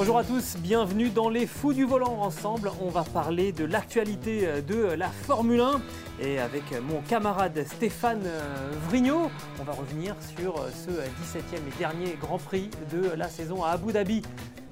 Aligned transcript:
Bonjour 0.00 0.16
à 0.16 0.24
tous, 0.24 0.56
bienvenue 0.56 1.10
dans 1.10 1.28
les 1.28 1.46
Fous 1.46 1.74
du 1.74 1.84
Volant. 1.84 2.22
Ensemble, 2.22 2.70
on 2.80 2.88
va 2.88 3.04
parler 3.04 3.52
de 3.52 3.66
l'actualité 3.66 4.48
de 4.66 4.76
la 4.94 5.08
Formule 5.08 5.60
1 5.60 5.82
et 6.22 6.38
avec 6.38 6.62
mon 6.88 7.02
camarade 7.02 7.62
Stéphane 7.66 8.22
euh, 8.24 8.70
Vrignot, 8.88 9.30
on 9.60 9.62
va 9.62 9.74
revenir 9.74 10.16
sur 10.38 10.54
ce 10.70 10.88
17e 10.90 11.58
et 11.68 11.78
dernier 11.78 12.16
Grand 12.18 12.38
Prix 12.38 12.70
de 12.90 13.10
la 13.14 13.28
saison 13.28 13.62
à 13.62 13.72
Abu 13.72 13.92
Dhabi. 13.92 14.22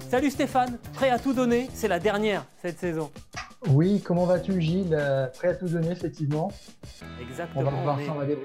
Salut 0.09 0.31
Stéphane, 0.31 0.79
prêt 0.95 1.11
à 1.11 1.19
tout 1.19 1.35
donner? 1.35 1.69
C'est 1.75 1.89
la 1.89 1.99
dernière 1.99 2.47
cette 2.63 2.79
saison. 2.79 3.11
Oui, 3.69 4.01
comment 4.03 4.25
vas-tu 4.25 4.63
Gilles? 4.63 4.97
Euh, 4.99 5.27
Prêt 5.27 5.49
à 5.49 5.55
tout 5.57 5.69
donner 5.69 5.91
effectivement 5.91 6.51
Exactement. 7.21 7.61
On 7.61 7.65
va 7.65 7.83
voir 7.83 7.99
on 8.17 8.23
est- 8.23 8.39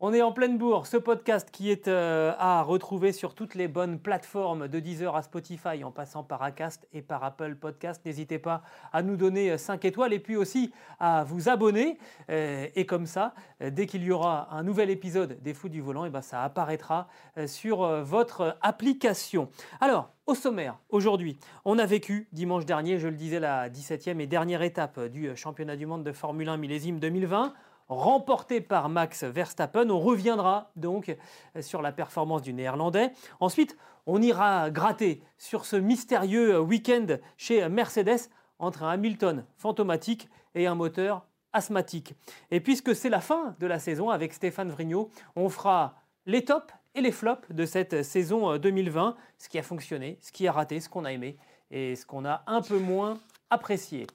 on 0.00 0.14
est 0.14 0.22
en 0.22 0.32
pleine 0.32 0.56
bourre, 0.58 0.86
ce 0.86 0.96
podcast 0.96 1.50
qui 1.52 1.70
est 1.70 1.86
euh, 1.86 2.32
à 2.38 2.62
retrouver 2.62 3.12
sur 3.12 3.34
toutes 3.34 3.54
les 3.54 3.68
bonnes 3.68 3.98
plateformes 3.98 4.66
de 4.66 4.80
Deezer 4.80 5.14
à 5.14 5.22
Spotify 5.22 5.84
en 5.84 5.90
passant 5.90 6.24
par 6.24 6.42
Acast 6.42 6.88
et 6.92 7.02
par 7.02 7.22
Apple 7.22 7.54
Podcast. 7.54 8.00
N'hésitez 8.06 8.38
pas 8.38 8.62
à 8.92 9.02
nous 9.02 9.16
donner 9.16 9.58
5 9.58 9.84
étoiles 9.84 10.12
et 10.12 10.18
puis 10.18 10.36
aussi 10.36 10.72
à 10.98 11.24
vous 11.24 11.48
abonner. 11.48 11.98
Euh, 12.30 12.66
et 12.74 12.86
comme 12.86 13.06
ça, 13.06 13.34
euh, 13.62 13.70
dès 13.70 13.86
qu'il 13.86 14.02
y 14.04 14.10
aura 14.10 14.48
un 14.54 14.62
nouvel 14.62 14.90
épisode 14.90 15.38
des 15.42 15.54
Fous 15.54 15.68
du 15.68 15.80
Volant, 15.80 16.04
et 16.04 16.10
ben 16.10 16.22
ça 16.22 16.42
apparaîtra 16.42 17.08
euh, 17.36 17.46
sur 17.46 17.82
euh, 17.82 18.02
votre 18.02 18.56
application. 18.62 19.48
Alors, 19.80 20.10
au 20.26 20.34
sommaire, 20.34 20.78
aujourd'hui, 20.90 21.38
on 21.64 21.78
a 21.78 21.86
vécu 21.86 22.28
dimanche 22.32 22.64
dernier, 22.64 22.98
je 22.98 23.08
le 23.08 23.16
disais, 23.16 23.40
la 23.40 23.68
17e 23.68 24.20
et 24.20 24.26
dernière 24.26 24.62
étape 24.62 25.00
du 25.06 25.34
championnat 25.36 25.76
du 25.76 25.86
monde 25.86 26.04
de 26.04 26.12
Formule 26.12 26.48
1 26.48 26.56
millésime 26.56 27.00
2020 27.00 27.52
remporté 27.90 28.60
par 28.60 28.88
Max 28.88 29.24
Verstappen. 29.24 29.90
On 29.90 29.98
reviendra 29.98 30.70
donc 30.76 31.14
euh, 31.56 31.62
sur 31.62 31.82
la 31.82 31.92
performance 31.92 32.42
du 32.42 32.54
Néerlandais. 32.54 33.12
Ensuite, 33.40 33.76
on 34.06 34.22
ira 34.22 34.70
gratter 34.70 35.22
sur 35.36 35.66
ce 35.66 35.76
mystérieux 35.76 36.54
euh, 36.54 36.60
week-end 36.60 37.18
chez 37.36 37.68
Mercedes 37.68 38.30
entre 38.58 38.84
un 38.84 38.90
Hamilton 38.90 39.44
fantomatique 39.56 40.28
et 40.54 40.66
un 40.66 40.74
moteur 40.74 41.26
asthmatique. 41.52 42.14
Et 42.52 42.60
puisque 42.60 42.94
c'est 42.94 43.08
la 43.08 43.20
fin 43.20 43.56
de 43.58 43.66
la 43.66 43.80
saison 43.80 44.08
avec 44.08 44.32
Stéphane 44.32 44.70
Vrignot, 44.70 45.10
on 45.34 45.48
fera 45.48 45.96
les 46.26 46.44
tops 46.44 46.72
et 46.94 47.00
les 47.00 47.12
flops 47.12 47.50
de 47.50 47.66
cette 47.66 48.04
saison 48.04 48.52
euh, 48.52 48.58
2020, 48.58 49.16
ce 49.38 49.48
qui 49.48 49.58
a 49.58 49.62
fonctionné, 49.62 50.16
ce 50.20 50.30
qui 50.30 50.46
a 50.46 50.52
raté, 50.52 50.78
ce 50.78 50.88
qu'on 50.88 51.04
a 51.04 51.12
aimé 51.12 51.36
et 51.72 51.96
ce 51.96 52.06
qu'on 52.06 52.24
a 52.24 52.44
un 52.46 52.62
peu 52.62 52.78
moins 52.78 53.18
apprécié. 53.50 54.06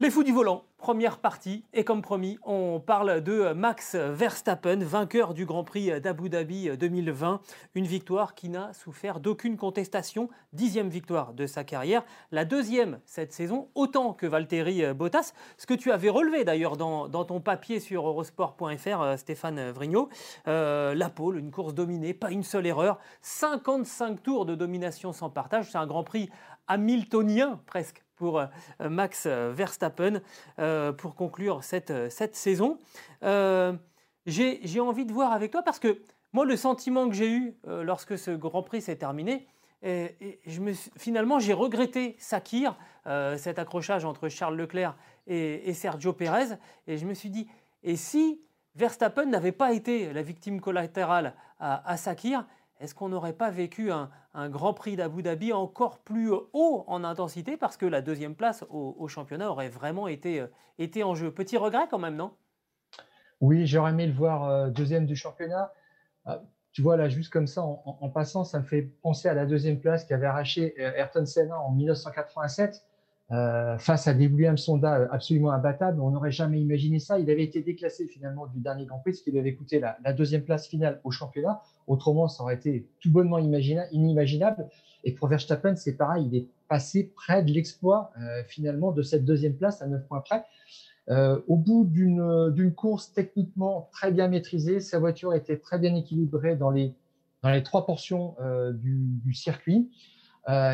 Les 0.00 0.10
fous 0.10 0.24
du 0.24 0.32
volant, 0.32 0.64
première 0.76 1.18
partie, 1.18 1.64
et 1.72 1.84
comme 1.84 2.02
promis, 2.02 2.36
on 2.42 2.78
parle 2.78 3.22
de 3.22 3.52
Max 3.52 3.94
Verstappen, 3.94 4.78
vainqueur 4.80 5.34
du 5.34 5.46
Grand 5.46 5.62
Prix 5.62 6.00
d'Abu 6.00 6.28
Dhabi 6.28 6.76
2020, 6.76 7.40
une 7.76 7.86
victoire 7.86 8.34
qui 8.34 8.48
n'a 8.48 8.72
souffert 8.72 9.20
d'aucune 9.20 9.56
contestation, 9.56 10.28
dixième 10.52 10.88
victoire 10.88 11.32
de 11.32 11.46
sa 11.46 11.62
carrière, 11.62 12.02
la 12.32 12.44
deuxième 12.44 12.98
cette 13.06 13.32
saison, 13.32 13.68
autant 13.76 14.14
que 14.14 14.26
Valtteri 14.26 14.92
Bottas, 14.94 15.32
ce 15.58 15.66
que 15.66 15.74
tu 15.74 15.92
avais 15.92 16.10
relevé 16.10 16.44
d'ailleurs 16.44 16.76
dans, 16.76 17.08
ton 17.08 17.40
papier 17.40 17.78
sur 17.78 18.08
eurosport.fr, 18.08 19.00
euh, 19.00 19.16
Stéphane 19.16 19.70
Vrignot, 19.70 20.08
Euh, 20.48 20.94
la 20.94 21.08
pole, 21.08 21.38
une 21.38 21.52
course 21.52 21.72
dominée, 21.72 22.14
pas 22.14 22.32
une 22.32 22.42
seule 22.42 22.66
erreur, 22.66 22.98
55 23.22 24.22
tours 24.22 24.44
de 24.44 24.56
domination 24.56 25.12
sans 25.12 25.30
partage, 25.30 25.70
c'est 25.70 25.78
un 25.78 25.86
Grand 25.86 26.02
Prix 26.04 26.30
hamiltonien 26.68 27.60
presque 27.66 28.04
pour 28.16 28.38
euh, 28.38 28.46
Max 28.80 29.26
Verstappen 29.26 30.20
euh, 30.58 30.92
pour 30.92 31.14
conclure 31.14 31.64
cette, 31.64 31.90
euh, 31.90 32.10
cette 32.10 32.36
saison. 32.36 32.78
Euh, 33.22 33.72
j'ai 34.26 34.80
envie 34.80 35.04
de 35.04 35.12
voir 35.12 35.32
avec 35.32 35.50
toi 35.50 35.62
parce 35.62 35.78
que 35.78 36.00
moi, 36.32 36.44
le 36.44 36.56
sentiment 36.56 37.08
que 37.08 37.14
j'ai 37.14 37.30
eu 37.30 37.54
euh, 37.68 37.84
lorsque 37.84 38.18
ce 38.18 38.32
Grand 38.32 38.62
Prix 38.62 38.82
s'est 38.82 38.96
terminé, 38.96 39.46
et, 39.86 40.40
je 40.46 40.60
me 40.60 40.72
finalement, 40.72 41.38
j'ai 41.38 41.52
regretté 41.52 42.16
Sakir, 42.18 42.74
euh, 43.06 43.36
cet 43.36 43.58
accrochage 43.58 44.06
entre 44.06 44.30
Charles 44.30 44.56
Leclerc 44.56 44.96
et, 45.26 45.68
et 45.68 45.74
Sergio 45.74 46.14
Pérez, 46.14 46.56
et 46.86 46.96
je 46.96 47.04
me 47.04 47.12
suis 47.12 47.28
dit, 47.28 47.46
et 47.82 47.96
si 47.96 48.40
Verstappen 48.76 49.26
n'avait 49.26 49.52
pas 49.52 49.72
été 49.72 50.12
la 50.12 50.22
victime 50.22 50.60
collatérale 50.60 51.34
à, 51.60 51.88
à 51.88 51.96
Sakir, 51.98 52.46
est-ce 52.80 52.94
qu'on 52.94 53.10
n'aurait 53.10 53.34
pas 53.34 53.50
vécu 53.50 53.92
un, 53.92 54.10
un 54.34 54.48
Grand 54.48 54.74
Prix 54.74 54.96
d'Abu 54.96 55.22
Dhabi 55.22 55.52
encore 55.52 55.98
plus 56.00 56.30
haut 56.30 56.84
en 56.86 57.04
intensité 57.04 57.56
parce 57.56 57.76
que 57.76 57.86
la 57.86 58.02
deuxième 58.02 58.34
place 58.34 58.64
au, 58.68 59.06
championnat 59.08 59.50
aurait 59.50 59.68
vraiment 59.68 60.08
été, 60.08 60.40
euh, 60.40 60.46
été 60.78 61.02
en 61.02 61.14
jeu 61.14 61.30
Petit 61.30 61.56
regret 61.56 61.86
quand 61.90 61.98
même, 61.98 62.16
non? 62.16 62.32
Oui, 63.40 63.66
j'aurais 63.66 63.90
aimé 63.90 64.06
le 64.06 64.12
voir 64.12 64.44
euh, 64.44 64.70
deuxième 64.70 65.06
du 65.06 65.16
championnat. 65.16 65.72
Euh, 66.26 66.36
tu 66.72 66.82
vois, 66.82 66.96
là, 66.96 67.08
juste 67.08 67.32
comme 67.32 67.46
ça, 67.46 67.62
en, 67.62 68.08
passant, 68.08 68.42
ça 68.42 68.58
me 68.58 68.64
fait 68.64 68.82
penser 68.82 69.28
à 69.28 69.34
la 69.34 69.46
deuxième 69.46 69.78
place 69.78 70.04
qu'avait 70.04 70.26
arraché 70.26 70.74
Ayrton 70.76 71.24
Senna 71.24 71.56
en 71.60 71.70
1987 71.70 72.84
euh, 73.30 73.78
face 73.78 74.06
à 74.06 74.12
des 74.12 74.26
Williams 74.26 74.68
Honda 74.68 74.98
euh, 74.98 75.08
absolument 75.10 75.50
imbattables. 75.50 75.98
On 76.00 76.10
n'aurait 76.10 76.30
jamais 76.30 76.60
imaginé 76.60 76.98
ça. 76.98 77.18
Il 77.18 77.30
avait 77.30 77.44
été 77.44 77.62
déclassé 77.62 78.06
finalement 78.06 78.46
du 78.46 78.60
dernier 78.60 78.84
Grand 78.84 78.98
Prix, 78.98 79.14
ce 79.14 79.22
qui 79.22 79.30
lui 79.30 79.38
avait 79.38 79.54
coûté 79.54 79.80
la 79.80 80.12
deuxième 80.12 80.42
place 80.42 80.66
finale 80.66 81.00
au 81.04 81.10
championnat. 81.10 81.62
Autrement, 81.86 82.28
ça 82.28 82.42
aurait 82.42 82.54
été 82.54 82.88
tout 83.00 83.10
bonnement 83.10 83.38
imagina- 83.38 83.88
inimaginable. 83.92 84.68
Et 85.04 85.12
pour 85.12 85.28
Verstappen, 85.28 85.76
c'est 85.76 85.96
pareil, 85.96 86.26
il 86.30 86.36
est 86.36 86.48
passé 86.68 87.12
près 87.14 87.42
de 87.42 87.52
l'exploit 87.52 88.10
euh, 88.20 88.42
finalement 88.48 88.90
de 88.92 89.02
cette 89.02 89.24
deuxième 89.24 89.54
place 89.54 89.82
à 89.82 89.86
9 89.86 90.06
points 90.06 90.20
près. 90.20 90.44
Euh, 91.10 91.40
au 91.48 91.56
bout 91.56 91.84
d'une 91.84 92.72
course 92.74 93.12
techniquement 93.12 93.90
très 93.92 94.10
bien 94.10 94.28
maîtrisée, 94.28 94.80
sa 94.80 94.98
voiture 94.98 95.34
était 95.34 95.58
très 95.58 95.78
bien 95.78 95.94
équilibrée 95.94 96.56
dans 96.56 96.70
les, 96.70 96.94
dans 97.42 97.50
les 97.50 97.62
trois 97.62 97.84
portions 97.84 98.34
euh, 98.40 98.72
du, 98.72 99.34
circuit. 99.34 99.90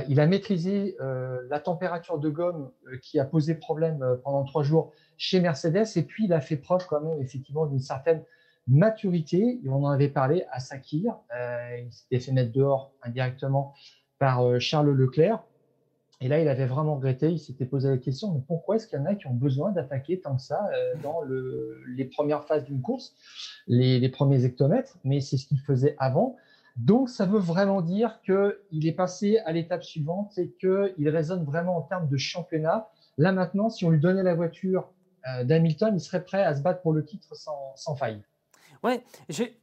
Il 0.09 0.19
a 0.19 0.27
maîtrisé 0.27 0.97
la 0.98 1.60
température 1.60 2.19
de 2.19 2.28
gomme 2.28 2.72
qui 3.03 3.21
a 3.21 3.25
posé 3.25 3.54
problème 3.54 4.04
pendant 4.25 4.42
trois 4.42 4.65
jours 4.65 4.91
chez 5.16 5.38
Mercedes. 5.38 5.87
Et 5.94 6.03
puis, 6.03 6.25
il 6.25 6.32
a 6.32 6.41
fait 6.41 6.56
preuve 6.56 6.84
quand 6.88 7.00
même 7.00 7.21
effectivement 7.21 7.66
d'une 7.66 7.78
certaine 7.78 8.25
maturité. 8.66 9.60
On 9.66 9.84
en 9.84 9.91
avait 9.91 10.09
parlé 10.09 10.44
à 10.50 10.60
Sakir. 10.60 11.16
Euh, 11.37 11.78
il 11.84 11.93
s'était 11.93 12.21
fait 12.21 12.32
mettre 12.32 12.53
dehors 12.53 12.93
indirectement 13.03 13.75
par 14.19 14.43
euh, 14.43 14.59
Charles 14.59 14.91
Leclerc. 14.91 15.43
Et 16.22 16.28
là, 16.28 16.38
il 16.38 16.48
avait 16.48 16.66
vraiment 16.66 16.97
regretté, 16.97 17.31
il 17.31 17.38
s'était 17.38 17.65
posé 17.65 17.88
la 17.88 17.97
question, 17.97 18.34
mais 18.34 18.43
pourquoi 18.47 18.76
est-ce 18.76 18.87
qu'il 18.87 18.98
y 18.98 19.03
en 19.03 19.06
a 19.06 19.15
qui 19.15 19.26
ont 19.26 19.34
besoin 19.34 19.72
d'attaquer 19.72 20.21
tant 20.21 20.37
que 20.37 20.43
ça 20.43 20.69
euh, 20.75 20.94
dans 21.03 21.22
le, 21.22 21.82
les 21.97 22.04
premières 22.04 22.44
phases 22.44 22.65
d'une 22.65 22.82
course, 22.82 23.15
les, 23.66 24.06
premiers 24.10 24.44
hectomètres, 24.44 24.98
mais 25.03 25.22
c'est 25.22 25.38
ce 25.38 25.47
qu'il 25.47 25.60
faisait 25.60 25.97
avant. 25.98 26.37
Donc, 26.77 27.09
ça 27.09 27.25
veut 27.25 27.38
vraiment 27.38 27.81
dire 27.81 28.21
qu'il 28.21 28.87
est 28.87 28.92
passé 28.92 29.38
à 29.47 29.53
l'étape 29.53 29.82
suivante 29.82 30.37
et 30.37 30.53
qu'il 30.60 31.09
raisonne 31.09 31.44
vraiment 31.44 31.78
en 31.78 31.82
termes 31.82 32.09
de 32.09 32.16
championnat. 32.19 32.91
Là, 33.16 33.32
maintenant, 33.32 33.71
si 33.71 33.87
on 33.87 33.91
lui 33.91 33.98
donnait 33.98 34.22
la 34.22 34.34
voiture 34.34 34.92
d'Hamilton, 35.44 35.94
il 35.94 36.00
serait 36.00 36.25
prêt 36.25 36.42
à 36.42 36.54
se 36.54 36.62
battre 36.62 36.80
pour 36.83 36.92
le 36.92 37.04
titre 37.04 37.34
sans 37.34 37.97
faille. 37.97 38.22
Ouais, 38.82 39.03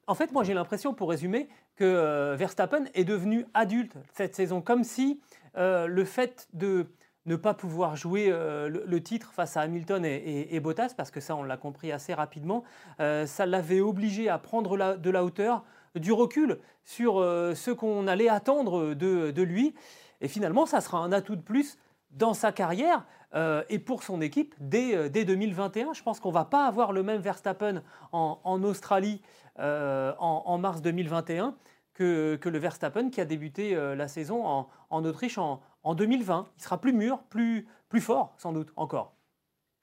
en 0.06 0.16
fait, 0.16 0.32
moi 0.32 0.44
j'ai 0.44 0.54
l'impression, 0.54 0.94
pour 0.94 1.10
résumer, 1.10 1.50
que 1.76 1.84
euh, 1.84 2.36
Verstappen 2.36 2.86
est 2.94 3.04
devenu 3.04 3.46
adulte 3.54 3.94
cette 4.14 4.36
saison, 4.36 4.62
comme 4.62 4.84
si 4.84 5.20
euh, 5.58 5.88
le 5.88 6.06
fait 6.06 6.48
de 6.54 6.88
ne 7.26 7.36
pas 7.36 7.54
pouvoir 7.54 7.96
jouer 7.96 8.28
euh, 8.30 8.70
le, 8.70 9.04
titre 9.04 9.32
face 9.34 9.58
à 9.58 9.62
Hamilton 9.62 10.06
et, 10.06 10.60
Bottas, 10.60 10.94
parce 10.96 11.12
que 11.12 11.20
ça 11.20 11.36
on 11.36 11.44
l'a 11.44 11.58
compris 11.58 11.92
assez 11.92 12.14
rapidement, 12.14 12.64
ça 13.00 13.46
l'avait 13.46 13.82
obligé 13.82 14.30
à 14.30 14.38
prendre 14.38 14.96
de 14.98 15.10
la 15.10 15.24
hauteur, 15.26 15.64
du 15.96 16.12
recul 16.12 16.60
sur 16.86 17.16
ce 17.16 17.72
qu'on 17.72 18.08
allait 18.08 18.30
attendre 18.30 18.94
de 18.94 19.42
lui. 19.42 19.76
Et 20.22 20.28
finalement, 20.28 20.66
ça 20.66 20.80
sera 20.80 21.00
un 21.00 21.12
atout 21.12 21.36
de 21.36 21.42
plus 21.42 21.78
dans 22.12 22.34
sa 22.34 22.52
carrière 22.52 23.06
euh, 23.36 23.64
et 23.70 23.80
pour 23.80 24.04
son 24.04 24.22
équipe 24.22 24.56
dès, 24.60 24.96
euh, 24.96 25.10
dès 25.10 25.26
2021. 25.26 25.94
Je 25.94 26.04
pense 26.04 26.20
qu'on 26.20 26.30
ne 26.30 26.34
va 26.34 26.46
pas 26.46 26.66
avoir 26.66 26.94
le 26.94 27.04
même 27.04 27.20
Verstappen 27.20 27.82
en, 28.12 28.40
en 28.44 28.64
Australie 28.64 29.22
euh, 29.60 30.14
en, 30.20 30.58
mars 30.58 30.82
2021 30.82 31.56
que, 31.94 32.36
que 32.36 32.48
le 32.48 32.60
Verstappen 32.60 33.10
qui 33.10 33.20
a 33.20 33.26
débuté 33.26 33.76
la 33.76 34.08
saison 34.08 34.46
en, 34.46 34.68
en 34.90 35.04
Autriche 35.04 35.38
en, 35.38 35.62
en 35.84 35.96
2020. 35.96 36.48
Il 36.58 36.62
sera 36.62 36.80
plus 36.80 36.94
mûr, 36.94 37.24
plus, 37.30 37.68
plus 37.90 38.02
fort 38.02 38.36
sans 38.38 38.54
doute 38.54 38.72
encore. 38.76 39.14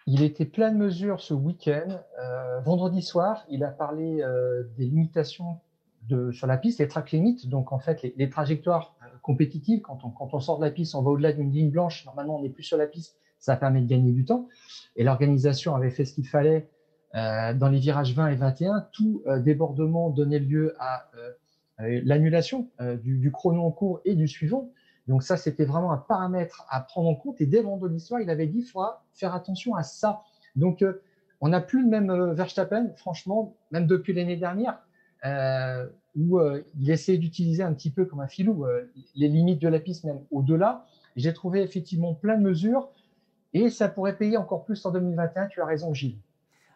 Il 0.06 0.22
était 0.22 0.44
plein 0.44 0.70
de 0.70 0.76
mesures 0.76 1.20
ce 1.20 1.34
week-end. 1.34 1.98
Vendredi 2.64 3.02
soir, 3.02 3.44
il 3.48 3.64
a 3.64 3.70
parlé 3.70 4.22
des 4.76 4.84
limitations 4.84 5.60
de, 6.08 6.30
sur 6.30 6.46
la 6.46 6.56
piste, 6.56 6.78
les 6.78 6.86
track 6.86 7.10
limits, 7.10 7.46
donc 7.46 7.72
en 7.72 7.80
fait 7.80 8.02
les, 8.16 8.30
trajectoires 8.30 8.94
compétitives. 9.22 9.80
Quand 9.80 10.04
on, 10.04 10.10
quand 10.10 10.34
on 10.34 10.40
sort 10.40 10.58
de 10.58 10.64
la 10.64 10.70
piste, 10.70 10.94
on 10.94 11.02
va 11.02 11.10
au-delà 11.10 11.32
d'une 11.32 11.50
ligne 11.50 11.70
blanche. 11.70 12.04
Normalement, 12.06 12.36
on 12.38 12.42
n'est 12.42 12.50
plus 12.50 12.62
sur 12.62 12.76
la 12.76 12.86
piste. 12.86 13.16
Ça 13.44 13.56
permet 13.56 13.82
de 13.82 13.86
gagner 13.86 14.12
du 14.12 14.24
temps. 14.24 14.48
Et 14.96 15.04
l'organisation 15.04 15.74
avait 15.74 15.90
fait 15.90 16.04
ce 16.04 16.14
qu'il 16.14 16.26
fallait 16.26 16.68
dans 17.12 17.68
les 17.70 17.78
virages 17.78 18.14
20 18.14 18.28
et 18.28 18.36
21. 18.36 18.86
Tout 18.90 19.22
débordement 19.44 20.08
donnait 20.08 20.38
lieu 20.38 20.74
à 20.78 21.10
l'annulation 21.78 22.70
du, 23.02 23.30
chrono 23.30 23.62
en 23.62 23.70
cours 23.70 24.00
et 24.06 24.14
du 24.14 24.26
suivant. 24.26 24.70
Donc 25.06 25.22
ça, 25.22 25.36
c'était 25.36 25.64
vraiment 25.64 25.92
un 25.92 25.98
paramètre 25.98 26.64
à 26.70 26.80
prendre 26.80 27.08
en 27.08 27.14
compte. 27.14 27.40
Et 27.40 27.46
dès 27.46 27.60
vendredi 27.60 28.00
soir, 28.00 28.20
il 28.20 28.30
avait 28.30 28.46
dit 28.46 28.60
qu'il 28.60 28.70
faudra 28.70 29.04
faire 29.12 29.34
attention 29.34 29.74
à 29.74 29.82
ça. 29.82 30.22
Donc 30.56 30.82
euh, 30.82 31.02
on 31.40 31.48
n'a 31.48 31.60
plus 31.60 31.82
le 31.82 31.88
même 31.88 32.10
euh, 32.10 32.32
Verstappen, 32.32 32.90
franchement, 32.96 33.56
même 33.70 33.86
depuis 33.86 34.14
l'année 34.14 34.36
dernière, 34.36 34.78
euh, 35.24 35.86
où 36.16 36.40
il 36.78 36.90
essayait 36.90 37.18
d'utiliser 37.18 37.62
un 37.62 37.72
petit 37.72 37.90
peu 37.90 38.04
comme 38.04 38.20
un 38.20 38.28
filou 38.28 38.64
les 39.16 39.26
limites 39.26 39.60
de 39.60 39.68
la 39.68 39.80
piste, 39.80 40.04
même 40.04 40.20
au-delà. 40.30 40.86
J'ai 41.16 41.32
trouvé 41.32 41.60
effectivement 41.60 42.14
plein 42.14 42.36
de 42.36 42.42
mesures 42.42 42.88
et 43.54 43.70
ça 43.70 43.88
pourrait 43.88 44.16
payer 44.16 44.36
encore 44.36 44.64
plus 44.64 44.84
en 44.84 44.90
2021. 44.90 45.46
Tu 45.46 45.62
as 45.62 45.64
raison, 45.64 45.94
Gilles. 45.94 46.18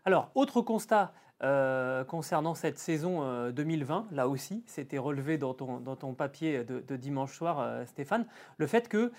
Alors, 0.05 0.31
autre 0.35 0.63
constat 0.63 1.13
euh, 1.45 2.03
concernant 2.03 2.55
cette 2.55 2.79
saison 2.79 3.51
2020, 3.51 3.97
euh, 4.11 4.17
là 4.17 4.29
aussi, 4.29 4.65
c'était 4.67 4.99
relevé 4.99 5.39
dans 5.39 5.55
ton, 5.55 5.79
dans 5.79 5.95
ton 5.95 6.15
papier 6.15 6.65
de, 6.65 6.97
dimanche 6.97 7.37
soir, 7.37 7.61
euh, 7.61 7.85
Stéphane, 7.87 8.27
le 8.57 8.67
fait 8.67 8.89
que 8.89 9.13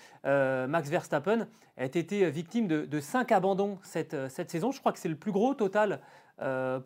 Max 0.66 0.88
Verstappen 0.88 1.46
ait 1.78 1.86
été 1.86 2.30
victime 2.30 2.66
de, 2.66 3.00
cinq 3.00 3.32
abandons 3.32 3.78
cette, 3.82 4.28
cette, 4.28 4.50
saison. 4.50 4.70
Je 4.72 4.80
crois 4.80 4.92
que 4.92 4.98
c'est 4.98 5.08
le 5.08 5.16
plus 5.16 5.32
gros 5.32 5.54
total 5.54 6.00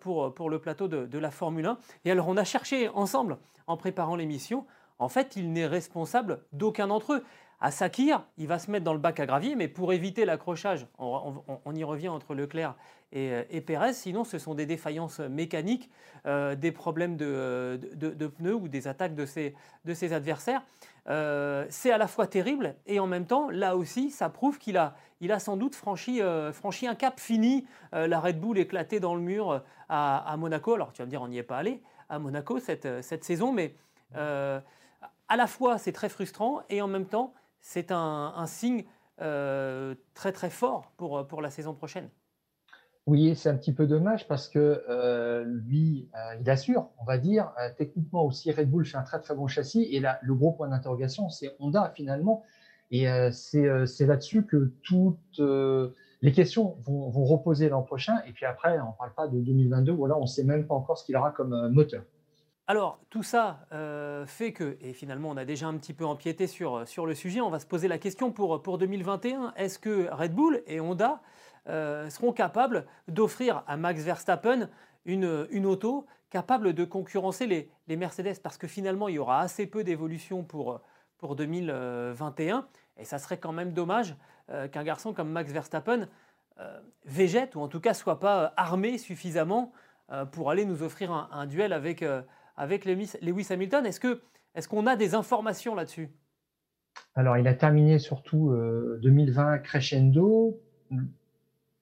pour, 0.00 0.34
pour 0.34 0.50
le 0.50 0.58
plateau 0.58 0.88
de, 0.88 1.06
de, 1.06 1.18
la 1.18 1.30
Formule 1.30 1.66
1. 1.66 1.78
Et 2.04 2.10
alors, 2.10 2.28
on 2.28 2.36
a 2.36 2.44
cherché 2.44 2.88
ensemble, 2.88 3.38
en 3.66 3.76
préparant 3.76 4.16
l'émission, 4.16 4.66
en 4.98 5.08
fait, 5.08 5.36
il 5.36 5.52
n'est 5.52 5.66
responsable 5.66 6.40
d'aucun 6.52 6.86
d'entre 6.88 7.14
eux. 7.14 7.24
À 7.64 7.70
Sakir, 7.70 8.22
il 8.36 8.46
va 8.46 8.58
se 8.58 8.70
mettre 8.70 8.84
dans 8.84 8.92
le 8.92 8.98
bac 8.98 9.18
à 9.20 9.24
gravier, 9.24 9.56
mais 9.56 9.68
pour 9.68 9.94
éviter 9.94 10.26
l'accrochage, 10.26 10.86
on, 10.98 11.74
y 11.74 11.82
revient 11.82 12.10
entre 12.10 12.34
Leclerc 12.34 12.74
et, 13.10 13.32
et, 13.48 13.62
Pérez, 13.62 13.94
sinon 13.94 14.24
ce 14.24 14.38
sont 14.38 14.54
des 14.54 14.66
défaillances 14.66 15.20
mécaniques, 15.20 15.88
euh, 16.26 16.56
des 16.56 16.72
problèmes 16.72 17.16
de, 17.16 17.80
pneus 18.36 18.54
ou 18.54 18.68
des 18.68 18.86
attaques 18.86 19.14
de 19.14 19.24
ses, 19.24 20.12
adversaires. 20.12 20.60
Euh, 21.08 21.64
c'est 21.70 21.90
à 21.90 21.96
la 21.96 22.06
fois 22.06 22.26
terrible 22.26 22.74
et 22.84 23.00
en 23.00 23.06
même 23.06 23.24
temps, 23.24 23.48
là 23.48 23.78
aussi, 23.78 24.10
ça 24.10 24.28
prouve 24.28 24.58
qu'il 24.58 24.76
a, 24.76 24.94
sans 25.38 25.56
doute 25.56 25.74
franchi, 25.74 26.20
euh, 26.20 26.52
un 26.82 26.94
cap 26.94 27.18
fini. 27.18 27.66
la 27.92 28.20
Red 28.20 28.40
Bull 28.40 28.58
éclatée 28.58 29.00
dans 29.00 29.14
le 29.14 29.22
mur 29.22 29.62
à, 29.88 30.36
Monaco. 30.36 30.74
Alors 30.74 30.92
tu 30.92 30.98
vas 30.98 31.06
me 31.06 31.10
dire, 31.10 31.22
on 31.22 31.28
n'y 31.28 31.38
est 31.38 31.42
pas 31.42 31.56
allé 31.56 31.80
à 32.10 32.18
Monaco 32.18 32.58
cette 32.60 33.24
saison, 33.24 33.54
mais 33.54 33.74
à 34.12 35.36
la 35.38 35.46
fois 35.46 35.78
c'est 35.78 35.92
très 35.92 36.10
frustrant 36.10 36.60
et 36.68 36.82
en 36.82 36.88
même 36.88 37.06
temps, 37.06 37.32
c'est 37.64 37.92
un, 37.92 38.44
signe 38.46 38.84
euh, 39.22 39.94
très 40.12 40.32
très 40.32 40.50
fort 40.50 40.92
pour, 40.98 41.26
pour 41.26 41.40
la 41.40 41.48
saison 41.48 41.72
prochaine. 41.72 42.10
Oui, 43.06 43.34
c'est 43.36 43.48
un 43.48 43.56
petit 43.56 43.72
peu 43.72 43.86
dommage 43.86 44.28
parce 44.28 44.48
que 44.48 44.84
euh, 44.88 45.44
lui, 45.44 46.08
euh, 46.14 46.36
il 46.40 46.48
assure, 46.50 46.90
on 46.98 47.04
va 47.04 47.16
dire, 47.16 47.52
techniquement 47.78 48.24
aussi, 48.24 48.52
Red 48.52 48.70
Bull 48.70 48.84
fait 48.84 48.98
un 48.98 49.02
très 49.02 49.18
très 49.20 49.34
bon 49.34 49.46
châssis. 49.46 49.82
Et 49.90 50.00
là, 50.00 50.18
le 50.22 50.34
gros 50.34 50.52
point 50.52 50.68
d'interrogation, 50.68 51.30
c'est 51.30 51.56
Honda 51.58 51.90
finalement. 51.96 52.42
Et 52.90 53.06
c'est 53.32 54.06
là-dessus 54.06 54.44
que 54.44 54.72
toutes 54.82 55.40
les 56.20 56.32
questions 56.32 56.76
vont, 56.84 57.08
vont 57.08 57.24
reposer 57.24 57.70
l'an 57.70 57.82
prochain. 57.82 58.20
Et 58.26 58.32
puis 58.32 58.44
après, 58.44 58.78
on 58.78 58.88
ne 58.88 58.96
parle 58.98 59.14
pas 59.14 59.26
de 59.26 59.40
2022, 59.40 59.92
où 59.92 60.06
là, 60.06 60.16
on 60.18 60.22
ne 60.22 60.26
sait 60.26 60.44
même 60.44 60.66
pas 60.66 60.74
encore 60.74 60.98
ce 60.98 61.04
qu'il 61.04 61.16
aura 61.16 61.30
comme 61.30 61.68
moteur. 61.72 62.04
Alors, 62.66 62.98
tout 63.10 63.22
ça 63.22 63.66
euh, 63.72 64.24
fait 64.24 64.54
que, 64.54 64.78
et 64.80 64.94
finalement 64.94 65.28
on 65.28 65.36
a 65.36 65.44
déjà 65.44 65.66
un 65.66 65.76
petit 65.76 65.92
peu 65.92 66.06
empiété 66.06 66.46
sur, 66.46 66.88
sur 66.88 67.04
le 67.04 67.14
sujet, 67.14 67.42
on 67.42 67.50
va 67.50 67.58
se 67.58 67.66
poser 67.66 67.88
la 67.88 67.98
question 67.98 68.32
pour, 68.32 68.62
pour 68.62 68.78
2021, 68.78 69.52
est-ce 69.56 69.78
que 69.78 70.08
Red 70.10 70.34
Bull 70.34 70.62
et 70.66 70.80
Honda 70.80 71.20
euh, 71.68 72.08
seront 72.08 72.32
capables 72.32 72.86
d'offrir 73.06 73.64
à 73.66 73.76
Max 73.76 74.00
Verstappen 74.00 74.70
une, 75.04 75.26
auto 75.66 76.06
capable 76.30 76.72
de 76.72 76.84
concurrencer 76.86 77.46
les, 77.46 77.96
Mercedes? 77.96 78.40
Parce 78.42 78.56
que 78.56 78.66
finalement 78.66 79.08
il 79.08 79.16
y 79.16 79.18
aura 79.18 79.40
assez 79.40 79.66
peu 79.66 79.84
d'évolution 79.84 80.42
pour, 80.42 80.80
pour 81.18 81.36
2021, 81.36 82.66
et 82.96 83.04
ça 83.04 83.18
serait 83.18 83.36
quand 83.36 83.52
même 83.52 83.74
dommage 83.74 84.16
euh, 84.48 84.68
qu'un 84.68 84.84
garçon 84.84 85.12
comme 85.12 85.28
Max 85.28 85.52
Verstappen 85.52 86.08
végète, 87.04 87.56
ou 87.56 87.60
en 87.60 87.68
tout 87.68 87.80
cas 87.80 87.94
soit 87.94 88.20
pas 88.20 88.54
armé 88.56 88.96
suffisamment 88.96 89.72
pour 90.30 90.52
aller 90.52 90.64
nous 90.64 90.84
offrir 90.84 91.10
un 91.10 91.46
duel 91.46 91.72
avec 91.72 92.04
avec 92.56 92.84
Lewis 92.84 93.46
Hamilton. 93.50 93.86
Est-ce 93.86 94.68
qu'on 94.68 94.86
est 94.86 94.90
a 94.90 94.96
des 94.96 95.14
informations 95.14 95.74
là-dessus? 95.74 96.10
Alors, 97.14 97.36
il 97.36 97.46
a 97.48 97.54
terminé 97.54 97.98
surtout 97.98 98.54
2020 99.02 99.58
crescendo. 99.58 100.60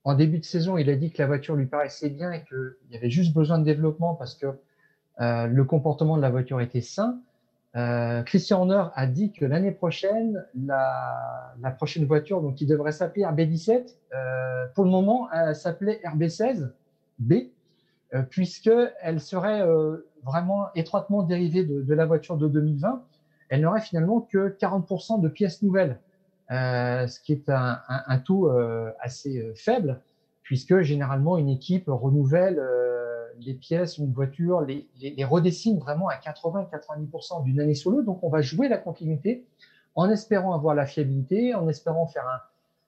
En 0.04 0.14
début 0.14 0.38
de 0.38 0.44
saison, 0.44 0.78
il 0.78 0.90
a 0.90 0.96
dit 0.96 1.12
que 1.12 1.22
la 1.22 1.26
voiture 1.26 1.54
lui 1.54 1.66
paraissait 1.66 2.10
bien 2.10 2.32
et 2.32 2.44
qu'il 2.44 2.74
y 2.90 2.96
avait 2.96 3.10
juste 3.10 3.32
besoin 3.34 3.58
de 3.58 3.64
développement 3.64 4.14
parce 4.14 4.34
que 4.34 4.46
euh, 5.20 5.46
le 5.46 5.64
comportement 5.64 6.16
de 6.16 6.22
la 6.22 6.30
voiture 6.30 6.60
était 6.60 6.80
sain. 6.80 7.20
Euh, 7.76 8.22
Christian 8.22 8.60
Horner 8.60 8.84
a 8.94 9.06
dit 9.06 9.32
que 9.32 9.44
l'année 9.44 9.70
prochaine, 9.70 10.44
la, 10.54 11.54
prochaine 11.76 12.04
voiture, 12.04 12.42
donc 12.42 12.56
qui 12.56 12.66
devrait 12.66 12.92
s'appeler 12.92 13.24
RB17, 13.24 13.94
euh, 14.14 14.66
pour 14.74 14.84
le 14.84 14.90
moment, 14.90 15.28
elle 15.32 15.54
s'appelait 15.54 16.00
RB16B, 16.04 17.50
puisqu'elle 18.30 19.20
serait 19.20 19.62
vraiment 20.24 20.68
étroitement 20.74 21.22
dérivée 21.22 21.64
de, 21.64 21.94
la 21.94 22.06
voiture 22.06 22.36
de 22.36 22.48
2020, 22.48 23.02
elle 23.48 23.60
n'aurait 23.60 23.80
finalement 23.80 24.20
que 24.20 24.56
40% 24.58 25.20
de 25.20 25.28
pièces 25.28 25.62
nouvelles, 25.62 25.98
euh, 26.50 27.06
ce 27.06 27.20
qui 27.20 27.32
est 27.32 27.48
un, 27.48 28.18
taux 28.24 28.50
euh, 28.50 28.90
assez 29.00 29.38
euh, 29.38 29.52
faible, 29.54 30.00
puisque 30.42 30.80
généralement 30.80 31.38
une 31.38 31.48
équipe 31.48 31.84
renouvelle 31.88 32.60
les 33.40 33.54
pièces, 33.54 33.98
une 33.98 34.12
voiture, 34.12 34.60
les, 34.60 34.86
les, 35.00 35.24
redessine 35.24 35.78
vraiment 35.78 36.08
à 36.08 36.16
80-90% 36.16 37.42
d'une 37.44 37.60
année 37.60 37.74
sur 37.74 37.90
l'autre. 37.90 38.04
Donc 38.04 38.22
on 38.22 38.28
va 38.28 38.42
jouer 38.42 38.68
la 38.68 38.76
continuité 38.76 39.46
en 39.94 40.10
espérant 40.10 40.54
avoir 40.54 40.74
la 40.74 40.86
fiabilité, 40.86 41.54
en 41.54 41.68
espérant 41.68 42.06
faire 42.06 42.26
un, 42.28 42.40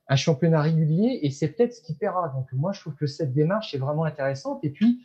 un 0.09 0.17
championnat 0.17 0.61
régulier, 0.61 1.21
et 1.23 1.31
c'est 1.31 1.49
peut-être 1.49 1.75
ce 1.75 1.83
qui 1.83 1.95
paiera. 1.95 2.29
Donc 2.29 2.53
moi 2.53 2.73
je 2.73 2.81
trouve 2.81 2.95
que 2.95 3.07
cette 3.07 3.33
démarche 3.33 3.75
est 3.75 3.79
vraiment 3.79 4.05
intéressante. 4.05 4.65
Et 4.65 4.71
puis 4.71 5.05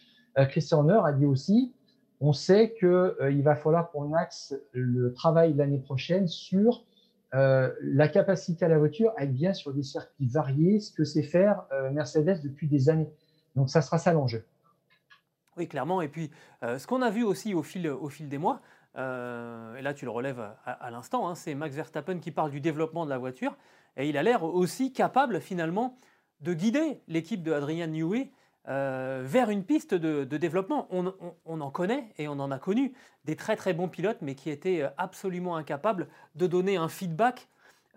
Christian 0.49 0.79
Horner 0.79 1.01
a 1.03 1.11
dit 1.11 1.25
aussi, 1.25 1.73
on 2.21 2.33
sait 2.33 2.73
qu'il 2.77 2.87
euh, 2.87 3.41
va 3.43 3.55
falloir 3.55 3.91
qu'on 3.91 4.13
axe 4.13 4.53
le 4.73 5.13
travail 5.13 5.53
l'année 5.53 5.79
prochaine 5.79 6.27
sur 6.27 6.85
euh, 7.33 7.71
la 7.81 8.07
capacité 8.07 8.65
à 8.65 8.67
la 8.67 8.77
voiture 8.77 9.13
à 9.17 9.23
être 9.23 9.33
bien 9.33 9.53
sur 9.53 9.73
des 9.73 9.83
circuits 9.83 10.27
variés, 10.27 10.79
ce 10.79 10.91
que 10.91 11.03
sait 11.03 11.23
faire 11.23 11.63
euh, 11.71 11.91
Mercedes 11.91 12.41
depuis 12.43 12.67
des 12.67 12.89
années. 12.89 13.09
Donc 13.55 13.69
ça 13.69 13.81
sera 13.81 13.97
ça 13.97 14.11
l'enjeu. 14.11 14.45
Oui, 15.57 15.67
clairement. 15.67 16.01
Et 16.01 16.07
puis, 16.07 16.31
ce 16.61 16.87
qu'on 16.87 17.01
a 17.01 17.09
vu 17.09 17.23
aussi 17.23 17.53
au 17.53 17.63
fil, 17.63 17.89
au 17.89 18.07
fil 18.07 18.29
des 18.29 18.37
mois, 18.37 18.61
et 18.95 19.81
là 19.81 19.93
tu 19.93 20.05
le 20.05 20.11
relèves 20.11 20.41
à, 20.63 20.89
l'instant, 20.89 21.27
hein, 21.27 21.35
c'est 21.35 21.53
Max 21.53 21.75
Verstappen 21.75 22.19
qui 22.19 22.31
parle 22.31 22.49
du 22.49 22.61
développement 22.61 23.03
de 23.03 23.09
la 23.09 23.17
voiture, 23.17 23.57
et 23.97 24.09
il 24.09 24.17
a 24.17 24.23
l'air 24.23 24.43
aussi 24.43 24.93
capable 24.93 25.41
finalement 25.41 25.97
de 26.41 26.53
guider 26.53 27.01
l'équipe 27.07 27.43
de 27.43 27.51
Adrian 27.51 27.87
Newey 27.87 28.31
euh, 28.67 29.21
vers 29.25 29.49
une 29.49 29.63
piste 29.63 29.95
de, 29.95 30.23
développement. 30.37 30.87
On, 30.91 31.61
en 31.61 31.71
connaît 31.71 32.13
et 32.17 32.27
on 32.27 32.33
en 32.33 32.51
a 32.51 32.59
connu 32.59 32.93
des 33.25 33.35
très 33.35 33.55
très 33.55 33.73
bons 33.73 33.87
pilotes, 33.87 34.19
mais 34.21 34.35
qui 34.35 34.49
étaient 34.51 34.81
euh, 34.81 34.89
absolument 34.97 35.55
incapables 35.55 36.07
de 36.35 36.45
donner 36.45 36.77
un 36.77 36.87
feedback 36.87 37.47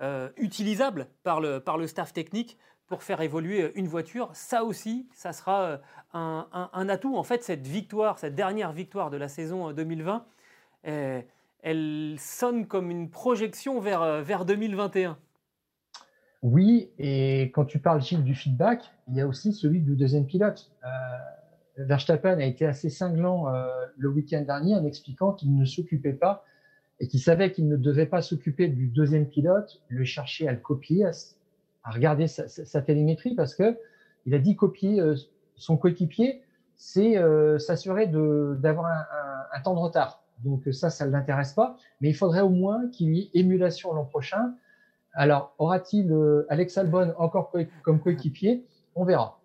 euh, 0.01 0.31
utilisable 0.37 1.09
par 1.25 1.41
le, 1.41 1.61
par 1.61 1.77
le 1.77 1.87
staff 1.87 2.13
technique 2.13 2.59
pour 2.87 3.03
faire 3.03 3.21
évoluer 3.21 3.73
une 3.75 3.87
voiture. 3.87 4.31
Ça 4.33 4.65
aussi, 4.65 5.09
ça 5.13 5.33
sera 5.33 5.81
un, 6.15 6.49
un, 6.73 6.89
atout. 6.89 7.17
En 7.17 7.23
fait, 7.23 7.43
cette 7.43 7.67
victoire, 7.67 8.19
cette 8.19 8.35
dernière 8.35 8.73
victoire 8.73 9.11
de 9.11 9.17
la 9.17 9.29
saison 9.29 9.73
2020, 9.73 10.27
elle 10.83 12.17
sonne 12.19 12.67
comme 12.67 12.91
une 12.91 13.09
projection 13.11 13.81
vers, 13.81 14.23
vers 14.23 14.45
2021. 14.45 15.17
Oui, 16.43 16.91
et 16.99 17.53
quand 17.55 17.65
tu 17.65 17.79
parles, 17.79 18.03
Gilles, 18.03 18.25
du 18.25 18.35
feedback, 18.35 18.83
il 19.09 19.15
y 19.15 19.21
a 19.21 19.29
aussi 19.29 19.53
celui 19.53 19.81
du 19.81 19.95
deuxième 19.95 20.27
pilote. 20.27 20.73
Euh, 20.85 20.89
Verstappen 21.85 22.39
a 22.39 22.45
été 22.45 22.67
assez 22.67 22.91
cinglant 22.91 23.49
euh, 23.49 23.69
le 23.97 24.09
week-end 24.09 24.43
dernier 24.43 24.75
en 24.75 24.85
expliquant 24.85 25.33
qu'il 25.33 25.55
ne 25.57 25.65
s'occupait 25.65 26.13
pas 26.13 26.45
et 26.99 27.07
qu'il 27.07 27.21
savait 27.21 27.53
qu'il 27.53 27.69
ne 27.69 27.77
devait 27.77 28.07
pas 28.07 28.23
s'occuper 28.23 28.67
du 28.69 28.89
deuxième 28.89 29.27
pilote, 29.27 29.83
le 29.89 30.05
chercher 30.05 30.49
à 30.49 30.53
le 30.53 30.59
copier, 30.59 31.05
à, 31.05 31.91
regarder 31.91 32.27
sa, 32.27 32.83
télémétrie, 32.83 33.35
parce 33.37 33.55
que 33.55 33.79
il 34.27 34.35
a 34.35 34.39
dit 34.39 34.57
copier 34.57 35.01
euh, 35.01 35.15
son 35.55 35.77
coéquipier, 35.77 36.43
c'est 36.77 37.17
s'assurer 37.61 38.09
d'avoir 38.09 38.87
un, 38.87 39.57
un, 39.57 39.61
temps 39.61 39.75
de 39.75 39.79
retard. 39.79 40.25
Donc 40.43 40.69
ça, 40.73 40.91
ça 40.91 41.07
ne 41.07 41.13
l'intéresse 41.13 41.53
pas, 41.53 41.77
mais 42.01 42.09
il 42.09 42.15
faudrait 42.15 42.41
au 42.41 42.49
moins 42.49 42.89
qu'il 42.89 43.15
y 43.15 43.21
ait 43.21 43.31
émulation 43.35 43.93
l'an 43.93 44.05
prochain 44.05 44.55
alors, 45.15 45.55
aura-t-il 45.59 46.11
euh, 46.11 46.47
Alex 46.49 46.79
Albon 46.79 47.15
encore 47.19 47.53
comme 47.83 48.01
coéquipier? 48.01 48.65
On 48.95 49.05
verra. 49.05 49.39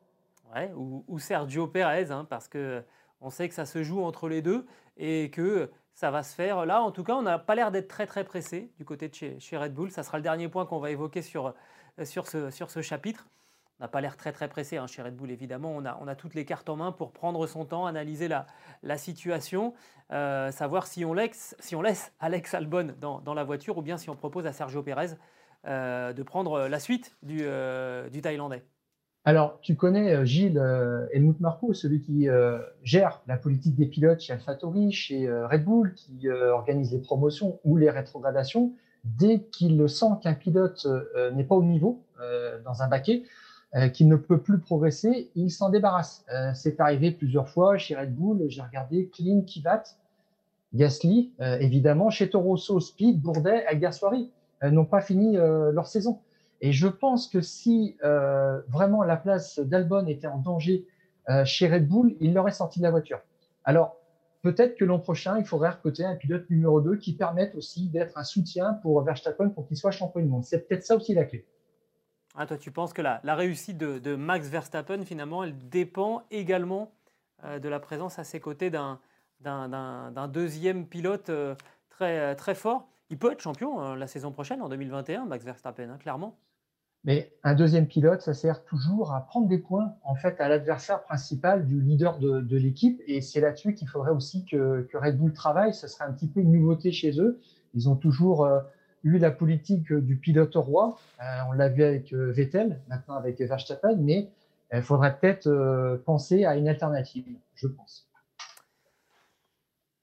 Ou, 0.76 1.20
Sergio 1.20 1.68
Perez, 1.68 2.10
hein, 2.10 2.26
parce 2.28 2.48
que 2.48 2.84
on 3.22 3.30
sait 3.30 3.48
que 3.48 3.54
ça 3.54 3.66
se 3.66 3.84
joue 3.84 4.02
entre 4.02 4.28
les 4.28 4.42
deux 4.42 4.66
et 4.96 5.30
que 5.30 5.70
ça 5.94 6.10
va 6.10 6.24
se 6.24 6.34
faire. 6.34 6.66
Là, 6.66 6.82
en 6.82 6.92
tout 6.92 7.04
cas, 7.04 7.14
on 7.14 7.22
n'a 7.22 7.38
pas 7.38 7.54
l'air 7.54 7.72
d'être 7.72 7.88
très 7.88 8.08
très 8.08 8.24
pressé 8.24 8.72
du 8.78 8.86
côté 8.86 9.10
de 9.10 9.14
chez, 9.14 9.58
Red 9.58 9.74
Bull. 9.74 9.92
Ça 9.92 10.04
sera 10.04 10.18
le 10.18 10.24
dernier 10.24 10.48
point 10.48 10.66
qu'on 10.66 10.80
va 10.80 10.90
évoquer 10.90 11.22
sur, 11.22 11.54
sur, 12.04 12.28
ce, 12.28 12.50
sur 12.50 12.72
ce 12.72 12.82
chapitre. 12.82 13.28
On 13.80 13.84
n'a 13.84 13.88
pas 13.88 14.02
l'air 14.02 14.18
très 14.18 14.32
très 14.32 14.48
pressé 14.48 14.78
hein, 14.78 14.88
chez 14.88 15.04
Red 15.04 15.16
Bull, 15.16 15.30
évidemment. 15.30 15.72
On 15.76 15.86
a, 15.86 15.98
on 16.02 16.08
a 16.08 16.16
toutes 16.16 16.34
les 16.34 16.46
cartes 16.46 16.70
en 16.70 16.76
main 16.76 16.92
pour 16.92 17.12
prendre 17.12 17.46
son 17.46 17.66
temps, 17.66 17.86
analyser 17.86 18.28
la, 18.28 18.48
la 18.82 18.98
situation, 18.98 19.74
euh, 20.12 20.52
savoir 20.52 20.88
si 20.88 21.06
on, 21.06 21.14
laisse, 21.14 21.56
si 21.60 21.76
on 21.76 21.84
laisse 21.84 22.14
Alex 22.20 22.56
Albon 22.56 22.96
dans, 23.00 23.20
dans, 23.20 23.36
la 23.36 23.44
voiture 23.44 23.78
ou 23.78 23.84
bien 23.84 23.98
si 23.98 24.10
on 24.10 24.16
propose 24.16 24.48
à 24.48 24.54
Sergio 24.54 24.82
Pérez 24.82 25.14
euh, 25.14 25.16
de 25.68 26.24
prendre 26.24 26.68
la 26.68 26.80
suite 26.80 27.16
du, 27.24 27.40
euh, 27.42 28.10
du 28.10 28.22
Thaïlandais. 28.22 28.64
Alors, 29.28 29.60
tu 29.60 29.76
connais 29.76 30.14
euh, 30.14 30.24
Gilles 30.24 30.58
euh, 30.58 31.06
Helmut 31.12 31.42
Marco, 31.42 31.74
celui 31.74 32.00
qui 32.00 32.30
euh, 32.30 32.60
gère 32.82 33.22
la 33.28 33.36
politique 33.36 33.76
des 33.76 33.86
pilotes 33.86 34.22
chez 34.22 34.32
AlphaTauri, 34.32 34.94
chez 34.94 35.30
Red 35.30 35.66
Bull, 35.66 35.94
qui 35.96 36.30
organise 36.30 36.94
les 36.94 37.00
promotions 37.00 37.60
ou 37.66 37.76
les 37.76 37.90
rétrogradations. 37.90 38.72
Dès 39.04 39.42
qu'il 39.42 39.90
sent 39.90 40.14
qu'un 40.24 40.34
pilote 40.34 40.88
n'est 41.34 41.44
pas 41.44 41.56
au 41.56 41.64
niveau 41.64 42.06
dans 42.64 42.82
un 42.82 42.88
baquet, 42.88 43.24
qu'il 43.94 44.08
ne 44.08 44.16
peut 44.16 44.40
plus 44.40 44.60
progresser, 44.60 45.30
il 45.36 45.52
s'en 45.52 45.70
débarrasse. 45.70 46.26
C'est 46.56 46.80
arrivé 46.80 47.12
plusieurs 47.12 47.50
fois 47.50 47.78
chez 47.78 47.96
Red 47.98 48.16
Bull. 48.16 48.46
J'ai 48.48 48.62
regardé 48.62 49.10
Clean, 49.14 49.42
Kivat, 49.42 49.84
Gasly, 50.74 51.32
évidemment, 51.40 52.10
chez 52.10 52.30
Toro 52.30 52.52
Rosso, 52.52 52.80
Speed, 52.80 53.22
Bourdet, 53.22 53.66
Alguersuari 53.66 54.32
n'ont 54.64 54.86
pas 54.86 55.02
fini 55.02 55.38
leur 55.38 55.88
saison. 55.88 56.22
Et 56.62 56.72
je 56.72 56.88
pense 56.88 57.28
que 57.28 57.42
si 57.42 57.98
euh, 58.04 58.62
vraiment 58.68 59.04
la 59.04 59.18
place 59.18 59.60
d'Albon 59.60 60.08
était 60.08 60.28
en 60.28 60.40
danger 60.40 60.88
euh, 61.30 61.46
chez 61.46 61.68
Red 61.68 61.88
Bull, 61.88 62.16
il 62.20 62.34
l'aurait 62.34 62.52
sorti 62.52 62.80
de 62.80 62.84
la 62.84 62.92
voiture. 62.92 63.20
Alors, 63.64 63.98
peut-être 64.42 64.76
que 64.76 64.86
l'an 64.86 65.00
prochain, 65.00 65.38
il 65.38 65.46
faudrait 65.46 65.70
recruter 65.70 66.04
un 66.04 66.16
pilote 66.16 66.50
numéro 66.50 66.82
2 66.82 66.98
qui 66.98 67.16
permette 67.16 67.54
aussi 67.56 67.90
d'être 67.90 68.18
un 68.18 68.24
soutien 68.24 68.74
pour 68.74 69.02
Verstappen 69.02 69.50
pour 69.50 69.68
qu'il 69.68 69.78
soit 69.78 69.92
champion 69.92 70.22
du 70.22 70.28
monde. 70.28 70.46
C'est 70.46 70.68
peut-être 70.68 70.84
ça 70.84 70.96
aussi 70.96 71.14
la 71.14 71.26
clé. 71.26 71.46
Ah, 72.36 72.46
toi, 72.46 72.58
tu 72.58 72.72
penses 72.72 72.94
que 72.94 73.02
la, 73.02 73.20
réussite 73.36 73.78
de, 73.78 74.16
Max 74.16 74.48
Verstappen, 74.48 75.04
finalement, 75.04 75.44
elle 75.44 75.58
dépend 75.70 76.24
également 76.32 76.92
euh, 77.44 77.60
de 77.60 77.70
la 77.70 77.80
présence 77.80 78.20
à 78.20 78.24
ses 78.24 78.40
côtés 78.40 78.70
d'un, 78.70 79.00
d'un, 79.42 80.28
deuxième 80.28 80.88
pilote 80.88 81.32
très, 81.90 82.36
très 82.36 82.56
fort? 82.56 82.88
Il 83.10 83.18
peut 83.18 83.32
être 83.32 83.42
champion 83.42 83.96
la 83.96 84.08
saison 84.08 84.32
prochaine, 84.32 84.62
en 84.62 84.70
2021, 84.70 85.26
Max 85.26 85.46
Verstappen, 85.46 85.90
hein, 85.90 85.98
clairement. 85.98 86.38
Mais 87.08 87.32
un 87.44 87.56
deuxième 87.56 87.88
pilote, 87.88 88.22
ça 88.22 88.34
sert 88.34 88.66
toujours 88.66 89.14
à 89.14 89.26
prendre 89.26 89.48
des 89.48 89.60
points 89.60 89.96
en 90.04 90.16
fait 90.16 90.42
à 90.42 90.50
l'adversaire 90.50 91.04
principal 91.04 91.66
du 91.66 91.80
leader 91.80 92.20
de, 92.20 92.58
l'équipe. 92.58 93.02
Et 93.08 93.22
c'est 93.22 93.40
là-dessus 93.40 93.74
qu'il 93.74 93.88
faudrait 93.88 94.12
aussi 94.12 94.46
que, 94.46 94.86
Red 94.94 95.18
Bull 95.18 95.32
travaille. 95.32 95.74
Ce 95.74 95.88
serait 95.88 96.04
un 96.04 96.12
petit 96.12 96.28
peu 96.28 96.42
une 96.42 96.52
nouveauté 96.52 96.92
chez 96.92 97.18
eux. 97.20 97.40
Ils 97.74 97.88
ont 97.88 97.96
toujours 97.96 98.44
euh, 98.44 98.60
eu 99.04 99.20
la 99.20 99.32
politique 99.32 99.94
du 99.94 100.18
pilote 100.18 100.56
roi. 100.56 100.98
Euh, 101.22 101.24
on 101.48 101.54
l'a 101.54 101.70
vu 101.70 101.84
avec 101.84 102.12
euh, 102.12 102.32
Vettel, 102.32 102.82
maintenant 102.90 103.16
avec 103.16 103.40
Verstappen, 103.40 103.96
mais 103.98 104.30
il 104.74 104.82
faudrait 104.82 105.18
peut-être 105.18 106.02
penser 106.04 106.44
à 106.44 106.58
une 106.58 106.68
alternative, 106.68 107.26
je 107.56 107.68
pense. 107.68 108.10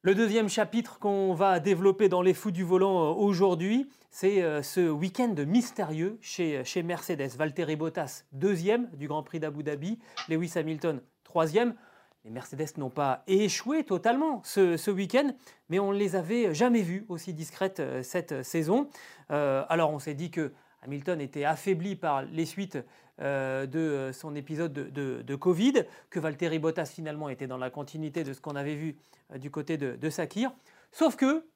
Le 0.07 0.15
deuxième 0.15 0.51
chapitre 0.51 0.99
qu'on 0.99 1.33
va 1.33 1.61
développer 1.61 2.11
dans 2.11 2.21
les 2.21 2.35
fous 2.35 2.51
du 2.51 2.63
volant 2.63 3.07
euh, 3.07 3.15
aujourd'hui, 3.15 3.89
c'est 4.11 4.43
euh, 4.43 4.61
ce 4.61 4.91
week-end 4.91 5.35
mystérieux 5.47 6.19
chez, 6.21 6.63
chez 6.63 6.83
Mercedes. 6.83 7.31
Valtteri 7.39 7.75
Bottas, 7.75 8.25
deuxième 8.33 8.91
du 8.91 9.09
Grand 9.09 9.23
Prix 9.23 9.41
d'Abu 9.41 9.63
Dhabi, 9.63 9.99
Lewis 10.29 10.53
Hamilton, 10.57 11.01
troisième. 11.25 11.75
Les 12.27 12.31
Mercedes 12.31 12.77
n'ont 12.77 12.91
pas 12.91 13.23
échoué 13.27 13.83
totalement 13.83 14.43
ce, 14.45 14.91
week-end, 14.91 15.33
mais 15.71 15.79
on 15.79 15.91
ne 15.91 15.97
les 15.97 16.17
avait 16.17 16.53
jamais 16.53 16.83
vues 16.83 17.07
aussi 17.09 17.33
discrètes 17.33 17.81
euh, 17.81 18.03
cette 18.03 18.43
saison. 18.43 18.91
alors 19.31 19.91
on 19.91 19.99
s'est 19.99 20.13
dit 20.13 20.31
que 20.31 20.53
Hamilton 20.85 21.21
était 21.21 21.45
affaibli 21.45 21.97
par 21.97 22.23
les 22.23 22.47
suites 22.47 22.79
euh, 23.21 23.67
de 23.67 24.13
son 24.13 24.35
épisode 24.35 24.73
de, 24.73 25.35
Covid, 25.37 25.85
que 26.11 26.19
Valtteri 26.19 26.59
Bottas 26.59 26.87
finalement 26.87 27.29
était 27.29 27.47
dans 27.47 27.59
la 27.59 27.71
continuité 27.71 28.25
de 28.25 28.33
ce 28.33 28.41
qu'on 28.41 28.57
avait 28.57 28.75
vu 28.75 28.97
euh, 29.33 29.39
du 29.39 29.53
côté 29.53 29.77
de, 29.77 30.11
Sakir. 30.11 30.53
Sauf 30.91 31.15
que 31.15 31.47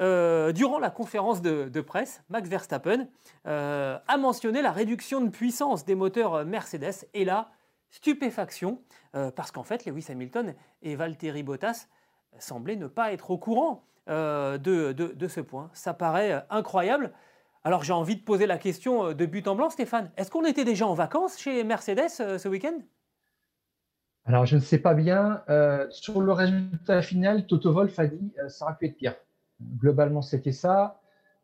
euh, 0.00 0.52
durant 0.52 0.78
la 0.78 0.90
conférence 0.90 1.42
de, 1.42 1.80
presse, 1.80 2.22
Max 2.28 2.48
Verstappen 2.48 3.08
a 3.44 4.16
mentionné 4.16 4.62
la 4.62 4.70
réduction 4.70 5.20
de 5.20 5.28
puissance 5.28 5.84
des 5.84 5.96
moteurs 5.96 6.44
Mercedes 6.44 7.06
et 7.14 7.24
la 7.24 7.50
stupéfaction, 7.90 8.80
parce 9.12 9.50
qu'en 9.50 9.64
fait 9.64 9.86
Lewis 9.86 10.06
Hamilton 10.10 10.54
et 10.82 10.94
Valtteri 10.94 11.42
Bottas 11.42 11.88
semblaient 12.38 12.76
ne 12.76 12.86
pas 12.86 13.12
être 13.12 13.30
au 13.30 13.38
courant 13.38 13.82
de, 14.06 15.26
ce 15.28 15.40
point. 15.40 15.70
Ça 15.72 15.94
paraît 15.94 16.44
incroyable. 16.50 17.12
Alors 17.64 17.84
j'ai 17.84 17.92
envie 17.92 18.16
de 18.16 18.22
poser 18.22 18.46
la 18.46 18.58
question 18.58 19.08
euh, 19.08 19.14
de 19.14 19.26
but 19.26 19.46
en 19.48 19.56
blanc, 19.56 19.70
Stéphane. 19.70 20.10
Est-ce 20.16 20.30
qu'on 20.30 20.44
était 20.44 20.64
déjà 20.64 20.86
en 20.86 20.94
vacances 20.94 21.38
chez 21.38 21.64
Mercedes 21.64 22.08
euh, 22.20 22.38
ce 22.38 22.48
week-end? 22.48 22.78
Alors 24.24 24.46
je 24.46 24.56
ne 24.56 24.60
sais 24.60 24.78
pas 24.78 24.94
bien. 24.94 25.42
Euh, 25.48 25.86
sur 25.90 26.20
le 26.20 26.32
résultat 26.32 27.02
final, 27.02 27.46
Toto 27.46 27.72
Wolff 27.72 27.98
a 27.98 28.06
dit 28.06 28.32
ça 28.48 28.66
aurait 28.66 28.76
pu 28.78 28.86
être 28.86 28.96
pire. 28.96 29.16
Globalement, 29.78 30.22
c'était 30.22 30.52
ça. 30.52 31.00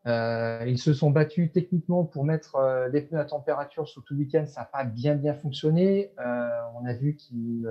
ils 0.07 0.79
se 0.79 0.93
sont 0.93 1.11
battus 1.11 1.51
techniquement 1.51 2.05
pour 2.05 2.25
mettre 2.25 2.89
les 2.93 3.01
pneus 3.01 3.19
à 3.19 3.25
température 3.25 3.89
sur 3.89 4.05
tout 4.05 4.15
le 4.15 4.21
week-end. 4.21 4.45
Ça 4.47 4.61
n'a 4.61 4.67
pas 4.67 4.85
bien 4.85 5.17
bien 5.17 5.35
fonctionné. 5.35 6.13
on 6.19 6.85
a 6.87 6.93
vu 6.93 7.17
qu'ils 7.17 7.67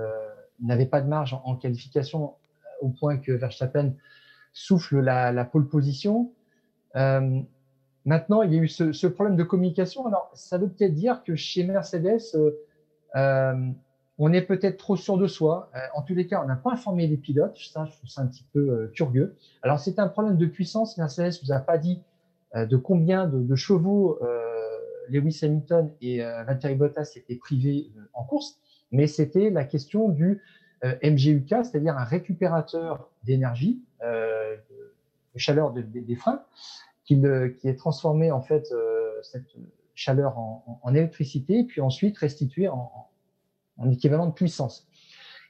n'avaient 0.60 0.88
pas 0.88 1.00
de 1.00 1.08
marge 1.08 1.40
en, 1.46 1.56
qualification 1.56 2.34
au 2.82 2.90
point 2.90 3.18
que 3.18 3.32
Verstappen 3.32 3.94
souffle 4.52 5.00
la 5.00 5.46
pole 5.46 5.70
position. 5.70 6.34
Maintenant, 8.06 8.42
il 8.42 8.54
y 8.54 8.60
a 8.60 8.62
eu 8.62 8.68
ce, 8.68 9.08
problème 9.08 9.38
de 9.38 9.44
communication. 9.44 10.06
Alors, 10.06 10.30
ça 10.34 10.58
veut 10.58 10.68
peut-être 10.68 10.94
dire 10.94 11.24
que 11.24 11.36
chez 11.36 11.64
Mercedes, 11.64 12.20
euh, 12.36 12.52
euh, 13.16 13.70
on 14.18 14.34
est 14.34 14.42
peut-être 14.42 14.78
trop 14.78 14.98
sûr 14.98 15.18
de 15.18 15.28
soi. 15.28 15.70
Euh, 15.76 15.80
en 15.96 16.02
tous 16.02 16.14
les 16.14 16.28
cas, 16.28 16.42
on 16.44 16.48
n'a 16.48 16.58
pas 16.58 16.72
informé 16.72 17.08
les 17.08 17.18
pilotes. 17.18 17.58
Ça, 17.58 17.86
je 17.86 17.92
trouve 17.92 18.10
ça 18.10 18.22
un 18.22 18.28
petit 18.28 18.46
peu 18.52 18.92
curieux. 18.94 19.36
Alors, 19.62 19.80
c'est 19.80 20.00
un 20.00 20.08
problème 20.10 20.38
de 20.38 20.46
puissance. 20.46 20.98
Mercedes 20.98 21.40
vous 21.44 21.52
a 21.52 21.60
pas 21.60 21.78
dit 21.78 22.02
de 22.56 22.78
combien 22.78 23.26
de, 23.26 23.56
chevaux 23.56 24.20
Lewis 25.10 25.40
Hamilton 25.42 25.92
et 26.02 26.20
Valtteri 26.20 26.76
Bottas 26.76 27.14
étaient 27.16 27.36
privés 27.36 27.90
en 28.14 28.24
course, 28.24 28.60
mais 28.92 29.08
c'était 29.08 29.50
la 29.50 29.64
question 29.64 30.10
du 30.10 30.44
MGUK, 30.84 31.50
c'est-à-dire 31.50 31.98
un 31.98 32.04
récupérateur 32.04 33.10
d'énergie, 33.24 33.82
de 34.04 35.40
chaleur 35.40 35.72
des 35.74 36.16
freins, 36.16 36.44
qui, 37.06 37.22
qui 37.60 37.68
est 37.68 37.76
transformé 37.76 38.32
en 38.32 38.42
fait 38.42 38.72
euh, 38.72 39.12
cette 39.22 39.48
chaleur 39.96 40.38
en, 40.38 40.94
électricité, 40.94 41.64
puis 41.64 41.82
ensuite 41.82 42.18
restituée 42.18 42.68
en, 42.68 42.92
en 43.78 43.92
équivalent 43.92 44.28
de 44.28 44.34
puissance. 44.34 44.88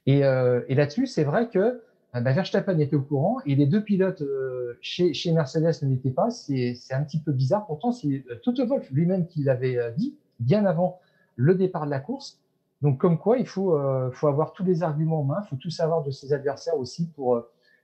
Et, 0.05 0.25
euh, 0.25 0.61
et 0.67 0.75
là-dessus, 0.75 1.07
c'est 1.07 1.23
vrai 1.23 1.47
que 1.47 1.81
bah, 2.13 2.21
Verstappen 2.21 2.77
était 2.79 2.95
au 2.95 3.01
courant 3.01 3.37
et 3.45 3.55
les 3.55 3.65
deux 3.65 3.81
pilotes 3.81 4.21
euh, 4.21 4.77
chez, 4.81 5.13
Mercedes 5.31 5.81
ne 5.83 5.89
l'étaient 5.89 6.11
pas. 6.11 6.29
C'est 6.29 6.75
un 6.91 7.03
petit 7.03 7.19
peu 7.19 7.31
bizarre. 7.31 7.65
Pourtant, 7.65 7.91
c'est 7.91 8.25
Toto 8.43 8.65
Wolff 8.65 8.89
lui-même 8.91 9.27
qui 9.27 9.43
l'avait 9.43 9.77
dit 9.95 10.17
bien 10.39 10.65
avant 10.65 10.99
le 11.35 11.55
départ 11.55 11.85
de 11.85 11.91
la 11.91 11.99
course. 11.99 12.39
Donc, 12.81 12.99
comme 12.99 13.17
quoi, 13.17 13.37
il 13.37 13.47
faut, 13.47 13.75
avoir 13.75 14.51
tous 14.51 14.65
les 14.65 14.83
arguments 14.83 15.21
en 15.21 15.23
main, 15.23 15.41
il 15.45 15.47
faut 15.47 15.55
tout 15.55 15.69
savoir 15.69 16.03
de 16.03 16.11
ses 16.11 16.33
adversaires 16.33 16.77
aussi 16.77 17.07
pour, 17.07 17.41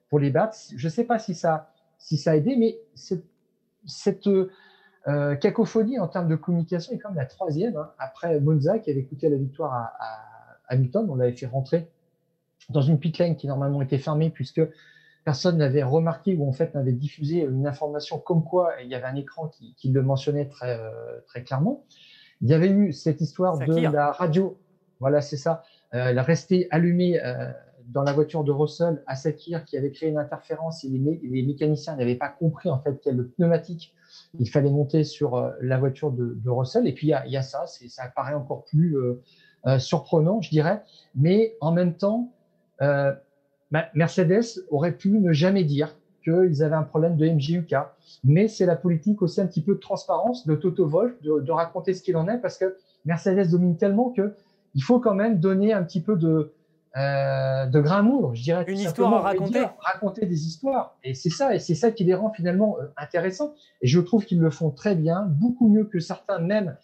pour 0.09 0.19
les 0.19 0.29
battre. 0.29 0.57
Je 0.75 0.85
ne 0.85 0.91
sais 0.91 1.05
pas 1.05 1.19
si 1.19 1.33
ça, 1.33 1.71
si 1.97 2.17
ça 2.17 2.31
a 2.31 2.35
aidé, 2.35 2.57
mais 2.57 2.79
cette 3.85 4.27
euh, 5.07 5.35
cacophonie 5.35 5.99
en 5.99 6.07
termes 6.07 6.27
de 6.27 6.35
communication 6.35 6.93
est 6.93 6.97
quand 6.97 7.09
même 7.09 7.17
la 7.17 7.25
troisième, 7.25 7.77
hein. 7.77 7.91
après 7.97 8.39
Monza 8.39 8.79
qui 8.79 8.91
avait 8.91 9.03
coûté 9.03 9.29
la 9.29 9.37
victoire 9.37 9.73
à, 9.73 9.91
Hamilton. 10.67 11.07
On 11.09 11.15
l'avait 11.15 11.35
fait 11.35 11.47
rentrer 11.47 11.89
dans 12.69 12.81
une 12.81 12.99
pit 12.99 13.17
lane 13.17 13.35
qui 13.35 13.47
normalement 13.47 13.81
était 13.81 13.97
fermée 13.97 14.29
puisque 14.29 14.61
personne 15.25 15.57
n'avait 15.57 15.83
remarqué 15.83 16.35
ou 16.35 16.47
en 16.47 16.51
fait 16.51 16.75
n'avait 16.75 16.91
diffusé 16.91 17.41
une 17.41 17.65
information 17.65 18.19
comme 18.19 18.43
quoi 18.43 18.73
il 18.83 18.87
y 18.87 18.95
avait 18.95 19.07
un 19.07 19.15
écran 19.15 19.47
qui, 19.47 19.89
le 19.89 20.03
mentionnait 20.03 20.45
très, 20.45 20.79
euh, 20.79 21.19
très 21.25 21.43
clairement. 21.43 21.83
Il 22.41 22.49
y 22.49 22.53
avait 22.53 22.69
eu 22.69 22.93
cette 22.93 23.19
histoire 23.19 23.57
de 23.57 23.91
la 23.91 24.11
radio. 24.11 24.59
Voilà, 24.99 25.21
c'est 25.21 25.37
ça. 25.37 25.63
Euh, 25.93 26.09
elle 26.09 26.19
restait 26.19 26.67
allumée 26.71 27.19
euh, 27.23 27.51
dans 27.91 28.03
la 28.03 28.13
voiture 28.13 28.43
de 28.43 28.51
Russell 28.51 29.03
à 29.07 29.15
Sakir 29.15 29.65
qui 29.65 29.77
avait 29.77 29.91
créé 29.91 30.09
une 30.09 30.17
interférence 30.17 30.83
et 30.83 30.89
les, 30.89 31.43
mécaniciens 31.43 31.95
n'avaient 31.95 32.15
pas 32.15 32.29
compris 32.29 32.69
en 32.69 32.79
fait 32.79 32.99
quel 33.03 33.27
pneumatique 33.29 33.93
il 34.39 34.49
fallait 34.49 34.69
monter 34.69 35.03
sur 35.03 35.35
euh, 35.35 35.51
la 35.61 35.77
voiture 35.77 36.11
de, 36.11 36.49
Russell. 36.49 36.87
Et 36.87 36.93
puis 36.93 37.07
il 37.07 37.31
y 37.31 37.37
a, 37.37 37.41
ça, 37.41 37.65
ça 37.65 38.07
paraît 38.15 38.33
encore 38.33 38.65
plus 38.65 38.97
euh, 38.97 39.21
euh, 39.67 39.79
surprenant, 39.79 40.41
je 40.41 40.49
dirais. 40.49 40.83
Mais 41.15 41.55
en 41.61 41.71
même 41.71 41.95
temps, 41.95 42.31
Mercedes 43.93 44.63
aurait 44.69 44.95
pu 44.95 45.19
ne 45.19 45.33
jamais 45.33 45.63
dire 45.63 45.95
qu'ils 46.23 46.63
avaient 46.63 46.75
un 46.75 46.83
problème 46.83 47.17
de 47.17 47.27
MJUK. 47.27 47.75
Mais 48.23 48.47
c'est 48.47 48.65
la 48.65 48.75
politique 48.75 49.21
aussi 49.21 49.41
un 49.41 49.47
petit 49.47 49.61
peu 49.61 49.75
de 49.75 49.79
transparence 49.79 50.45
de 50.47 50.55
Toto 50.55 50.87
Wolff 50.87 51.21
de, 51.21 51.39
de 51.39 51.51
raconter 51.51 51.93
ce 51.93 52.01
qu'il 52.01 52.17
en 52.17 52.27
est 52.27 52.37
parce 52.37 52.57
que 52.57 52.77
Mercedes 53.05 53.51
domine 53.51 53.77
tellement 53.77 54.11
que 54.11 54.33
il 54.75 54.83
faut 54.83 54.99
quand 54.99 55.15
même 55.15 55.39
donner 55.39 55.73
un 55.73 55.83
petit 55.83 56.01
peu 56.01 56.15
de, 56.15 56.53
euh, 56.97 57.67
de 57.67 57.79
grain 57.81 58.03
je 58.33 58.41
dirais. 58.41 58.65
Une 58.67 58.79
histoire 58.79 59.13
à 59.13 59.21
raconter. 59.21 59.63
raconter 59.79 60.25
des 60.25 60.47
histoires. 60.47 60.97
Et 61.03 61.13
c'est 61.13 61.29
ça, 61.29 61.53
et 61.53 61.59
c'est 61.59 61.75
ça 61.75 61.91
qui 61.91 62.03
les 62.03 62.15
rend 62.15 62.31
finalement 62.31 62.77
euh, 62.79 62.87
intéressants. 62.97 63.53
Et 63.81 63.87
je 63.87 63.99
trouve 63.99 64.25
qu'ils 64.25 64.39
le 64.39 64.49
font 64.49 64.71
très 64.71 64.95
bien, 64.95 65.21
beaucoup 65.21 65.69
mieux 65.69 65.85
que 65.85 65.99
certains 65.99 66.39
même 66.39 66.75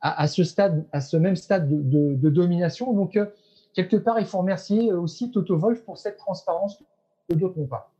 à, 0.00 0.26
ce 0.28 0.44
stade, 0.44 0.86
à 0.92 1.02
ce 1.02 1.18
même 1.18 1.36
stade 1.36 1.68
de, 1.68 2.30
domination. 2.30 2.94
Donc, 2.94 3.16
euh, 3.16 3.26
quelque 3.74 3.96
part, 3.96 4.18
il 4.18 4.24
faut 4.24 4.38
remercier 4.38 4.92
aussi 4.92 5.30
Toto 5.30 5.58
Wolf 5.58 5.84
pour 5.84 5.98
cette 5.98 6.16
transparence 6.16 6.82
que 7.28 7.34
d'autres 7.34 7.58
n'ont 7.58 7.66
pas. 7.66 7.92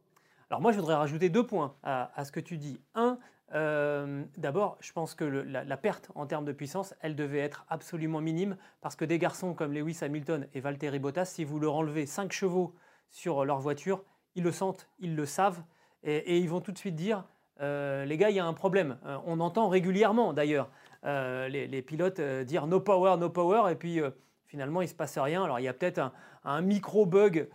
Alors 0.48 0.62
moi, 0.62 0.72
je 0.72 0.78
voudrais 0.78 0.94
rajouter 0.94 1.28
deux 1.28 1.46
points 1.46 1.74
à, 1.82 2.10
à 2.18 2.24
ce 2.24 2.32
que 2.32 2.40
tu 2.40 2.56
dis. 2.56 2.80
Un, 2.94 3.18
euh, 3.54 4.24
d'abord, 4.36 4.78
je 4.80 4.92
pense 4.92 5.14
que 5.14 5.24
la, 5.24 5.76
perte 5.76 6.10
en 6.14 6.26
termes 6.26 6.44
de 6.44 6.52
puissance, 6.52 6.94
elle 7.00 7.16
devait 7.16 7.40
être 7.40 7.64
absolument 7.68 8.20
minime 8.20 8.56
parce 8.80 8.96
que 8.96 9.04
des 9.04 9.18
garçons 9.18 9.54
comme 9.54 9.72
Lewis 9.72 9.98
Hamilton 10.02 10.46
et 10.54 10.60
Valtteri 10.60 10.98
Bottas, 10.98 11.26
si 11.26 11.44
vous 11.44 11.58
leur 11.58 11.74
enlevez 11.74 12.06
5 12.06 12.32
chevaux 12.32 12.74
sur 13.10 13.44
leur 13.44 13.58
voiture, 13.58 14.04
ils 14.36 14.44
le 14.44 14.52
sentent, 14.52 14.88
ils 15.00 15.16
le 15.16 15.26
savent 15.26 15.62
et, 16.02 16.38
ils 16.38 16.48
vont 16.48 16.60
tout 16.60 16.72
de 16.72 16.78
suite 16.78 16.94
dire 16.94 17.24
euh, 17.60 18.04
les 18.04 18.16
gars, 18.16 18.30
il 18.30 18.36
y 18.36 18.40
a 18.40 18.46
un 18.46 18.54
problème. 18.54 18.98
Euh, 19.04 19.18
on 19.26 19.40
entend 19.40 19.68
régulièrement 19.68 20.32
d'ailleurs 20.32 20.70
les, 21.02 21.82
pilotes 21.82 22.20
dire 22.20 22.66
no 22.66 22.78
power, 22.78 23.16
no 23.18 23.30
power 23.30 23.72
et 23.72 23.74
puis 23.74 24.00
finalement 24.46 24.80
il 24.80 24.84
ne 24.84 24.90
se 24.90 24.94
passe 24.94 25.18
rien. 25.18 25.42
Alors 25.42 25.58
il 25.58 25.64
y 25.64 25.68
a 25.68 25.72
peut-être 25.72 25.98
un, 25.98 26.12
un 26.44 26.60
micro-bug 26.60 27.48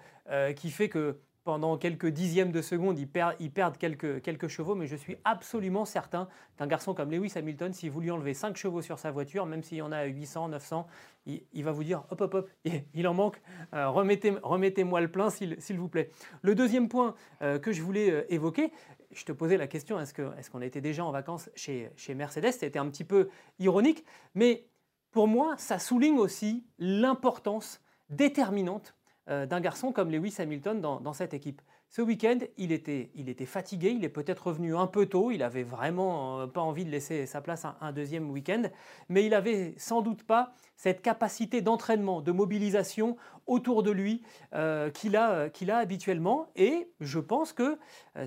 qui 0.56 0.72
fait 0.72 0.90
que 0.90 1.20
pendant 1.46 1.78
quelques 1.78 2.08
dixièmes 2.08 2.52
de 2.52 2.62
seconde, 2.62 2.98
ils, 2.98 3.08
perdent 3.08 3.78
quelques, 3.78 4.48
chevaux, 4.48 4.74
mais 4.74 4.88
je 4.88 4.96
suis 4.96 5.16
absolument 5.24 5.86
certain 5.86 6.28
qu'un 6.58 6.66
garçon 6.66 6.96
comme 6.96 7.12
Lewis 7.12 7.34
Hamilton, 7.36 7.72
si 7.72 7.88
vous 7.88 8.02
lui 8.02 8.10
enlevez 8.10 8.34
5 8.34 8.58
chevaux 8.58 8.82
sur 8.82 8.98
sa 8.98 9.12
voiture, 9.12 9.46
même 9.46 9.62
s'il 9.62 9.78
y 9.78 9.82
en 9.84 9.92
a 9.92 10.06
800, 10.06 10.50
900, 10.50 10.88
il, 11.28 11.64
va 11.64 11.72
vous 11.72 11.84
dire 11.84 12.04
hop, 12.10 12.20
hop, 12.20 12.34
hop, 12.34 12.50
il 12.96 13.08
en 13.08 13.14
manque, 13.14 13.40
euh, 13.76 13.88
remettez-moi 13.90 15.02
le 15.02 15.08
plein, 15.08 15.30
s'il 15.30 15.78
vous 15.78 15.88
plaît. 15.88 16.10
Le 16.42 16.56
deuxième 16.56 16.90
point 16.90 17.14
euh, 17.44 17.60
que 17.60 17.72
je 17.72 17.84
voulais 17.84 18.10
euh, 18.10 18.34
évoquer, 18.34 18.72
je 19.12 19.24
te 19.24 19.32
posais 19.32 19.58
la 19.58 19.68
question 19.68 20.00
est-ce 20.00 20.50
qu'on 20.50 20.62
était 20.62 20.82
déjà 20.82 21.06
en 21.06 21.12
vacances 21.12 21.52
chez, 21.56 21.92
chez 21.96 22.16
Mercedes? 22.16 22.54
C'était 22.54 22.80
un 22.80 22.90
petit 22.90 23.04
peu 23.04 23.30
ironique, 23.60 24.04
mais 24.34 24.66
pour 25.12 25.28
moi, 25.28 25.54
ça 25.60 25.78
souligne 25.78 26.18
aussi 26.18 26.66
l'importance 26.80 27.82
déterminante 28.10 28.95
d'un 29.28 29.60
garçon 29.60 29.92
comme 29.92 30.12
Lewis 30.12 30.36
Hamilton 30.38 30.82
dans, 30.82 31.14
cette 31.14 31.34
équipe. 31.34 31.62
Ce 31.90 32.02
week-end, 32.02 32.40
il 32.58 32.72
était, 32.72 33.10
il 33.16 33.30
était 33.30 33.46
fatigué, 33.46 33.90
il 33.90 34.04
est 34.04 34.10
peut-être 34.10 34.48
revenu 34.48 34.76
un 34.76 34.86
peu 34.86 35.06
tôt, 35.06 35.32
il 35.32 35.42
avait 35.44 35.64
vraiment 35.64 36.42
euh, 36.42 36.48
pas 36.48 36.62
envie 36.62 36.84
de 36.86 36.92
laisser 36.92 37.26
sa 37.26 37.42
place 37.42 37.66
un, 37.80 37.92
deuxième 37.92 38.30
week-end, 38.30 38.64
mais 39.08 39.26
il 39.26 39.34
avait 39.34 39.74
sans 39.78 40.02
doute 40.02 40.24
pas 40.24 40.54
cette 40.76 41.02
capacité 41.02 41.62
d'entraînement, 41.62 42.22
de 42.22 42.32
mobilisation 42.32 43.16
autour 43.48 43.82
de 43.82 43.92
lui 43.92 44.24
euh, 44.54 44.90
qu'il 44.90 45.16
a, 45.16 45.50
qu'il 45.50 45.72
a 45.72 45.78
habituellement. 45.78 46.52
Et 46.56 46.92
je 47.00 47.20
pense 47.20 47.54
que 47.54 47.78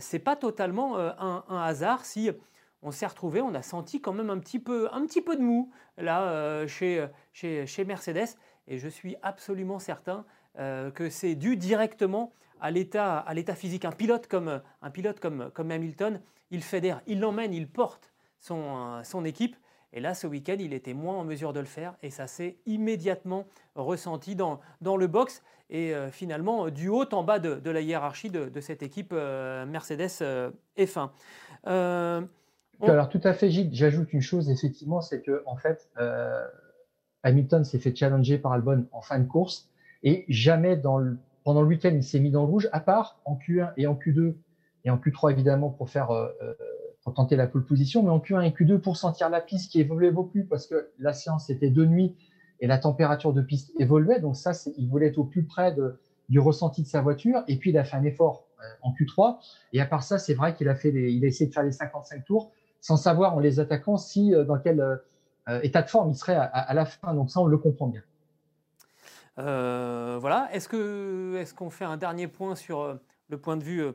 c'est 0.00 0.19
pas 0.19 0.37
totalement 0.37 0.97
un, 0.99 1.45
hasard 1.49 2.05
si 2.05 2.31
on 2.83 2.90
s'est 2.90 3.07
retrouvé, 3.07 3.40
on 3.40 3.55
a 3.55 3.62
senti 3.62 4.00
quand 4.00 4.12
même 4.12 4.31
un 4.31 4.38
petit 4.38 4.59
peu, 4.59 4.88
un 4.93 5.05
petit 5.05 5.21
peu 5.21 5.37
de 5.37 5.43
mou 5.43 5.71
là 5.99 6.67
chez, 6.67 7.07
chez, 7.33 7.67
chez 7.67 7.85
Mercedes. 7.85 8.28
Et 8.67 8.78
je 8.78 8.88
suis 8.88 9.17
absolument 9.23 9.78
certain 9.78 10.25
euh, 10.58 10.90
que 10.90 11.08
c'est 11.08 11.36
dû 11.36 11.56
directement 11.56 12.32
à 12.60 12.72
l'état, 12.72 13.24
physique. 13.54 13.84
Un 13.84 13.92
pilote 13.92 14.26
comme, 14.26 14.60
Hamilton, 15.56 16.20
il 16.50 16.62
fédère, 16.62 17.00
il 17.06 17.20
l'emmène, 17.20 17.54
il 17.54 17.68
porte 17.68 18.12
son, 18.40 19.00
son 19.04 19.24
équipe. 19.24 19.54
Et 19.92 20.00
là, 20.00 20.14
ce 20.14 20.26
week-end, 20.26 20.56
il 20.58 20.72
était 20.72 20.94
moins 20.94 21.16
en 21.16 21.24
mesure 21.24 21.52
de 21.52 21.60
le 21.60 21.66
faire 21.66 21.94
et 22.02 22.10
ça 22.10 22.26
s'est 22.26 22.56
immédiatement 22.66 23.46
ressenti 23.76 24.34
dans, 24.34 24.60
le 24.82 25.06
box 25.06 25.42
et 25.70 25.94
euh, 25.94 26.10
finalement 26.10 26.68
du 26.70 26.88
haut 26.88 27.08
en 27.12 27.22
bas 27.22 27.38
de, 27.38 27.70
la 27.70 27.80
hiérarchie 27.80 28.30
de, 28.30 28.60
cette 28.60 28.82
équipe 28.82 29.12
euh, 29.12 29.64
Mercedes 29.64 30.50
F1. 30.76 31.10
Alors 32.82 33.08
tout 33.08 33.21
à 33.23 33.32
fait, 33.32 33.50
Gilles. 33.50 33.71
J'ajoute 33.73 34.12
une 34.12 34.21
chose, 34.23 34.50
effectivement, 34.50 35.00
c'est 35.00 35.23
que 35.23 35.42
en 35.47 35.56
fait, 35.56 35.88
Hamilton 37.23 37.64
s'est 37.64 37.78
fait 37.78 37.94
challenger 37.94 38.38
par 38.38 38.52
Albon 38.52 38.86
en 38.90 39.00
fin 39.00 39.21
de 39.21 39.26
course 39.26 39.71
et 40.02 40.25
jamais 40.28 40.76
dans 40.76 40.99
le, 40.99 41.19
pendant 41.45 41.63
le 41.63 41.69
week-end, 41.69 41.93
il 41.95 42.04
s'est 42.04 42.21
mis 42.21 42.30
dans 42.30 42.43
le 42.43 42.49
rouge, 42.49 42.69
à 42.73 42.80
part 42.80 43.21
en 43.25 43.37
Q1 43.37 43.73
et 43.76 43.87
en 43.87 43.95
Q2, 43.95 44.34
et 44.84 44.91
en 44.91 44.97
Q3 44.97 45.32
évidemment 45.32 45.76
euh, 45.80 46.28
euh, 46.43 46.54
pour 47.02 47.15
tenter 47.15 47.37
la 47.37 47.47
pole 47.47 47.65
position, 47.65 48.02
mais 48.02 48.11
en 48.11 48.19
Q1 48.19 48.43
et 48.45 48.50
Q2 48.50 48.78
pour 48.78 48.97
sentir 48.97 49.28
la 49.30 49.41
piste 49.41 49.71
qui 49.71 49.80
évoluait 49.80 50.11
beaucoup 50.11 50.45
parce 50.49 50.67
que 50.67 50.91
la 50.99 51.13
séance 51.13 51.50
était 51.50 51.71
de 51.71 51.84
nuit 51.84 52.17
et 52.61 52.67
la 52.67 52.78
température 52.78 53.32
de 53.32 53.43
piste 53.43 53.73
évoluait. 53.78 54.21
Donc 54.21 54.37
ça, 54.37 54.52
il 54.76 54.89
voulait 54.89 55.08
être 55.08 55.19
au 55.19 55.25
plus 55.25 55.45
près 55.45 55.75
du 56.28 56.39
ressenti 56.39 56.82
de 56.82 56.89
sa 56.89 57.00
voiture. 57.00 57.43
Et 57.49 57.56
puis 57.56 57.71
il 57.71 57.78
a 57.78 57.84
fait 57.84 57.97
un 57.97 58.04
effort 58.04 58.47
euh, 58.61 58.65
en 58.82 58.93
Q3. 58.93 59.39
Et 59.73 59.80
à 59.80 59.87
part 59.87 60.02
ça, 60.02 60.19
c'est 60.19 60.34
vrai 60.34 60.54
qu'il 60.54 60.69
a 60.69 60.73
essayé 60.73 61.47
de 61.47 61.54
faire 61.54 61.63
les 61.63 61.73
55 61.73 62.25
tours 62.25 62.52
sans 62.80 62.97
savoir 62.97 63.34
en 63.34 63.41
les 63.41 63.61
attaquant 63.61 63.97
si 63.97 64.32
dans 64.47 64.58
quel 64.58 65.00
état 65.63 65.82
de 65.82 65.89
forme 65.89 66.11
il 66.11 66.15
serait 66.15 66.37
à, 66.37 66.73
la 66.75 66.84
fin. 66.84 67.13
Donc 67.15 67.30
ça, 67.30 67.41
on 67.41 67.47
le 67.47 67.58
comprend 67.58 67.89
bien. 67.89 68.02
Euh, 69.38 70.18
voilà. 70.20 70.48
Est-ce 70.52 71.54
qu'on 71.54 71.70
fait 71.70 71.84
un 71.84 71.96
dernier 71.96 72.28
point 72.28 72.54
sur 72.54 72.80
euh, 72.80 72.94
le 73.28 73.38
point 73.38 73.56
de 73.56 73.64
vue, 73.64 73.82
euh, 73.82 73.92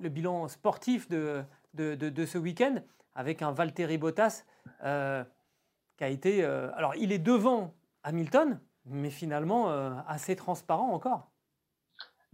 le 0.00 0.08
bilan 0.08 0.48
sportif 0.48 1.08
de, 1.08 1.42
de, 1.74 1.94
de, 1.94 2.26
ce 2.26 2.38
week-end 2.38 2.76
avec 3.14 3.42
un 3.42 3.52
Valtteri 3.52 3.98
Bottas 3.98 4.44
qui 4.80 6.04
a 6.04 6.08
été. 6.08 6.44
alors, 6.44 6.94
il 6.96 7.12
est 7.12 7.18
devant 7.18 7.74
Hamilton, 8.02 8.60
mais 8.84 9.08
finalement 9.08 9.70
assez 10.06 10.36
transparent 10.36 10.92
encore. 10.92 11.30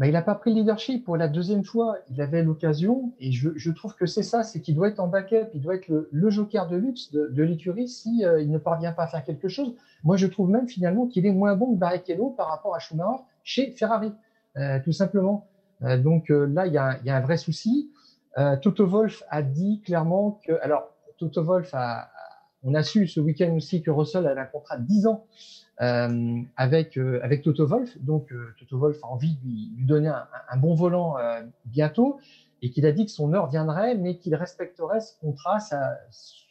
Il 0.06 0.12
n'a 0.12 0.22
pas 0.22 0.34
pris 0.34 0.52
le 0.52 0.60
leadership 0.60 1.04
pour 1.04 1.16
la 1.16 1.28
deuxième 1.28 1.64
fois. 1.64 1.96
Il 2.10 2.20
avait 2.20 2.42
l'occasion, 2.42 3.12
et 3.20 3.30
je, 3.32 3.70
trouve 3.70 3.94
que 3.94 4.06
c'est 4.06 4.22
ça, 4.22 4.42
c'est 4.42 4.60
qu'il 4.60 4.74
doit 4.74 4.88
être 4.88 5.00
en 5.00 5.08
backup, 5.08 5.48
il 5.54 5.60
doit 5.60 5.76
être 5.76 5.88
le, 5.88 6.30
joker 6.30 6.68
de 6.68 6.76
luxe 6.76 7.12
de, 7.12 7.28
de 7.28 7.42
l'écurie 7.42 7.88
si 7.88 8.22
il 8.22 8.50
ne 8.50 8.58
parvient 8.58 8.92
pas 8.92 9.04
à 9.04 9.06
faire 9.06 9.24
quelque 9.24 9.48
chose. 9.48 9.74
Moi, 10.04 10.16
je 10.16 10.26
trouve 10.26 10.50
même 10.50 10.68
finalement 10.68 11.06
qu'il 11.06 11.26
est 11.26 11.32
moins 11.32 11.54
bon 11.54 11.74
que 11.74 11.78
Barrichello 11.78 12.30
par 12.30 12.48
rapport 12.48 12.74
à 12.74 12.78
Schumacher 12.78 13.22
chez 13.44 13.70
Ferrari, 13.72 14.12
euh, 14.56 14.80
tout 14.84 14.92
simplement. 14.92 15.46
Euh, 15.82 15.98
donc 15.98 16.30
euh, 16.30 16.46
là, 16.46 16.66
il 16.66 16.72
y, 16.72 16.78
a, 16.78 16.98
y, 17.04 17.10
a, 17.10 17.16
un 17.16 17.20
vrai 17.20 17.36
souci. 17.36 17.90
Toto 18.62 18.86
Wolf 18.86 19.22
a 19.28 19.42
dit 19.42 19.82
clairement 19.84 20.40
que, 20.46 20.52
alors 20.62 20.88
Toto 21.18 21.44
Wolf 21.44 21.68
a, 21.74 22.08
on 22.62 22.72
a 22.72 22.82
su 22.82 23.06
ce 23.06 23.20
week-end 23.20 23.54
aussi 23.54 23.82
que 23.82 23.90
Russell 23.90 24.26
avait 24.26 24.40
un 24.40 24.46
contrat 24.46 24.78
de 24.78 24.86
10 24.86 25.06
ans 25.06 25.26
avec 25.78 26.96
avec 26.96 27.42
Toto 27.42 27.66
Wolf. 27.66 27.98
Donc 27.98 28.32
Toto 28.58 28.78
Wolf 28.78 28.98
a 29.02 29.06
envie 29.08 29.36
de 29.36 29.44
lui, 29.44 29.86
donner 29.86 30.08
un, 30.08 30.56
bon 30.56 30.74
volant 30.74 31.16
bientôt 31.64 32.18
et 32.60 32.70
qu'il 32.70 32.86
a 32.86 32.92
dit 32.92 33.04
que 33.04 33.10
son 33.10 33.32
heure 33.32 33.48
viendrait, 33.48 33.96
mais 33.96 34.16
qu'il 34.18 34.34
respecterait 34.34 35.00
ce 35.00 35.18
contrat, 35.20 35.58
sa, 35.58 35.98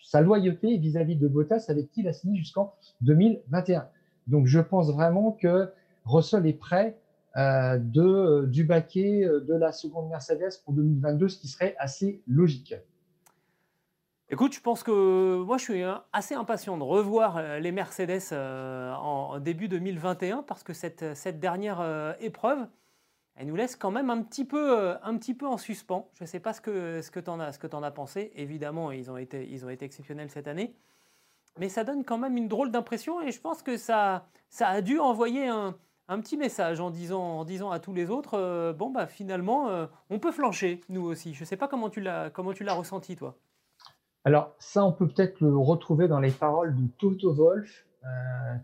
sa 0.03 0.19
loyauté 0.21 0.77
vis-à-vis 0.77 1.15
de 1.15 1.27
Bottas 1.27 1.65
avec 1.69 1.89
qui 1.91 2.01
il 2.01 2.07
a 2.07 2.13
signé 2.13 2.37
jusqu'en 2.37 2.73
2021. 3.01 3.87
Donc 4.27 4.45
je 4.45 4.59
pense 4.59 4.91
vraiment 4.91 5.31
que 5.31 5.71
Russell 6.05 6.45
est 6.45 6.53
prêt 6.53 6.97
euh, 7.37 7.77
de, 7.77 8.01
euh, 8.01 8.45
du 8.45 8.65
baquet 8.65 9.23
euh, 9.23 9.39
de 9.39 9.53
la 9.53 9.71
seconde 9.71 10.09
Mercedes 10.09 10.49
pour 10.65 10.73
2022, 10.73 11.29
ce 11.29 11.39
qui 11.39 11.47
serait 11.47 11.75
assez 11.79 12.21
logique. 12.27 12.75
Écoute, 14.31 14.53
je 14.53 14.61
pense 14.61 14.81
que 14.81 15.43
moi 15.43 15.57
je 15.57 15.63
suis 15.63 15.83
assez 16.13 16.35
impatient 16.35 16.77
de 16.77 16.83
revoir 16.83 17.59
les 17.59 17.71
Mercedes 17.71 18.33
en 18.33 19.39
début 19.39 19.67
2021 19.67 20.43
parce 20.43 20.63
que 20.63 20.73
cette, 20.73 21.15
cette 21.15 21.39
dernière 21.39 22.15
épreuve, 22.19 22.65
elle 23.35 23.47
nous 23.47 23.55
laisse 23.55 23.75
quand 23.75 23.91
même 23.91 24.09
un 24.09 24.21
petit 24.21 24.45
peu, 24.45 24.77
euh, 24.77 24.95
un 25.03 25.17
petit 25.17 25.33
peu 25.33 25.47
en 25.47 25.57
suspens. 25.57 26.09
Je 26.13 26.23
ne 26.23 26.27
sais 26.27 26.39
pas 26.39 26.53
ce 26.53 26.61
que, 26.61 27.01
ce 27.01 27.11
que 27.11 27.19
tu 27.19 27.29
en, 27.29 27.39
as, 27.39 27.57
en 27.73 27.83
as 27.83 27.91
pensé. 27.91 28.31
Évidemment, 28.35 28.91
ils 28.91 29.09
ont, 29.09 29.17
été, 29.17 29.47
ils 29.49 29.65
ont 29.65 29.69
été 29.69 29.85
exceptionnels 29.85 30.29
cette 30.29 30.47
année. 30.47 30.75
Mais 31.59 31.69
ça 31.69 31.83
donne 31.83 32.03
quand 32.03 32.17
même 32.17 32.37
une 32.37 32.47
drôle 32.47 32.71
d'impression 32.71 33.21
et 33.21 33.31
je 33.31 33.41
pense 33.41 33.61
que 33.61 33.77
ça, 33.77 34.27
ça 34.49 34.67
a 34.67 34.81
dû 34.81 34.99
envoyer 34.99 35.47
un, 35.47 35.75
un 36.07 36.19
petit 36.21 36.37
message 36.37 36.79
en 36.79 36.91
disant, 36.91 37.39
en 37.39 37.45
disant 37.45 37.71
à 37.71 37.79
tous 37.79 37.93
les 37.93 38.09
autres, 38.09 38.35
euh, 38.35 38.73
bon, 38.73 38.89
bah, 38.89 39.07
finalement, 39.07 39.69
euh, 39.69 39.87
on 40.09 40.19
peut 40.19 40.31
flancher, 40.31 40.81
nous 40.89 41.03
aussi. 41.03 41.33
Je 41.33 41.41
ne 41.41 41.45
sais 41.45 41.57
pas 41.57 41.67
comment 41.67 41.89
tu 41.89 41.99
l'as 42.01 42.31
ressenti, 42.73 43.15
toi. 43.15 43.37
Alors, 44.23 44.55
ça, 44.59 44.85
on 44.85 44.91
peut 44.91 45.07
peut-être 45.07 45.41
le 45.41 45.57
retrouver 45.57 46.07
dans 46.07 46.19
les 46.19 46.31
paroles 46.31 46.75
de 46.75 46.87
Toto 46.99 47.33
Wolf, 47.33 47.85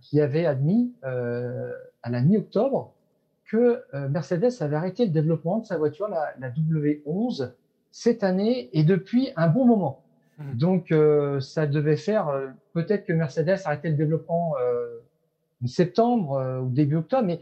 qui 0.02 0.20
avait 0.20 0.46
admis 0.46 0.94
à 1.04 2.10
la 2.10 2.22
mi-octobre 2.22 2.94
que 3.48 3.84
euh, 3.94 4.10
Mercedes 4.10 4.52
avait 4.60 4.76
arrêté 4.76 5.06
le 5.06 5.12
développement 5.12 5.60
de 5.60 5.66
sa 5.66 5.78
voiture, 5.78 6.08
la, 6.10 6.50
W11, 6.50 7.54
cette 7.92 8.24
année 8.24 8.70
et 8.74 8.84
depuis 8.84 9.30
un 9.36 9.48
bon 9.48 9.66
moment. 9.66 10.04
Mmh. 10.38 10.54
Donc, 10.54 10.92
euh, 10.92 11.40
ça 11.40 11.66
devait 11.66 11.96
faire 11.96 12.28
euh, 12.28 12.48
peut-être 12.74 13.06
que 13.06 13.14
Mercedes 13.14 13.62
arrêtait 13.66 13.90
le 13.90 13.96
développement 13.96 14.54
en 15.64 15.68
septembre 15.68 16.62
ou 16.64 16.70
début 16.70 16.98
octobre, 16.98 17.26
mais 17.26 17.42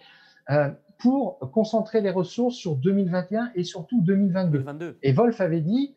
pour 1.00 1.40
concentrer 1.52 2.00
les 2.00 2.12
ressources 2.12 2.56
sur 2.56 2.78
2021 2.78 3.52
et 3.56 3.64
surtout 3.66 4.02
2022. 4.02 4.98
Et 5.04 5.12
Wolf 5.12 5.42
avait 5.42 5.60
dit, 5.60 5.94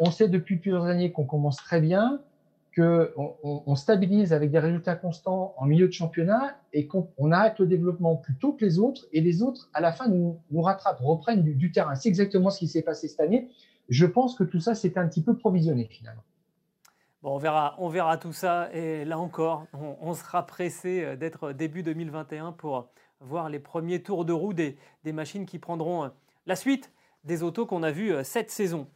on 0.00 0.10
sait 0.10 0.28
depuis 0.28 0.56
plusieurs 0.56 0.84
années 0.84 1.10
qu'on 1.12 1.24
commence 1.24 1.56
très 1.56 1.80
bien, 1.80 2.20
qu'on 2.76 3.36
on 3.42 3.74
stabilise 3.74 4.32
avec 4.32 4.50
des 4.50 4.58
résultats 4.58 4.94
constants 4.94 5.54
en 5.56 5.66
milieu 5.66 5.88
de 5.88 5.92
championnat 5.92 6.56
et 6.72 6.86
qu'on 6.86 7.32
arrête 7.32 7.58
le 7.58 7.66
développement 7.66 8.16
plus 8.16 8.36
tôt 8.36 8.52
que 8.52 8.64
les 8.64 8.78
autres 8.78 9.06
et 9.12 9.20
les 9.20 9.42
autres, 9.42 9.68
à 9.74 9.80
la 9.80 9.92
fin, 9.92 10.08
nous, 10.08 10.38
rattrapent, 10.62 11.00
reprennent 11.00 11.42
du, 11.42 11.72
terrain. 11.72 11.94
C'est 11.94 12.08
exactement 12.08 12.50
ce 12.50 12.58
qui 12.60 12.68
s'est 12.68 12.82
passé 12.82 13.08
cette 13.08 13.20
année. 13.20 13.48
Je 13.88 14.06
pense 14.06 14.36
que 14.36 14.44
tout 14.44 14.60
ça, 14.60 14.74
c'était 14.74 15.00
un 15.00 15.08
petit 15.08 15.22
peu 15.22 15.36
provisionné 15.36 15.86
finalement. 15.86 16.22
Bon, 17.22 17.34
on 17.34 17.38
verra, 17.38 17.74
on 17.78 17.88
verra 17.88 18.16
tout 18.16 18.32
ça 18.32 18.70
et 18.72 19.04
là 19.04 19.18
encore, 19.18 19.66
on, 19.72 20.14
sera 20.14 20.46
pressé 20.46 21.04
euh, 21.04 21.16
d'être 21.16 21.52
début 21.52 21.82
2021 21.82 22.52
pour 22.52 22.88
voir 23.20 23.50
les 23.50 23.58
premiers 23.58 24.02
tours 24.02 24.24
de 24.24 24.32
roue 24.32 24.54
des, 24.54 24.78
des 25.04 25.12
machines 25.12 25.44
qui 25.44 25.58
prendront 25.58 26.04
euh, 26.04 26.08
la 26.46 26.56
suite 26.56 26.90
des 27.24 27.42
autos 27.42 27.66
qu'on 27.66 27.82
a 27.82 27.90
vues 27.90 28.14
euh, 28.14 28.24
cette 28.24 28.50
saison. 28.50 28.86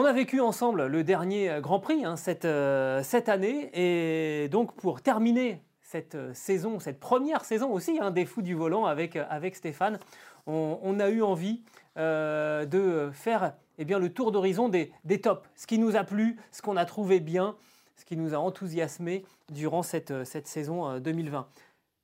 On 0.00 0.04
a 0.04 0.12
vécu 0.12 0.40
ensemble 0.40 0.86
le 0.86 1.02
dernier 1.02 1.50
euh, 1.50 1.60
Grand 1.60 1.80
Prix 1.80 2.04
hein, 2.04 2.14
cette, 2.14 2.44
euh, 2.44 3.02
cette, 3.02 3.28
année 3.28 3.68
et 3.74 4.48
donc 4.48 4.76
pour 4.76 5.02
terminer 5.02 5.60
cette 5.82 6.14
euh, 6.14 6.32
saison, 6.34 6.78
cette 6.78 7.00
première 7.00 7.44
saison 7.44 7.72
aussi 7.72 7.98
hein, 8.00 8.12
des 8.12 8.24
Fous 8.24 8.42
du 8.42 8.54
Volant 8.54 8.84
avec, 8.84 9.16
avec 9.16 9.56
Stéphane, 9.56 9.98
on, 10.46 11.00
a 11.00 11.08
eu 11.08 11.20
envie 11.20 11.64
de 11.96 13.10
faire 13.12 13.54
eh 13.76 13.84
bien, 13.84 13.98
le 13.98 14.12
tour 14.12 14.30
d'horizon 14.30 14.68
des, 14.68 14.92
des, 15.02 15.20
tops, 15.20 15.42
ce 15.56 15.66
qui 15.66 15.80
nous 15.80 15.96
a 15.96 16.04
plu, 16.04 16.38
ce 16.52 16.62
qu'on 16.62 16.76
a 16.76 16.84
trouvé 16.84 17.18
bien, 17.18 17.56
ce 17.96 18.04
qui 18.04 18.16
nous 18.16 18.34
a 18.34 18.38
enthousiasmé 18.38 19.24
durant 19.50 19.82
cette, 19.82 20.24
cette 20.24 20.46
saison 20.46 21.00
2020. 21.00 21.48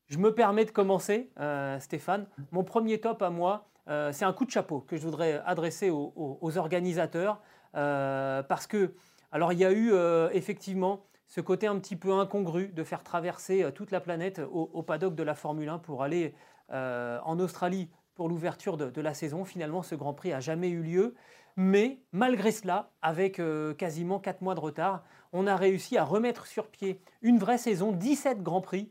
Je 0.08 0.18
me 0.18 0.34
permets 0.34 0.64
de 0.64 0.72
commencer, 0.72 1.30
Stéphane. 1.78 2.26
Mon 2.50 2.64
premier 2.64 3.00
top 3.00 3.22
à 3.22 3.30
moi, 3.30 3.66
c'est 3.86 4.26
un 4.26 4.32
coup 4.34 4.44
de 4.44 4.50
chapeau 4.50 4.80
que 4.80 4.96
je 4.96 5.02
voudrais 5.02 5.40
adresser 5.46 5.88
aux, 5.88 6.12
aux 6.14 6.58
organisateurs. 6.58 7.40
Euh, 7.76 8.42
parce 8.42 8.66
que, 8.66 8.94
alors 9.32 9.52
il 9.52 9.58
y 9.58 9.64
a 9.64 9.72
eu 9.72 9.92
euh, 9.92 10.28
effectivement 10.32 11.04
ce 11.26 11.40
côté 11.40 11.66
un 11.66 11.78
petit 11.78 11.96
peu 11.96 12.12
incongru 12.12 12.68
de 12.68 12.84
faire 12.84 13.02
traverser 13.02 13.64
euh, 13.64 13.70
toute 13.70 13.90
la 13.90 14.00
planète 14.00 14.40
au, 14.52 14.82
paddock 14.82 15.14
de 15.14 15.22
la 15.22 15.34
Formule 15.34 15.68
1 15.68 15.78
pour 15.78 16.02
aller 16.02 16.34
en 16.70 17.38
Australie 17.40 17.90
pour 18.14 18.28
l'ouverture 18.28 18.76
de, 18.76 19.00
la 19.00 19.12
saison. 19.12 19.44
Finalement, 19.44 19.82
ce 19.82 19.94
Grand 19.94 20.14
Prix 20.14 20.30
n'a 20.30 20.40
jamais 20.40 20.70
eu 20.70 20.82
lieu. 20.82 21.14
Mais 21.56 22.00
malgré 22.10 22.50
cela, 22.52 22.90
avec 23.02 23.40
quasiment 23.76 24.18
4 24.18 24.40
mois 24.40 24.54
de 24.54 24.60
retard, 24.60 25.04
on 25.32 25.46
a 25.46 25.56
réussi 25.56 25.98
à 25.98 26.04
remettre 26.04 26.46
sur 26.46 26.68
pied 26.68 27.00
une 27.22 27.38
vraie 27.38 27.58
saison, 27.58 27.92
17 27.92 28.42
Grands 28.42 28.62
Prix 28.62 28.90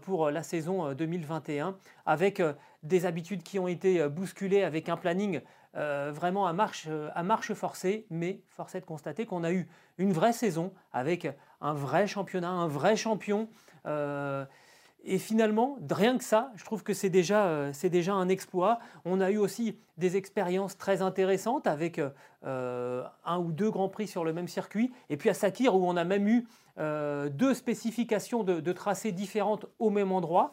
pour 0.00 0.30
la 0.30 0.42
saison 0.42 0.94
2021, 0.94 1.76
avec 2.06 2.42
des 2.82 3.04
habitudes 3.04 3.42
qui 3.42 3.58
ont 3.58 3.68
été 3.68 4.08
bousculées, 4.08 4.62
avec 4.62 4.88
un 4.88 4.96
planning 4.96 5.42
euh, 5.74 6.12
vraiment 6.14 6.46
à 6.46 6.52
marche, 6.52 6.84
euh, 6.88 7.08
à 7.14 7.22
marche 7.22 7.54
forcée, 7.54 8.06
mais 8.10 8.42
force 8.50 8.74
est 8.74 8.80
de 8.80 8.84
constater 8.84 9.24
qu'on 9.24 9.42
a 9.42 9.52
eu 9.52 9.66
une 9.96 10.12
vraie 10.12 10.34
saison 10.34 10.72
avec 10.92 11.26
un 11.62 11.72
vrai 11.72 12.06
championnat, 12.06 12.50
un 12.50 12.66
vrai 12.66 12.94
champion. 12.94 13.48
Euh, 13.86 14.44
et 15.04 15.18
finalement, 15.18 15.78
rien 15.90 16.18
que 16.18 16.24
ça, 16.24 16.52
je 16.56 16.64
trouve 16.64 16.82
que 16.82 16.92
c'est 16.92 17.08
déjà, 17.08 17.70
déjà 17.84 18.12
un 18.12 18.28
exploit. 18.28 18.78
On 19.04 19.20
a 19.20 19.30
eu 19.30 19.38
aussi 19.38 19.76
des 19.96 20.16
expériences 20.16 20.78
très 20.78 21.02
intéressantes 21.02 21.66
avec 21.66 22.00
un 22.44 23.38
ou 23.38 23.50
deux 23.50 23.68
grands 23.68 23.88
prix 23.88 24.06
sur 24.06 24.22
le 24.22 24.32
même 24.32 24.46
circuit. 24.46 24.92
Et 25.10 25.16
puis 25.16 25.28
à 25.28 25.34
Sakir, 25.34 25.74
où 25.74 25.84
on 25.84 25.96
a 25.96 26.04
même 26.04 26.28
eu 26.28 26.46
deux 26.76 27.52
spécifications 27.52 28.44
de, 28.44 28.60
de 28.60 28.72
tracés 28.72 29.10
différentes 29.10 29.66
au 29.80 29.90
même 29.90 30.12
endroit. 30.12 30.52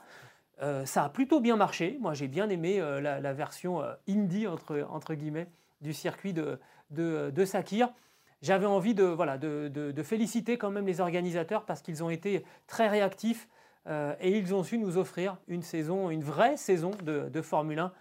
Euh, 0.61 0.85
ça 0.85 1.05
a 1.05 1.09
plutôt 1.09 1.39
bien 1.39 1.55
marché. 1.55 1.97
Moi, 1.99 2.13
j'ai 2.13 2.27
bien 2.27 2.49
aimé 2.49 2.79
euh, 2.79 2.99
la, 2.99 3.33
version 3.33 3.81
euh, 3.81 3.93
indie, 4.07 4.47
entre, 4.47 5.13
guillemets, 5.13 5.47
du 5.81 5.93
circuit 5.93 6.33
de, 6.33 6.59
de, 6.91 7.45
Sakir. 7.45 7.89
J'avais 8.41 8.65
envie 8.65 8.93
de, 8.93 10.03
féliciter 10.03 10.57
quand 10.57 10.71
même 10.71 10.85
les 10.85 11.01
organisateurs 11.01 11.65
parce 11.65 11.81
qu'ils 11.81 12.03
ont 12.03 12.09
été 12.09 12.45
très 12.67 12.87
réactifs 12.87 13.47
et 14.21 14.37
ils 14.37 14.53
ont 14.53 14.63
su 14.63 14.77
nous 14.77 14.97
offrir 14.97 15.37
une 15.47 15.63
saison, 15.63 16.11
une 16.11 16.23
vraie 16.23 16.57
saison 16.57 16.91
de, 17.03 17.41
Formule 17.41 17.79
1. 17.79 17.93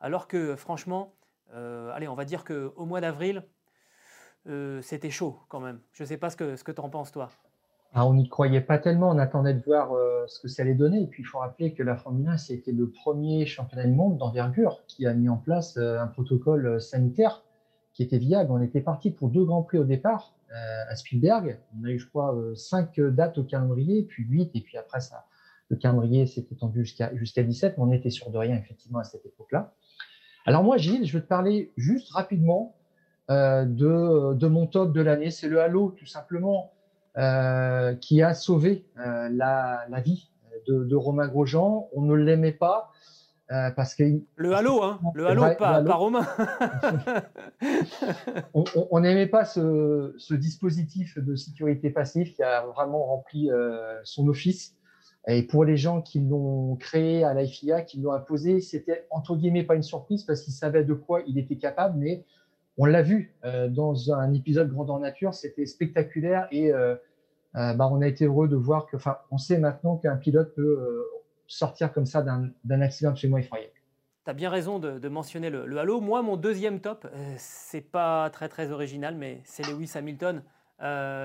Alors 0.00 0.28
que 0.28 0.56
franchement, 0.56 1.14
allez, 1.52 2.08
on 2.08 2.14
va 2.14 2.24
dire 2.24 2.44
qu'au 2.44 2.84
mois 2.84 3.00
d'avril, 3.00 3.44
c'était 4.82 5.10
chaud 5.10 5.38
quand 5.48 5.60
même. 5.60 5.80
Je 5.92 6.02
ne 6.02 6.08
sais 6.08 6.16
pas 6.18 6.30
ce 6.30 6.36
que, 6.36 6.56
ce 6.56 6.64
que 6.64 6.72
tu 6.72 6.80
en 6.80 6.90
penses, 6.90 7.12
toi. 7.12 7.30
Ah, 7.94 8.06
on 8.06 8.14
n'y 8.14 8.28
croyait 8.28 8.60
pas 8.60 8.78
tellement, 8.78 9.10
on 9.10 9.18
attendait 9.18 9.54
de 9.54 9.62
voir 9.62 9.92
euh, 9.92 10.24
ce 10.26 10.38
que 10.40 10.48
ça 10.48 10.62
allait 10.62 10.74
donner. 10.74 11.02
Et 11.02 11.06
puis 11.06 11.22
il 11.22 11.26
faut 11.26 11.38
rappeler 11.38 11.72
que 11.72 11.82
la 11.82 11.96
Formule 11.96 12.28
1, 12.28 12.36
c'était 12.36 12.72
le 12.72 12.90
premier 12.90 13.46
championnat 13.46 13.86
du 13.86 13.92
monde 13.92 14.18
d'envergure 14.18 14.82
qui 14.86 15.06
a 15.06 15.14
mis 15.14 15.28
en 15.28 15.38
place 15.38 15.76
euh, 15.78 15.98
un 15.98 16.06
protocole 16.06 16.66
euh, 16.66 16.78
sanitaire 16.78 17.42
qui 17.94 18.02
était 18.02 18.18
viable. 18.18 18.50
On 18.50 18.60
était 18.60 18.82
parti 18.82 19.10
pour 19.10 19.30
deux 19.30 19.44
grands 19.44 19.62
prix 19.62 19.78
au 19.78 19.84
départ 19.84 20.34
à 20.88 20.94
Spielberg. 20.94 21.58
On 21.78 21.84
a 21.84 21.90
eu, 21.90 21.98
je 21.98 22.08
crois, 22.08 22.34
cinq 22.54 23.00
dates 23.00 23.36
au 23.36 23.42
calendrier, 23.42 24.04
puis 24.04 24.24
huit, 24.24 24.50
et 24.54 24.60
puis 24.60 24.78
après 24.78 25.00
ça, 25.00 25.24
le 25.70 25.76
calendrier 25.76 26.24
s'est 26.26 26.46
étendu 26.52 26.84
jusqu'à 26.84 27.14
jusqu'à 27.16 27.42
17, 27.42 27.76
mais 27.76 27.84
on 27.84 27.90
était 27.90 28.10
sûr 28.10 28.30
de 28.30 28.38
rien 28.38 28.56
effectivement 28.56 29.00
à 29.00 29.04
cette 29.04 29.26
époque-là. 29.26 29.74
Alors 30.46 30.62
moi, 30.62 30.76
Gilles, 30.76 31.04
je 31.04 31.16
vais 31.16 31.22
te 31.22 31.28
parler 31.28 31.72
juste 31.76 32.10
rapidement 32.12 32.76
de, 33.28 34.34
de 34.34 34.46
mon 34.46 34.66
top 34.66 34.92
de 34.92 35.00
l'année. 35.00 35.30
C'est 35.30 35.48
le 35.48 35.60
Halo, 35.60 35.90
tout 35.98 36.06
simplement. 36.06 36.70
Euh, 37.18 37.94
qui 37.94 38.20
a 38.20 38.34
sauvé 38.34 38.84
euh, 38.98 39.30
la, 39.30 39.86
vie 40.04 40.30
de, 40.68 40.94
Romain 40.94 41.28
Grosjean. 41.28 41.88
On 41.94 42.02
ne 42.02 42.14
l'aimait 42.14 42.52
pas. 42.52 42.90
Euh, 43.52 43.70
parce 43.70 43.94
que 43.94 44.02
le 44.34 44.54
halo, 44.54 44.82
hein, 44.82 45.00
le 45.14 45.26
halo, 45.26 45.42
pas, 45.56 45.80
Romain. 45.94 46.26
on 48.52 49.00
n'aimait 49.00 49.28
pas 49.28 49.46
ce, 49.46 50.34
dispositif 50.34 51.16
de 51.16 51.36
sécurité 51.36 51.88
passive 51.88 52.34
qui 52.34 52.42
a 52.42 52.66
vraiment 52.66 53.02
rempli 53.04 53.48
son 54.02 54.28
office. 54.28 54.74
Et 55.26 55.42
pour 55.42 55.64
les 55.64 55.78
gens 55.78 56.02
qui 56.02 56.20
l'ont 56.20 56.76
créé 56.76 57.24
à 57.24 57.32
la 57.32 57.46
FIA, 57.46 57.80
qui 57.80 57.98
l'ont 57.98 58.12
imposé, 58.12 58.60
c'était 58.60 59.06
entre 59.10 59.36
guillemets 59.36 59.64
pas 59.64 59.74
une 59.74 59.82
surprise 59.82 60.24
parce 60.24 60.42
qu'ils 60.42 60.52
savaient 60.52 60.84
de 60.84 60.94
quoi 60.94 61.22
il 61.26 61.38
était 61.38 61.56
capable, 61.56 61.98
mais 61.98 62.26
on 62.78 62.84
l'a 62.84 63.02
vu 63.02 63.34
dans 63.70 64.12
un 64.12 64.32
épisode 64.32 64.70
Grandeur 64.70 64.98
Nature, 64.98 65.32
c'était 65.34 65.66
spectaculaire 65.66 66.46
et 66.50 66.72
euh, 67.56 67.72
bah, 67.72 67.88
on 67.90 68.02
a 68.02 68.06
été 68.06 68.26
heureux 68.26 68.48
de 68.48 68.56
voir 68.56 68.86
que, 68.86 68.96
enfin, 68.96 69.16
on 69.30 69.38
sait 69.38 69.58
maintenant 69.58 69.96
qu'un 69.96 70.16
pilote 70.16 70.54
peut 70.54 70.62
euh, 70.62 71.02
sortir 71.46 71.92
comme 71.92 72.04
ça 72.04 72.22
d'un 72.22 72.80
accident 72.80 73.10
absolument 73.10 73.38
effroyable. 73.38 73.72
Tu 74.24 74.30
as 74.30 74.34
bien 74.34 74.50
raison 74.50 74.78
de, 74.78 75.08
mentionner 75.08 75.48
le, 75.48 75.78
halo. 75.78 76.00
Moi, 76.00 76.20
mon 76.20 76.36
deuxième 76.36 76.80
top, 76.80 77.06
euh, 77.06 77.34
c'est 77.38 77.80
pas 77.80 78.28
très 78.30 78.48
très 78.48 78.72
original, 78.72 79.14
mais 79.14 79.40
c'est 79.44 79.66
Lewis 79.66 79.92
Hamilton, 79.94 80.42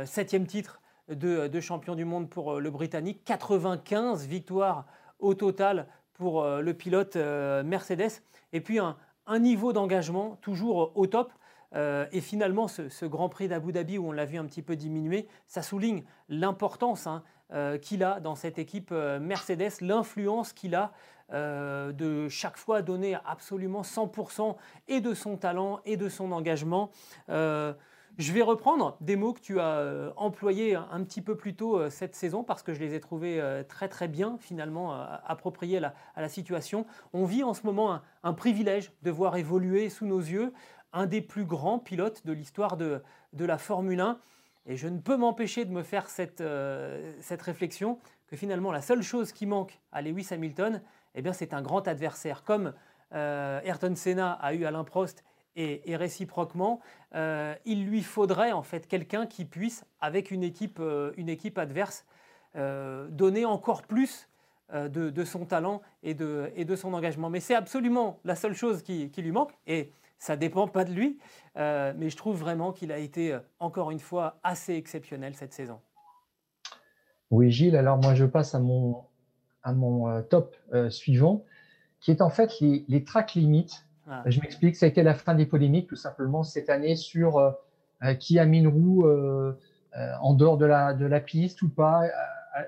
septième 0.05 0.45
titre 0.45 0.81
de, 1.09 1.59
champion 1.59 1.95
du 1.95 2.05
monde 2.05 2.29
pour 2.29 2.61
le 2.61 2.71
Britannique, 2.71 3.23
95 3.25 4.25
victoires 4.25 4.85
au 5.19 5.33
total 5.33 5.87
pour 6.13 6.45
le 6.45 6.73
pilote 6.73 7.17
Mercedes, 7.17 8.21
et 8.53 8.61
puis 8.61 8.79
un 8.79 9.39
niveau 9.39 9.73
d'engagement 9.73 10.37
toujours 10.41 10.93
au 10.95 11.07
top. 11.07 11.33
Euh, 11.75 12.05
et 12.11 12.21
finalement, 12.21 12.67
ce, 12.67 13.05
Grand 13.05 13.29
Prix 13.29 13.47
d'Abu 13.47 13.71
Dhabi, 13.71 13.97
où 13.97 14.07
on 14.07 14.11
l'a 14.11 14.25
vu 14.25 14.37
un 14.37 14.45
petit 14.45 14.61
peu 14.61 14.75
diminuer, 14.75 15.27
ça 15.47 15.61
souligne 15.61 16.03
l'importance 16.29 17.07
hein, 17.07 17.23
euh, 17.53 17.77
qu'il 17.77 18.03
a 18.03 18.19
dans 18.19 18.35
cette 18.35 18.59
équipe 18.59 18.89
euh, 18.91 19.19
Mercedes, 19.19 19.81
l'influence 19.81 20.53
qu'il 20.53 20.75
a 20.75 20.91
de 21.33 22.27
chaque 22.27 22.57
fois 22.57 22.81
donner 22.81 23.17
absolument 23.25 23.83
100% 23.83 24.57
et 24.89 24.99
de 24.99 25.13
son 25.13 25.37
talent 25.37 25.79
et 25.85 25.95
de 25.95 26.09
son 26.09 26.33
engagement. 26.33 26.91
Je 27.29 28.33
vais 28.33 28.41
reprendre 28.41 28.97
des 28.99 29.15
mots 29.15 29.31
que 29.31 29.39
tu 29.39 29.57
as 29.61 30.11
employés 30.17 30.75
un 30.75 31.01
petit 31.05 31.21
peu 31.21 31.37
plus 31.37 31.55
tôt 31.55 31.89
cette 31.89 32.15
saison 32.15 32.43
parce 32.43 32.63
que 32.63 32.73
je 32.73 32.81
les 32.81 32.95
ai 32.95 32.99
trouvés 32.99 33.41
très 33.69 33.87
très 33.87 34.09
bien 34.09 34.35
finalement 34.41 34.91
appropriés 35.25 35.77
à 35.77 35.93
la, 36.17 36.27
situation. 36.27 36.85
On 37.13 37.23
vit 37.23 37.43
en 37.43 37.53
ce 37.53 37.65
moment 37.65 38.01
un 38.23 38.33
privilège 38.33 38.91
de 39.01 39.09
voir 39.09 39.37
évoluer 39.37 39.87
sous 39.87 40.05
nos 40.05 40.19
yeux 40.19 40.51
un 40.93 41.05
des 41.05 41.21
plus 41.21 41.45
grands 41.45 41.79
pilotes 41.79 42.25
de 42.25 42.33
l'histoire 42.33 42.77
de, 42.77 43.01
la 43.33 43.57
Formule 43.57 43.99
1. 43.99 44.19
Et 44.67 44.77
je 44.77 44.87
ne 44.87 44.99
peux 44.99 45.17
m'empêcher 45.17 45.65
de 45.65 45.71
me 45.71 45.83
faire 45.83 46.09
cette, 46.09 46.41
euh, 46.41 47.13
cette, 47.19 47.41
réflexion 47.41 47.99
que 48.27 48.35
finalement 48.35 48.71
la 48.71 48.81
seule 48.81 49.01
chose 49.01 49.31
qui 49.31 49.45
manque 49.45 49.79
à 49.91 50.01
Lewis 50.01 50.27
Hamilton, 50.31 50.81
eh 51.15 51.21
bien, 51.21 51.33
c'est 51.33 51.53
un 51.53 51.61
grand 51.61 51.87
adversaire. 51.87 52.43
Comme 52.43 52.73
euh, 53.13 53.59
Ayrton 53.63 53.95
Senna 53.95 54.33
a 54.33 54.53
eu 54.53 54.65
Alain 54.65 54.83
Prost 54.83 55.23
et, 55.57 55.95
réciproquement, 55.97 56.79
euh, 57.15 57.55
il 57.65 57.85
lui 57.85 58.03
faudrait 58.03 58.53
en 58.53 58.61
fait 58.61 58.87
quelqu'un 58.87 59.25
qui 59.25 59.43
puisse, 59.43 59.83
avec 59.99 60.31
une 60.31 60.43
équipe, 60.43 60.81
une 61.17 61.27
équipe 61.27 61.57
adverse, 61.57 62.05
donner 62.55 63.45
encore 63.45 63.83
plus 63.83 64.29
de, 64.73 65.23
son 65.25 65.45
talent 65.45 65.81
et 66.03 66.13
de, 66.13 66.51
et 66.55 66.63
de 66.63 66.75
son 66.77 66.93
engagement. 66.93 67.29
Mais 67.29 67.41
c'est 67.41 67.55
absolument 67.55 68.19
la 68.23 68.35
seule 68.35 68.53
chose 68.53 68.81
qui, 68.81 69.09
qui 69.09 69.21
lui 69.21 69.31
manque. 69.31 69.51
Et 69.67 69.91
ça 70.21 70.37
dépend 70.37 70.67
pas 70.67 70.85
de 70.85 70.93
lui, 70.93 71.17
euh, 71.57 71.93
mais 71.97 72.11
je 72.11 72.15
trouve 72.15 72.37
vraiment 72.37 72.71
qu'il 72.71 72.91
a 72.91 72.99
été, 72.99 73.33
euh, 73.33 73.39
encore 73.59 73.89
une 73.89 73.99
fois, 73.99 74.39
assez 74.43 74.75
exceptionnel 74.75 75.33
cette 75.33 75.51
saison. 75.51 75.79
Oui, 77.31 77.49
Gilles, 77.49 77.75
alors 77.75 77.97
moi 77.97 78.13
je 78.13 78.25
passe 78.25 78.53
à 78.53 78.59
mon, 78.59 79.01
à 79.63 79.73
mon 79.73 80.07
euh, 80.07 80.21
top 80.21 80.55
suivant, 80.89 81.43
qui 82.01 82.11
est 82.11 82.21
en 82.21 82.29
fait 82.29 82.59
les, 82.59 82.85
les 82.87 83.03
track 83.03 83.33
limits. 83.33 83.71
Ah. 84.07 84.21
Je 84.27 84.39
m'explique, 84.41 84.75
ça 84.75 84.85
a 84.85 84.89
été 84.89 85.01
la 85.01 85.15
fin 85.15 85.33
des 85.33 85.47
polémiques 85.47 85.87
tout 85.87 85.95
simplement 85.95 86.43
cette 86.43 86.69
année 86.69 86.95
sur 86.95 87.55
qui 88.19 88.37
a 88.37 88.45
mis 88.45 88.59
une 88.59 88.67
roue 88.67 89.07
en 90.21 90.33
dehors 90.33 90.57
de 90.57 90.65
la, 90.65 90.93
de 90.93 91.05
la 91.05 91.19
piste 91.19 91.61
ou 91.61 91.69
pas, 91.69 92.01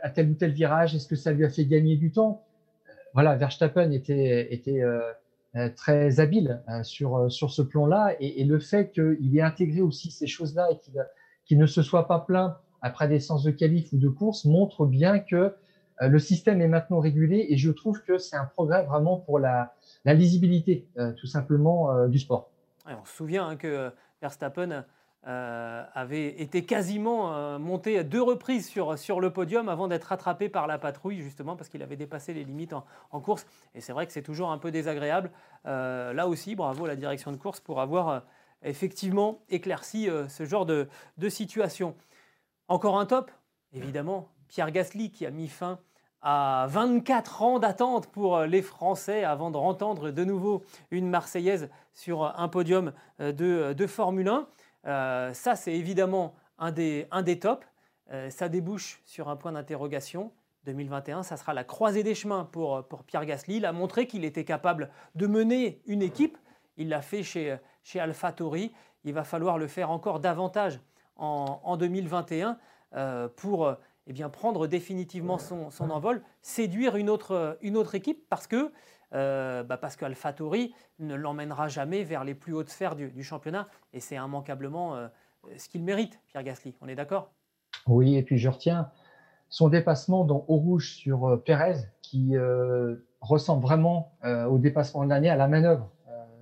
à, 0.01 0.09
tel 0.09 0.29
ou 0.29 0.33
tel 0.35 0.51
virage, 0.51 0.95
est-ce 0.95 1.07
que 1.07 1.15
ça 1.15 1.31
lui 1.31 1.43
a 1.45 1.49
fait 1.49 1.65
gagner 1.65 1.97
du 1.97 2.11
temps? 2.11 2.43
Voilà, 3.13 3.35
Verstappen 3.35 3.91
était, 3.91 4.53
était 4.53 4.81
très 5.75 6.19
habile 6.19 6.63
sur, 6.83 7.31
sur 7.31 7.51
ce 7.51 7.61
plan-là 7.61 8.15
et, 8.19 8.43
le 8.43 8.59
fait 8.59 8.91
qu'il 8.91 9.37
ait 9.37 9.41
intégré 9.41 9.81
aussi 9.81 10.09
ces 10.09 10.27
choses-là 10.27 10.69
et 10.71 10.79
qu'il 11.45 11.57
ne 11.57 11.65
se 11.67 11.81
soit 11.81 12.07
pas 12.07 12.19
plaint 12.19 12.55
après 12.83 13.07
des 13.07 13.19
de 13.19 13.51
qualif 13.51 13.91
ou 13.93 13.97
de 13.97 14.09
course 14.09 14.45
montre 14.45 14.85
bien 14.85 15.19
que 15.19 15.55
euh, 16.01 16.07
le 16.07 16.19
système 16.19 16.61
est 16.61 16.67
maintenant 16.67 16.99
régulé 16.99 17.47
et 17.49 17.57
je 17.57 17.71
trouve 17.71 18.03
que 18.03 18.17
c'est 18.17 18.35
un 18.35 18.45
progrès 18.45 18.83
vraiment 18.83 19.17
pour 19.17 19.39
la, 19.39 19.73
lisibilité, 20.05 20.87
euh, 20.97 21.13
tout 21.13 21.27
simplement, 21.27 21.91
euh, 21.91 22.07
du 22.07 22.19
sport. 22.19 22.49
on 22.85 23.05
se 23.05 23.15
souvient 23.15 23.47
hein, 23.47 23.55
que 23.55 23.91
Verstappen 24.21 24.85
avait 25.25 26.41
été 26.41 26.65
quasiment 26.65 27.57
monté 27.59 27.97
à 27.99 28.03
deux 28.03 28.21
reprises 28.21 28.67
sur, 28.67 28.97
sur 28.99 29.21
le 29.21 29.31
podium 29.31 29.69
avant 29.69 29.87
d'être 29.87 30.05
rattrapé 30.05 30.49
par 30.49 30.67
la 30.67 30.77
patrouille, 30.77 31.21
justement 31.21 31.55
parce 31.55 31.69
qu'il 31.69 31.81
avait 31.81 31.95
dépassé 31.95 32.33
les 32.33 32.43
limites 32.43 32.73
en, 32.73 33.19
course. 33.21 33.45
Et 33.73 33.81
c'est 33.81 33.93
vrai 33.93 34.05
que 34.05 34.11
c'est 34.11 34.21
toujours 34.21 34.51
un 34.51 34.57
peu 34.57 34.71
désagréable. 34.71 35.31
là 35.65 36.27
aussi, 36.27 36.55
bravo 36.55 36.85
à 36.85 36.89
la 36.89 36.95
direction 36.95 37.31
de 37.31 37.37
course 37.37 37.59
pour 37.59 37.79
avoir 37.79 38.23
effectivement 38.63 39.41
éclairci 39.49 40.09
ce 40.27 40.45
genre 40.45 40.65
de, 40.65 40.87
de 41.17 41.29
situation. 41.29 41.95
Encore 42.67 42.99
un 42.99 43.05
top, 43.05 43.31
évidemment, 43.71 44.29
Pierre 44.47 44.71
Gasly 44.71 45.09
qui 45.09 45.25
a 45.25 45.31
mis 45.31 45.47
fin 45.47 45.79
à 46.23 46.67
24 46.69 47.41
ans 47.41 47.59
d'attente 47.59 48.07
pour 48.07 48.39
les 48.41 48.61
Français 48.61 49.23
avant 49.23 49.51
de 49.51 49.57
entendre 49.57 50.09
de 50.09 50.23
nouveau 50.23 50.63
une 50.89 51.09
Marseillaise 51.09 51.69
sur 51.93 52.23
un 52.39 52.47
podium 52.47 52.93
de, 53.19 53.85
Formule 53.87 54.29
1. 54.29 54.47
Euh, 54.85 55.33
ça, 55.33 55.55
c'est 55.55 55.73
évidemment 55.73 56.35
un 56.57 56.71
des, 56.71 57.07
un 57.11 57.21
des 57.21 57.39
tops. 57.39 57.65
Euh, 58.11 58.29
ça 58.29 58.49
débouche 58.49 59.01
sur 59.05 59.29
un 59.29 59.35
point 59.35 59.51
d'interrogation. 59.51 60.31
2021, 60.65 61.23
ça 61.23 61.35
sera 61.35 61.53
la 61.53 61.65
croisée 61.65 62.03
des 62.03 62.15
chemins 62.15 62.45
pour, 62.45 62.87
pour 62.87 63.03
Pierre 63.03 63.25
Gasly. 63.25 63.57
Il 63.57 63.65
a 63.65 63.73
montré 63.73 64.07
qu'il 64.07 64.23
était 64.23 64.45
capable 64.45 64.89
de 65.15 65.27
mener 65.27 65.81
une 65.85 66.01
équipe. 66.01 66.37
Il 66.77 66.89
l'a 66.89 67.01
fait 67.01 67.23
chez, 67.23 67.57
chez 67.83 67.99
AlphaTauri. 67.99 68.71
Il 69.03 69.13
va 69.13 69.25
falloir 69.25 69.57
le 69.57 69.67
faire 69.67 69.91
encore 69.91 70.21
davantage 70.21 70.79
en, 71.17 71.59
en 71.63 71.75
2021 71.75 72.57
euh, 72.95 73.27
pour 73.27 73.75
eh 74.07 74.13
bien, 74.13 74.29
prendre 74.29 74.67
définitivement 74.67 75.37
son, 75.37 75.69
envol, 75.89 76.21
séduire 76.41 76.95
une 76.95 77.09
autre, 77.09 77.57
une 77.61 77.77
autre 77.77 77.95
équipe 77.95 78.27
parce 78.29 78.47
que 78.47 78.71
euh, 79.13 79.63
bah 79.63 79.77
parce 79.77 79.95
qu'AlphaTauri 79.95 80.73
ne 80.99 81.13
l'emmènera 81.13 81.67
jamais 81.67 82.03
vers 82.03 82.23
les 82.23 82.33
plus 82.33 82.53
hautes 82.53 82.69
sphères 82.69 82.95
du, 82.95 83.23
championnat 83.23 83.67
et 83.93 83.99
c'est 83.99 84.15
immanquablement 84.15 84.95
euh, 84.95 85.07
ce 85.57 85.69
qu'il 85.69 85.83
mérite, 85.83 86.19
Pierre 86.27 86.43
Gasly. 86.43 86.75
On 86.81 86.87
est 86.87 86.95
d'accord? 86.95 87.31
Oui, 87.85 88.15
et 88.15 88.23
puis 88.23 88.37
je 88.37 88.49
retiens 88.49 88.89
son 89.49 89.69
dépassement 89.69 90.23
dans 90.23 90.45
Eau 90.47 90.55
Rouge 90.55 90.93
sur 90.95 91.27
euh, 91.27 91.37
Pérez 91.37 91.75
qui 92.01 92.35
ressemble 93.21 93.63
vraiment 93.63 94.11
au 94.23 94.59
dépassement 94.59 95.03
de 95.03 95.09
l'année, 95.09 95.29
à 95.29 95.35
la 95.35 95.47
manœuvre 95.47 95.89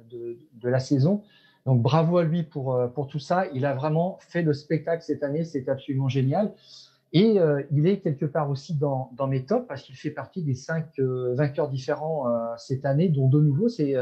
de, 0.09 0.37
la 0.63 0.79
saison. 0.79 1.23
Donc 1.65 1.81
bravo 1.81 2.17
à 2.17 2.23
lui 2.23 2.43
pour 2.43 3.07
tout 3.07 3.19
ça. 3.19 3.45
Il 3.53 3.65
a 3.65 3.73
vraiment 3.73 4.17
fait 4.19 4.41
le 4.41 4.51
spectacle 4.51 5.01
cette 5.01 5.23
année, 5.23 5.45
c'est 5.45 5.69
absolument 5.69 6.09
génial. 6.09 6.53
Et 7.13 7.39
euh, 7.39 7.61
il 7.71 7.87
est 7.87 7.99
quelque 7.99 8.25
part 8.25 8.49
aussi 8.49 8.75
dans, 8.75 9.11
mes 9.27 9.45
tops 9.45 9.67
parce 9.67 9.81
qu'il 9.81 9.95
fait 9.95 10.11
partie 10.11 10.43
des 10.43 10.53
cinq 10.53 10.87
euh, 10.99 11.33
vainqueurs 11.35 11.67
différents 11.67 12.29
euh, 12.29 12.53
cette 12.57 12.85
année, 12.85 13.09
dont 13.09 13.27
de 13.27 13.41
nouveau, 13.41 13.67
c'est 13.67 13.95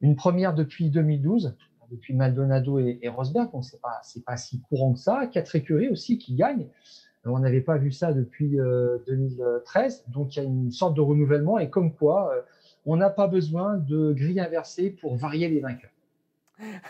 une 0.00 0.16
première 0.16 0.54
depuis 0.54 0.90
2012, 0.90 1.56
depuis 1.90 2.14
Maldonado 2.14 2.78
et, 2.78 3.08
Rosberg. 3.08 3.52
Donc, 3.52 3.64
c'est 3.64 3.80
pas, 3.80 4.00
c'est 4.02 4.24
pas 4.24 4.36
si 4.36 4.60
courant 4.62 4.94
que 4.94 4.98
ça. 4.98 5.26
Quatre 5.26 5.54
écuries 5.56 5.90
aussi 5.90 6.18
qui 6.18 6.34
gagnent. 6.34 6.68
On 7.24 7.38
n'avait 7.38 7.60
pas 7.60 7.76
vu 7.76 7.92
ça 7.92 8.12
depuis 8.12 8.56
2013. 9.06 10.06
Donc, 10.08 10.34
il 10.34 10.38
y 10.38 10.42
a 10.42 10.44
une 10.44 10.72
sorte 10.72 10.96
de 10.96 11.00
renouvellement 11.00 11.58
et 11.58 11.70
comme 11.70 11.94
quoi, 11.94 12.32
on 12.86 12.96
n'a 12.96 13.10
pas 13.10 13.28
besoin 13.28 13.76
de 13.76 14.12
grille 14.12 14.40
inversée 14.40 14.90
pour 14.90 15.16
varier 15.16 15.48
les 15.48 15.60
vainqueurs. 15.60 15.92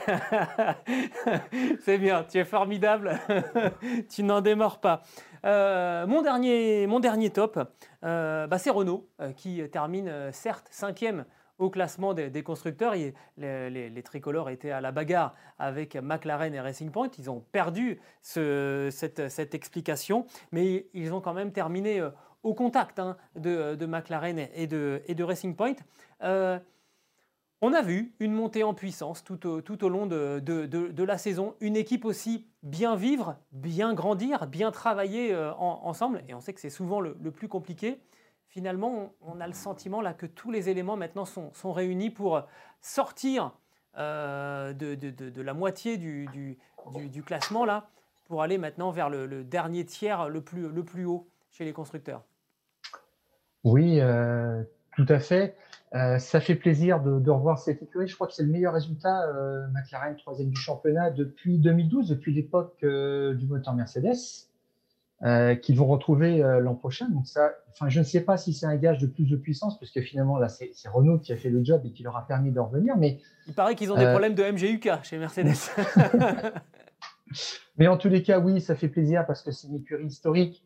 c'est 1.80 1.98
bien, 1.98 2.24
tu 2.24 2.38
es 2.38 2.44
formidable, 2.44 3.18
tu 4.10 4.22
n'en 4.22 4.40
démords 4.40 4.80
pas. 4.80 5.02
Euh, 5.44 6.06
mon, 6.06 6.22
dernier, 6.22 6.86
mon 6.86 7.00
dernier 7.00 7.30
top, 7.30 7.58
euh, 8.04 8.46
bah, 8.46 8.58
c'est 8.58 8.70
Renault, 8.70 9.08
euh, 9.20 9.32
qui 9.32 9.62
termine 9.70 10.30
certes 10.32 10.68
cinquième 10.70 11.24
au 11.58 11.70
classement 11.70 12.12
des, 12.14 12.42
constructeurs. 12.42 12.94
les, 13.36 14.02
tricolores 14.04 14.50
étaient 14.50 14.72
à 14.72 14.80
la 14.80 14.90
bagarre 14.90 15.34
avec 15.58 15.94
McLaren 15.96 16.54
et 16.54 16.60
Racing 16.60 16.90
Point. 16.90 17.10
Ils 17.18 17.30
ont 17.30 17.44
perdu 17.52 18.00
cette, 18.20 19.54
explication, 19.54 20.26
mais 20.50 20.86
ils 20.92 21.12
ont 21.12 21.20
quand 21.20 21.34
même 21.34 21.52
terminé 21.52 22.02
au 22.42 22.54
contact 22.54 22.98
hein, 22.98 23.16
de, 23.36 23.86
McLaren 23.86 24.38
et 24.54 24.66
de 24.66 25.22
Racing 25.22 25.54
Point. 25.54 25.76
On 27.64 27.72
a 27.74 27.80
vu 27.80 28.12
une 28.18 28.32
montée 28.32 28.64
en 28.64 28.74
puissance 28.74 29.22
tout 29.22 29.46
au, 29.46 29.88
long 29.88 30.06
de, 30.06 31.02
la 31.04 31.16
saison, 31.16 31.54
une 31.60 31.76
équipe 31.76 32.04
aussi 32.04 32.44
bien 32.64 32.96
vivre, 32.96 33.36
bien 33.52 33.94
grandir, 33.94 34.48
bien 34.48 34.72
travailler 34.72 35.32
euh, 35.32 35.52
ensemble, 35.54 36.24
et 36.28 36.34
on 36.34 36.40
sait 36.40 36.52
que 36.52 36.60
c'est 36.60 36.70
souvent 36.70 37.00
le, 37.00 37.14
plus 37.30 37.46
compliqué. 37.46 38.00
Finalement, 38.48 39.14
on, 39.20 39.40
a 39.40 39.46
le 39.46 39.52
sentiment 39.52 40.00
là 40.00 40.12
que 40.12 40.26
tous 40.26 40.50
les 40.50 40.70
éléments 40.70 40.96
maintenant 40.96 41.24
sont, 41.24 41.72
réunis 41.72 42.10
pour 42.10 42.42
sortir 42.80 43.52
euh, 43.96 44.72
de, 44.72 45.40
la 45.40 45.54
moitié 45.54 45.98
du, 45.98 46.58
classement 47.24 47.64
là, 47.64 47.90
pour 48.26 48.42
aller 48.42 48.58
maintenant 48.58 48.90
vers 48.90 49.08
le, 49.08 49.44
dernier 49.44 49.84
tiers 49.84 50.28
le 50.28 50.42
plus, 50.42 51.04
haut 51.04 51.28
chez 51.52 51.64
les 51.64 51.72
constructeurs. 51.72 52.24
Oui, 53.62 54.00
euh, 54.00 54.64
tout 54.96 55.06
à 55.08 55.20
fait. 55.20 55.56
Euh, 55.94 56.18
ça 56.18 56.40
fait 56.40 56.54
plaisir 56.54 57.00
de, 57.00 57.30
revoir 57.30 57.58
cette 57.58 57.82
écurie. 57.82 58.08
Je 58.08 58.14
crois 58.14 58.26
que 58.26 58.32
c'est 58.32 58.42
le 58.42 58.50
meilleur 58.50 58.72
résultat, 58.72 59.28
euh, 59.28 59.66
McLaren, 59.72 60.16
troisième 60.16 60.48
du 60.48 60.56
championnat, 60.56 61.10
depuis 61.10 61.58
2012, 61.58 62.08
depuis 62.08 62.32
l'époque 62.32 62.78
euh, 62.82 63.34
du 63.34 63.46
moteur 63.46 63.74
Mercedes, 63.74 64.48
qu'ils 65.62 65.76
vont 65.76 65.86
retrouver 65.86 66.38
l'an 66.60 66.74
prochain. 66.74 67.08
Donc 67.08 67.28
ça, 67.28 67.52
enfin, 67.70 67.88
je 67.88 68.00
ne 68.00 68.04
sais 68.04 68.22
pas 68.22 68.36
si 68.36 68.52
c'est 68.52 68.66
un 68.66 68.74
gage 68.74 68.98
de 68.98 69.06
plus 69.06 69.24
de 69.24 69.36
puissance, 69.36 69.78
parce 69.78 69.92
que 69.92 70.00
finalement, 70.00 70.36
là, 70.36 70.48
c'est 70.48 70.72
Renault 70.88 71.20
qui 71.20 71.32
a 71.32 71.36
fait 71.36 71.48
le 71.48 71.62
job 71.62 71.82
et 71.84 71.92
qui 71.92 72.02
leur 72.02 72.16
a 72.16 72.26
permis 72.26 72.50
de 72.50 72.58
revenir. 72.58 72.96
Mais 72.96 73.20
il 73.46 73.54
paraît 73.54 73.76
qu'ils 73.76 73.92
ont 73.92 73.96
des 73.96 74.06
problèmes 74.06 74.34
de 74.34 74.42
MGUK 74.42 75.04
chez 75.04 75.18
Mercedes. 75.18 75.54
mais 77.78 77.86
en 77.86 77.96
tous 77.96 78.08
les 78.08 78.24
cas, 78.24 78.40
oui, 78.40 78.60
ça 78.60 78.74
fait 78.74 78.88
plaisir 78.88 79.24
parce 79.24 79.42
que 79.42 79.52
c'est 79.52 79.68
une 79.68 79.76
écurie 79.76 80.06
historique. 80.06 80.64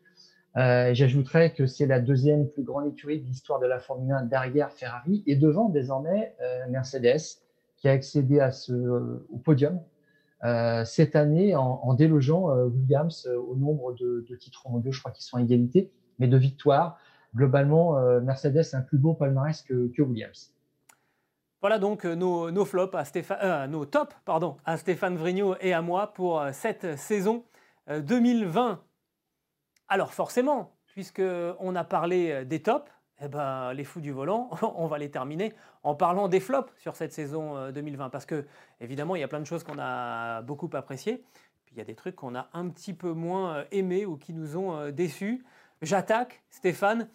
Euh, 0.56 0.94
J'ajouterais 0.94 1.52
que 1.52 1.66
c'est 1.66 1.86
la 1.86 2.00
deuxième 2.00 2.48
plus 2.48 2.62
grande 2.62 2.86
écurie 2.86 3.20
de 3.20 3.26
l'histoire 3.26 3.60
de 3.60 3.66
la 3.66 3.78
Formule 3.78 4.12
1 4.12 4.22
derrière 4.24 4.72
Ferrari 4.72 5.22
et 5.26 5.36
devant 5.36 5.68
désormais 5.68 6.34
euh, 6.40 6.66
Mercedes 6.70 7.20
qui 7.76 7.88
a 7.88 7.92
accédé 7.92 8.40
euh, 8.40 9.18
au 9.30 9.38
podium 9.38 9.80
cette 10.84 11.16
année 11.16 11.56
en, 11.56 11.80
en 11.82 11.94
délogeant 11.94 12.54
Williams 12.66 13.26
au 13.26 13.56
nombre 13.56 13.94
de, 13.94 14.24
titres 14.38 14.68
mondiaux. 14.68 14.92
Je 14.92 15.00
crois 15.00 15.10
qu'ils 15.10 15.24
sont 15.24 15.38
à 15.38 15.40
égalité, 15.40 15.90
mais 16.20 16.28
de 16.28 16.36
victoires. 16.36 17.00
Globalement, 17.34 17.98
Mercedes 18.20 18.62
a 18.72 18.76
un 18.76 18.82
plus 18.82 18.98
beau 18.98 19.14
palmarès 19.14 19.60
que, 19.62 19.90
que 19.92 20.02
Williams. 20.02 20.52
Voilà 21.60 21.80
donc 21.80 22.04
nos, 22.04 22.52
nos 22.52 22.64
flops 22.64 22.94
à 22.94 23.04
Stéphane, 23.04 23.68
nos 23.68 23.86
tops 23.86 24.14
pardon, 24.24 24.56
à 24.64 24.76
Stéphane 24.76 25.16
Vrignot 25.16 25.56
et 25.60 25.72
à 25.72 25.82
moi 25.82 26.12
pour 26.12 26.40
cette 26.52 26.96
saison 26.96 27.42
2020 27.88 28.80
alors 29.88 30.12
forcément, 30.12 30.76
puisqu'on 30.86 31.76
a 31.76 31.84
parlé 31.84 32.30
euh, 32.30 32.44
des 32.44 32.62
tops, 32.62 32.90
eh 33.20 33.28
ben, 33.28 33.72
les 33.72 33.84
fous 33.84 34.00
du 34.00 34.12
volant, 34.12 34.50
on 34.62 34.86
va 34.86 34.98
les 34.98 35.10
terminer 35.10 35.54
en 35.82 35.94
parlant 35.94 36.28
des 36.28 36.40
flops 36.40 36.72
sur 36.78 36.96
cette 36.96 37.12
saison 37.12 37.70
2020. 37.70 38.06
Euh, 38.06 38.08
Parce 38.08 38.26
que, 38.26 38.46
évidemment, 38.80 39.16
il 39.16 39.20
y 39.20 39.22
a 39.22 39.28
plein 39.28 39.40
de 39.40 39.46
choses 39.46 39.64
qu'on 39.64 39.78
a 39.78 40.42
beaucoup 40.42 40.68
appréciées. 40.74 41.24
Puis 41.64 41.74
il 41.74 41.78
y 41.78 41.80
a 41.80 41.84
des 41.84 41.94
trucs 41.94 42.16
qu'on 42.16 42.34
a 42.34 42.48
un 42.52 42.68
petit 42.68 42.94
peu 42.94 43.12
moins 43.12 43.56
euh, 43.56 43.64
aimés 43.70 44.06
ou 44.06 44.16
qui 44.16 44.32
nous 44.32 44.56
ont 44.56 44.90
déçus. 44.90 45.44
J'attaque 45.82 46.42
Stéphane 46.50 47.08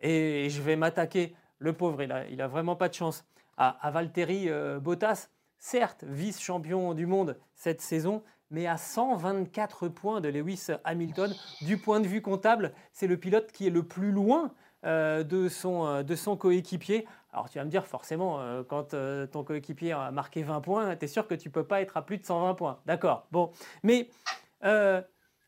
et 0.00 0.48
je 0.50 0.62
vais 0.62 0.76
m'attaquer, 0.76 1.34
le 1.58 1.72
pauvre, 1.72 2.02
il 2.02 2.12
a, 2.12 2.26
il 2.28 2.40
a 2.40 2.48
vraiment 2.48 2.76
pas 2.76 2.88
de 2.88 2.94
chance, 2.94 3.24
à, 3.56 3.70
à 3.86 3.90
Valtteri 3.90 4.48
Bottas, 4.80 5.28
certes 5.58 6.04
vice-champion 6.04 6.94
du 6.94 7.06
monde 7.06 7.38
cette 7.54 7.80
saison, 7.80 8.22
mais 8.54 8.66
à 8.66 8.76
124 8.76 9.88
points 9.88 10.20
de 10.20 10.28
Lewis 10.28 10.68
Hamilton. 10.84 11.34
Du 11.62 11.76
point 11.76 11.98
de 11.98 12.06
vue 12.06 12.22
comptable, 12.22 12.72
c'est 12.92 13.08
le 13.08 13.16
pilote 13.16 13.50
qui 13.50 13.66
est 13.66 13.70
le 13.70 13.82
plus 13.82 14.12
loin 14.12 14.52
euh, 14.84 15.24
de 15.24 15.48
son, 15.48 15.86
euh, 15.86 16.02
de 16.04 16.14
son 16.14 16.36
coéquipier. 16.36 17.04
Alors 17.32 17.50
tu 17.50 17.58
vas 17.58 17.64
me 17.64 17.70
dire 17.70 17.84
forcément, 17.84 18.40
euh, 18.40 18.62
quand 18.62 18.94
ton 19.32 19.42
coéquipier 19.42 19.92
a 19.92 20.12
marqué 20.12 20.44
20 20.44 20.60
points, 20.60 20.96
tu 20.96 21.04
es 21.04 21.08
sûr 21.08 21.26
que 21.26 21.34
tu 21.34 21.48
ne 21.48 21.52
peux 21.52 21.64
pas 21.64 21.80
être 21.80 21.96
à 21.96 22.06
plus 22.06 22.16
de 22.16 22.24
120 22.24 22.54
points. 22.54 22.78
D'accord, 22.86 23.26
bon. 23.32 23.50
Mais 23.82 24.08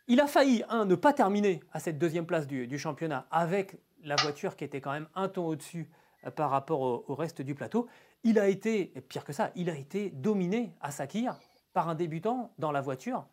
il 0.09 0.21
a 0.21 0.27
failli, 0.27 0.65
ne 0.73 0.95
pas 0.97 1.13
terminer 1.13 1.61
à 1.73 1.79
cette 1.79 1.99
deuxième 1.99 2.27
place 2.27 2.47
du, 2.47 2.79
championnat 2.79 3.27
avec 3.31 3.77
la 4.03 4.17
voiture 4.17 4.57
qui 4.57 4.65
était 4.65 4.81
quand 4.81 4.93
même 4.93 5.09
un 5.15 5.29
ton 5.29 5.47
au-dessus 5.47 5.89
par 6.35 6.51
rapport 6.51 6.81
au, 6.81 7.05
au, 7.07 7.15
reste 7.15 7.41
du 7.41 7.55
plateau. 7.55 7.89
Il 8.25 8.39
a 8.39 8.49
été, 8.49 8.87
pire 9.09 9.25
que 9.25 9.33
ça, 9.33 9.53
il 9.55 9.71
a 9.71 9.77
été 9.77 10.11
dominé 10.11 10.75
à 10.81 10.91
Sakir 10.91 11.39
par 11.77 11.91
un 11.91 11.95
débutant 11.95 12.55
dans 12.59 12.73
la 12.73 12.81
voiture, 12.81 13.27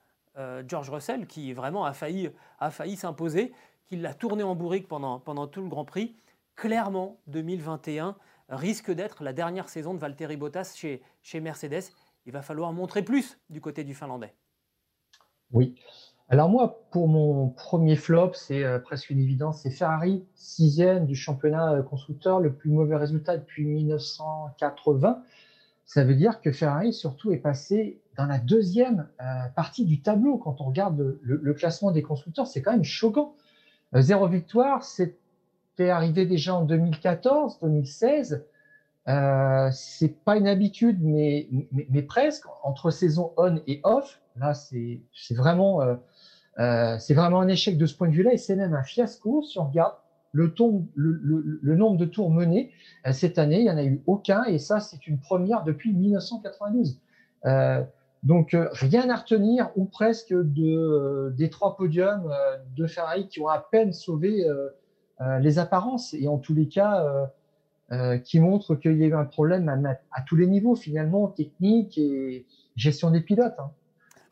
George 0.68 0.90
Russell, 0.90 1.28
qui 1.28 1.54
vraiment 1.54 1.86
a 1.86 1.94
failli, 1.94 2.30
a 2.60 2.72
failli 2.72 2.98
s'imposer, 2.98 3.54
qu'il 3.88 4.02
l'a 4.02 4.14
tourné 4.14 4.44
en 4.44 4.54
bourrique 4.54 4.90
pendant, 4.90 5.18
pendant 5.22 5.48
tout 5.48 5.62
le 5.62 5.70
Grand 5.70 5.86
Prix. 5.86 6.14
Clairement, 6.58 7.22
2021 7.28 8.18
risque 8.50 8.92
d'être 8.92 9.24
la 9.24 9.32
dernière 9.32 9.70
saison 9.70 9.94
de 9.94 10.00
Valtteri 10.00 10.36
Bottas 10.36 10.74
chez, 10.76 11.02
chez 11.22 11.40
Mercedes. 11.40 11.84
Il 12.26 12.34
va 12.34 12.42
falloir 12.42 12.74
montrer 12.74 13.02
plus 13.02 13.40
du 13.50 13.62
côté 13.62 13.86
du 13.86 13.94
Finlandais. 13.94 14.34
Oui. 15.54 15.76
Alors 16.28 16.50
moi, 16.50 16.84
pour 16.92 17.08
mon 17.08 17.48
premier 17.48 17.96
flop, 17.96 18.32
c'est 18.34 18.66
euh, 18.66 18.80
presque 18.80 19.10
une 19.10 19.20
évidence, 19.20 19.62
c'est 19.62 19.72
Ferrari, 19.72 20.26
sixième 20.36 21.06
du 21.06 21.16
championnat 21.16 21.76
euh, 21.76 21.82
constructeur, 21.82 22.42
le 22.42 22.54
plus 22.54 22.72
mauvais 22.72 22.98
résultat 22.98 23.38
depuis 23.38 23.64
1980. 23.64 25.24
Ça 25.86 26.04
veut 26.04 26.16
dire 26.16 26.42
que 26.42 26.52
Ferrari, 26.52 26.92
surtout, 26.92 27.32
est 27.32 27.38
passé 27.38 28.02
dans 28.18 28.26
la 28.26 28.40
deuxième 28.40 29.08
euh, 29.22 29.24
partie 29.56 29.86
du 29.86 30.02
tableau. 30.02 30.38
Quand 30.38 30.62
on 30.62 30.66
regarde 30.66 31.18
le, 31.22 31.54
classement 31.54 31.92
des 31.92 32.02
constructeurs, 32.02 32.48
c'est 32.48 32.62
quand 32.62 32.72
même 32.72 32.84
choquant. 32.84 33.36
zéro 33.96 34.28
victoire, 34.28 34.84
c'était 34.84 35.90
arrivé 35.90 36.26
déjà 36.26 36.56
en 36.56 36.64
2014, 36.64 37.60
2016. 37.62 38.46
Euh, 39.10 39.70
c'est 39.72 40.24
pas 40.24 40.38
une 40.38 40.48
habitude, 40.48 41.00
mais, 41.02 41.50
presque 42.08 42.46
entre 42.64 42.92
saison 42.92 43.34
on 43.38 43.60
et 43.68 43.82
off. 43.84 44.22
Là, 44.38 44.54
c'est 44.54 45.02
vraiment, 45.32 45.82
euh, 45.82 45.96
euh, 46.60 46.98
vraiment 47.10 47.42
un 47.42 47.48
échec 47.48 47.78
de 47.78 47.86
ce 47.86 47.96
point 47.96 48.08
de 48.08 48.14
vue-là, 48.14 48.34
et 48.34 48.38
c'est 48.38 48.56
même 48.56 48.74
un 48.74 48.84
fiasco 48.84 49.44
si 49.44 49.60
on 49.60 49.68
regarde 49.68 49.94
le, 50.32 50.52
le, 50.96 51.76
nombre 51.76 51.98
de 51.98 52.06
tours 52.06 52.32
menés 52.32 52.72
euh, 53.06 53.12
cette 53.12 53.38
année. 53.38 53.60
Il 53.60 53.66
y 53.66 53.70
en 53.70 53.78
a 53.78 53.84
eu 53.84 54.02
aucun, 54.08 54.44
et 54.46 54.58
ça, 54.58 54.80
c'est 54.80 55.06
une 55.06 55.20
première 55.20 55.64
depuis 55.64 55.94
1992. 55.94 57.00
Euh, 58.24 58.28
donc 58.28 58.56
rien 58.72 59.10
à 59.10 59.16
retenir, 59.18 59.70
ou 59.76 59.86
presque 59.86 60.34
de 60.34 61.34
des 61.38 61.50
trois 61.50 61.76
podiums 61.76 62.32
de 62.76 62.88
Ferrari 62.88 63.28
qui 63.28 63.42
ont 63.42 63.48
à 63.50 63.60
peine 63.60 63.94
sauvé 63.94 64.46
euh, 65.22 65.38
les 65.40 65.60
apparences 65.60 66.16
et 66.16 66.28
en 66.28 66.40
tous 66.40 66.56
les 66.56 66.68
cas 66.68 67.06
euh, 67.06 67.26
euh, 67.92 68.18
qui 68.18 68.40
montrent 68.40 68.74
qu'il 68.74 68.98
y 68.98 69.04
a 69.04 69.08
eu 69.08 69.14
un 69.14 69.26
problème 69.26 69.70
à, 70.12 70.22
tous 70.24 70.36
les 70.36 70.48
niveaux 70.48 70.76
finalement, 70.76 71.28
technique 71.28 72.00
et 72.00 72.48
gestion 72.76 73.12
des 73.12 73.22
pilotes. 73.22 73.54
Hein. 73.60 73.72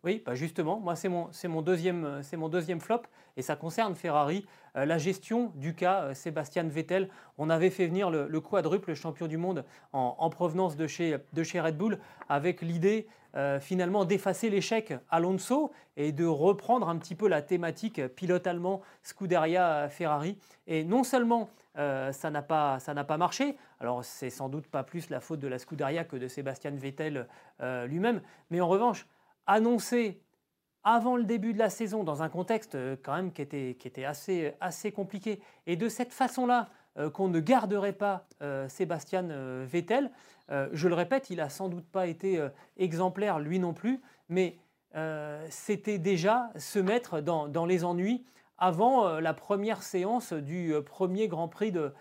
Oui, 0.04 0.24
bah 0.26 0.34
justement, 0.34 0.80
moi 0.80 0.96
c'est 0.96 1.08
mon, 1.08 1.30
mon, 1.48 1.62
deuxième, 1.62 2.22
mon 2.36 2.50
deuxième 2.50 2.80
flop 2.80 3.04
et 3.38 3.44
ça 3.44 3.56
concerne 3.56 3.94
Ferrari. 3.94 4.48
la 4.74 4.98
gestion 4.98 5.52
du 5.56 5.76
cas 5.76 6.16
Sébastien 6.16 6.64
Vettel. 6.64 7.10
On 7.38 7.52
avait 7.52 7.70
fait 7.70 7.86
venir 7.86 8.10
le, 8.10 8.42
quadruple 8.42 8.96
champion 8.96 9.28
du 9.28 9.38
monde 9.38 9.64
en, 9.94 10.30
provenance 10.32 10.76
de 10.76 10.88
chez, 10.88 11.18
de 11.34 11.44
chez 11.44 11.62
Red 11.62 11.78
Bull 11.78 12.00
avec 12.28 12.64
l'idée 12.64 13.08
euh, 13.36 13.60
finalement 13.60 14.04
d'effacer 14.04 14.50
l'échec 14.50 14.94
Alonso 15.10 15.72
et 15.96 16.12
de 16.12 16.26
reprendre 16.26 16.90
un 16.90 16.98
petit 16.98 17.16
peu 17.16 17.28
la 17.30 17.42
thématique 17.42 18.06
pilote 18.08 18.46
allemand 18.46 18.82
Scuderia 19.04 19.88
Ferrari. 19.90 20.38
Et 20.68 20.84
non 20.84 21.04
seulement 21.04 21.50
euh, 21.78 22.12
ça 22.12 22.30
n'a 22.30 22.42
pas, 22.42 22.80
pas 23.08 23.18
marché, 23.18 23.58
alors 23.80 24.04
c'est 24.04 24.30
sans 24.30 24.50
doute 24.50 24.68
pas 24.68 24.84
plus 24.84 25.10
la 25.10 25.22
faute 25.22 25.40
de 25.40 25.48
la 25.48 25.60
Scuderia 25.60 26.04
que 26.04 26.18
de 26.18 26.28
Sébastien 26.28 26.72
Vettel 26.72 27.28
euh, 27.62 27.88
lui-même, 27.88 28.22
mais 28.50 28.60
en 28.60 28.68
revanche, 28.68 29.08
annoncer 29.48 30.22
avant 30.84 31.16
le 31.16 31.24
début 31.24 31.54
de 31.54 31.60
la 31.60 31.70
saison, 31.70 32.04
dans 32.04 32.24
un 32.24 32.30
contexte 32.30 32.78
quand 33.04 33.16
même 33.16 33.32
qui 33.32 33.42
était, 33.44 33.78
qui 33.80 33.88
était 33.88 34.04
assez, 34.04 34.54
assez 34.60 34.92
compliqué, 34.92 35.40
et 35.68 35.78
de 35.78 35.88
cette 35.88 36.12
façon-là, 36.12 36.70
qu'on 37.14 37.30
ne 37.30 37.40
garderait 37.40 37.94
pas 37.94 38.28
Sébastien 38.68 39.28
Vettel, 39.64 40.12
euh, 40.52 40.68
je 40.74 40.88
le 40.88 40.96
répète, 40.96 41.30
il 41.30 41.38
n'a 41.38 41.50
sans 41.50 41.70
doute 41.70 41.86
pas 41.86 42.08
été 42.08 42.38
euh, 42.38 42.50
exemplaire 42.78 43.40
lui 43.40 43.60
non 43.60 43.74
plus, 43.74 44.02
mais 44.28 44.58
euh, 44.96 45.46
c'était 45.50 45.98
déjà 45.98 46.50
se 46.58 46.80
mettre 46.80 47.22
dans, 47.22 47.66
les 47.66 47.86
ennuis 47.86 48.26
avant 48.58 49.20
la 49.20 49.34
première 49.34 49.82
séance 49.82 50.34
du 50.34 50.76
premier 50.86 51.28
Grand 51.28 51.48
Prix 51.48 51.72
de, 51.72 51.94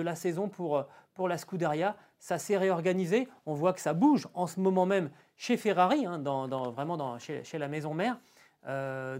la 0.00 0.16
saison 0.16 0.48
pour, 0.48 0.84
pour 1.14 1.28
la 1.28 1.38
Scuderia. 1.38 1.94
Ça 2.18 2.36
s'est 2.38 2.56
réorganisé. 2.56 3.28
On 3.46 3.54
voit 3.54 3.72
que 3.72 3.80
ça 3.80 3.92
bouge 3.92 4.26
en 4.34 4.48
ce 4.48 4.58
moment 4.58 4.86
même 4.86 5.10
chez 5.36 5.56
Ferrari, 5.56 6.06
hein, 6.06 6.18
vraiment 6.72 7.16
chez, 7.18 7.58
la 7.58 7.68
maison 7.68 7.94
mère. 7.94 8.18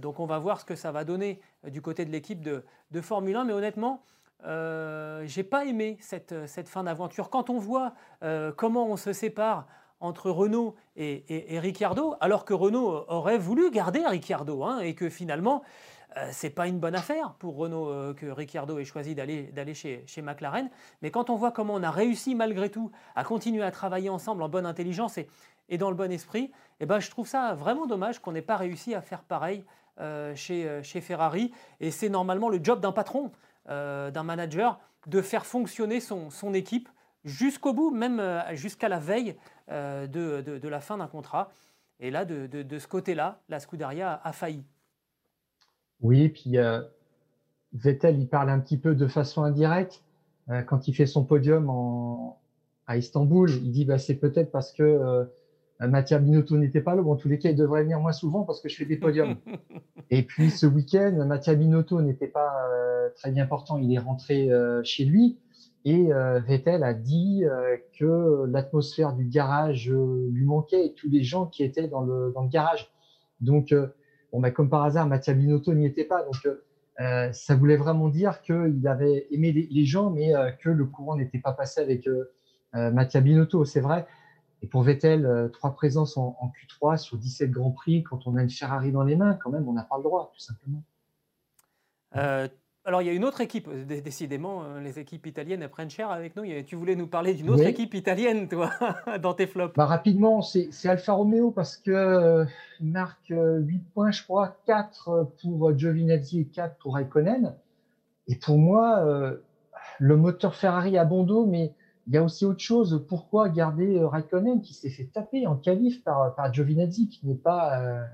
donc 0.01 0.19
on 0.19 0.27
va 0.27 0.41
voir 0.41 0.59
ce 0.59 0.65
que 0.65 0.75
ça 0.75 0.91
va 0.91 1.05
donner 1.05 1.41
du 1.63 1.81
côté 1.81 2.05
de 2.05 2.11
l'équipe 2.11 2.41
de, 2.41 2.65
de, 2.91 3.01
Formule 3.01 3.37
1. 3.37 3.45
Mais 3.45 3.53
honnêtement, 3.53 4.03
euh, 4.47 5.23
j'ai 5.27 5.43
pas 5.43 5.65
aimé 5.65 5.99
cette, 6.01 6.47
cette 6.47 6.69
fin 6.69 6.85
d'aventure. 6.85 7.31
Quand 7.31 7.51
on 7.51 7.59
voit 7.59 7.93
euh, 8.23 8.53
comment 8.53 8.87
on 8.87 8.97
se 8.97 9.13
sépare 9.13 9.67
entre 10.01 10.31
Renault 10.31 10.77
et, 10.97 11.59
Ricciardo, 11.59 12.15
alors 12.21 12.47
que 12.47 12.55
Renault 12.55 13.05
aurait 13.09 13.37
voulu 13.37 13.71
garder 13.71 14.03
Ricciardo, 14.07 14.65
hein, 14.65 14.79
et 14.81 14.95
que 14.95 15.11
finalement, 15.11 15.63
euh, 16.17 16.27
c'est 16.33 16.51
pas 16.51 16.67
une 16.67 16.79
bonne 16.79 16.95
affaire 16.95 17.35
pour 17.39 17.57
Renault 17.57 17.89
euh, 17.91 18.15
que 18.15 18.25
Ricciardo 18.27 18.79
ait 18.79 18.85
choisi 18.87 19.15
d'aller, 19.15 19.75
chez, 19.75 20.03
chez 20.07 20.23
McLaren. 20.23 20.71
Mais 21.03 21.11
quand 21.11 21.29
on 21.29 21.37
voit 21.37 21.53
comment 21.53 21.75
on 21.75 21.83
a 21.83 21.91
réussi 21.91 22.35
malgré 22.35 22.71
tout 22.71 22.91
à 23.15 23.25
continuer 23.25 23.63
à 23.63 23.71
travailler 23.71 24.09
ensemble 24.09 24.43
en 24.43 24.49
bonne 24.49 24.65
intelligence 24.65 25.19
et, 25.19 25.29
et 25.69 25.77
dans 25.77 25.91
le 25.91 25.97
bon 25.97 26.11
esprit, 26.11 26.51
eh 26.81 26.87
ben, 26.87 26.99
je 26.99 27.11
trouve 27.11 27.29
ça 27.29 27.55
vraiment 27.55 27.87
dommage 27.87 28.21
qu'on 28.21 28.33
n'ait 28.33 28.43
pas 28.43 28.57
réussi 28.57 28.95
à 28.95 29.03
faire 29.03 29.23
pareil 29.23 29.65
chez, 30.35 30.81
chez 30.83 31.03
Ferrari. 31.03 31.53
Et 31.79 31.91
c'est 31.91 32.09
normalement 32.09 32.49
le 32.49 32.59
job 32.63 32.81
d'un 32.81 32.91
patron. 32.91 33.31
Euh, 33.71 34.11
d'un 34.11 34.25
manager 34.25 34.81
de 35.07 35.23
faire 35.23 35.47
fonctionner 35.47 36.01
son, 36.01 36.29
son 36.31 36.55
équipe 36.55 36.89
jusqu'au 37.25 37.73
bout, 37.73 37.93
même 37.93 38.19
euh, 38.19 38.41
jusqu'à 38.57 38.89
la 38.89 38.99
veille 38.99 39.37
euh, 39.71 40.09
de, 40.09 40.41
de, 40.59 40.69
la 40.69 40.81
fin 40.81 40.99
d'un 40.99 41.07
contrat. 41.07 41.53
Et 42.01 42.11
là, 42.11 42.25
de, 42.25 42.47
de 42.49 42.79
ce 42.81 42.89
côté-là, 42.89 43.41
la 43.49 43.61
Scuderia 43.61 44.21
a, 44.25 44.33
failli. 44.33 44.65
Oui, 46.01 46.31
puis 46.31 46.57
Vettel, 47.73 48.19
il 48.19 48.27
parle 48.27 48.51
un 48.51 48.59
petit 48.59 48.79
peu 48.79 48.97
de 48.97 49.07
façon 49.07 49.45
indirecte. 49.45 50.03
quand 50.67 50.89
il 50.89 50.95
fait 50.95 51.07
son 51.07 51.25
podium 51.25 51.71
à 52.89 52.97
Istanbul, 52.97 53.51
il 53.51 53.71
dit 53.71 53.85
bah, 53.85 53.99
c'est 53.99 54.17
peut-être 54.17 54.51
parce 54.51 54.73
que 54.73 55.29
euh, 55.83 55.89
Mathieu 55.89 56.19
Binotto 56.19 56.57
n'était 56.57 56.81
pas 56.81 56.95
là. 56.95 57.03
Bon, 57.03 57.13
en 57.13 57.17
tous 57.17 57.29
les 57.29 57.39
cas, 57.39 57.51
il 57.51 57.57
devrait 57.57 57.83
venir 57.83 58.01
moins 58.01 58.13
souvent 58.13 58.45
parce 58.45 58.61
que 58.61 58.69
je 58.69 58.77
fais 58.77 58.85
des 58.85 58.97
podiums. 58.97 59.37
et 60.11 60.23
puis 60.23 60.51
ce 60.51 60.67
week-end, 60.67 61.25
Mathieu 61.27 61.55
Binotto 61.55 62.03
n'était 62.03 62.29
pas 62.29 62.69
euh, 62.73 63.09
très 63.15 63.31
bien 63.31 63.47
portant. 63.47 63.79
Il 63.79 63.93
est 63.93 63.99
rentré 63.99 64.51
euh, 64.51 64.83
chez 64.85 65.05
lui. 65.05 65.39
Et 65.87 66.11
Vettel 66.47 66.85
a 66.85 66.93
dit 66.93 67.43
que 67.99 68.45
l'atmosphère 68.51 69.15
du 69.15 69.25
garage 69.25 69.91
lui 69.91 70.45
manquait 70.45 70.89
et 70.89 70.93
tous 70.93 71.09
les 71.09 71.23
gens 71.23 71.47
qui 71.47 71.65
étaient 71.65 71.89
dans 71.89 72.03
le, 72.03 72.33
dans 72.35 72.43
le 72.43 72.51
garage. 72.51 72.93
Donc, 73.41 73.75
bon, 74.31 74.41
bah, 74.41 74.51
comme 74.51 74.69
par 74.69 74.85
hasard, 74.85 75.07
Mathieu 75.07 75.33
Binotto 75.33 75.73
n'y 75.73 75.87
était 75.87 76.05
pas. 76.05 76.23
Donc, 76.23 76.55
ça 77.33 77.57
voulait 77.57 77.79
vraiment 77.79 78.11
dire 78.11 78.43
qu'il 78.43 78.87
avait 78.87 79.27
aimé 79.31 79.53
les, 79.53 79.85
gens, 79.87 80.11
mais 80.11 80.35
que 80.63 80.69
le 80.69 80.85
courant 80.85 81.17
n'était 81.17 81.39
pas 81.39 81.53
passé 81.53 81.81
avec 81.81 82.07
Mathieu 82.75 83.23
Binotto. 83.23 83.65
C'est 83.65 83.81
vrai. 83.81 84.05
Et 84.63 84.67
pour 84.67 84.83
Vettel, 84.83 85.25
euh, 85.25 85.49
trois 85.49 85.75
présences 85.75 86.17
en, 86.17 86.53
Q3 86.83 86.99
sur 86.99 87.17
17 87.17 87.51
Grands 87.51 87.71
Prix, 87.71 88.03
quand 88.03 88.27
on 88.27 88.37
a 88.37 88.43
une 88.43 88.51
Ferrari 88.51 88.93
dans 88.93 89.03
les 89.03 89.17
mains, 89.17 89.35
quand 89.35 89.51
même, 89.51 89.67
on 89.69 89.73
n'a 89.73 89.85
pas 89.85 89.97
le 89.97 90.03
droit, 90.03 90.31
tout 90.35 90.41
simplement. 90.41 90.83
Euh, 92.17 92.47
alors, 92.85 93.03
il 93.03 93.07
y 93.07 93.09
a 93.09 93.13
une 93.13 93.25
autre 93.25 93.41
équipe, 93.41 93.71
décidément, 93.87 94.65
euh, 94.65 94.81
les 94.81 94.99
équipes 94.99 95.27
italiennes 95.27 95.67
prennent 95.69 95.91
cher 95.91 96.11
avec 96.11 96.37
nous. 96.37 96.45
Tu 96.67 96.77
voulais 96.77 96.97
nous 96.97 97.07
parler 97.07 97.35
d'une 97.35 97.51
autre 97.51 97.67
équipe 97.67 97.95
italienne, 97.95 98.49
toi, 98.49 98.71
dans 99.23 99.33
tes 99.33 99.47
flops 99.47 99.75
bah, 99.77 99.87
Rapidement, 99.87 100.43
c'est 100.43 100.89
Alfa 100.89 101.13
Romeo 101.13 101.51
parce 101.51 101.77
que 101.77 102.45
marque 102.81 103.33
8 103.33 103.79
points, 103.95 104.11
je 104.11 104.23
crois, 104.23 104.57
4 104.67 105.31
pour 105.41 105.77
Giovinazzi 105.77 106.41
et 106.41 106.47
4 106.47 106.77
pour 106.79 106.95
Raikkonen. 106.95 107.55
Et 108.29 108.37
pour 108.37 108.59
moi, 108.59 109.05
le 109.99 110.17
moteur 110.17 110.55
Ferrari 110.55 110.97
a 110.97 111.05
bon 111.05 111.25
dos, 111.25 111.47
mais 111.47 111.75
il 112.11 112.15
y 112.15 112.17
a 112.17 112.25
aussi 112.25 112.45
autre 112.45 112.61
chose. 112.61 113.07
Pourquoi 113.09 113.49
garder 113.49 113.97
euh, 113.97 114.09
Raikkonen 114.09 114.61
qui 114.63 114.75
s'est 114.75 114.91
fait 114.91 115.05
taper 115.05 115.47
en 115.47 115.55
qualif 115.55 116.03
par, 116.03 116.35
par 116.35 116.53
Giovinazzi, 116.53 117.09
qui 117.09 117.25
n'est 117.25 117.37
pas 117.37 117.81
euh, 117.81 118.05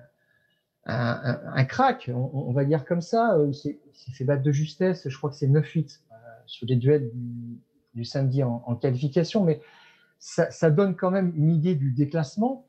un, 0.85 1.65
crack, 1.65 2.11
on, 2.15 2.53
va 2.53 2.67
dire 2.67 2.85
comme 2.85 3.01
ça. 3.01 3.35
Euh, 3.39 3.47
il 3.49 3.55
s'est 3.55 4.13
fait 4.13 4.25
battre 4.25 4.43
de 4.43 4.53
justesse, 4.53 5.09
je 5.09 5.17
crois 5.17 5.31
que 5.31 5.37
c'est 5.37 5.49
9-8 5.49 6.01
sur 6.45 6.67
les 6.67 6.77
duels 6.77 7.11
du, 7.95 8.05
samedi 8.05 8.43
en, 8.43 8.77
qualification, 8.77 9.43
mais 9.43 9.63
ça, 10.19 10.71
donne 10.71 10.95
quand 10.95 11.11
même 11.11 11.33
une 11.35 11.51
idée 11.51 11.75
du 11.75 11.91
déclassement. 11.91 12.67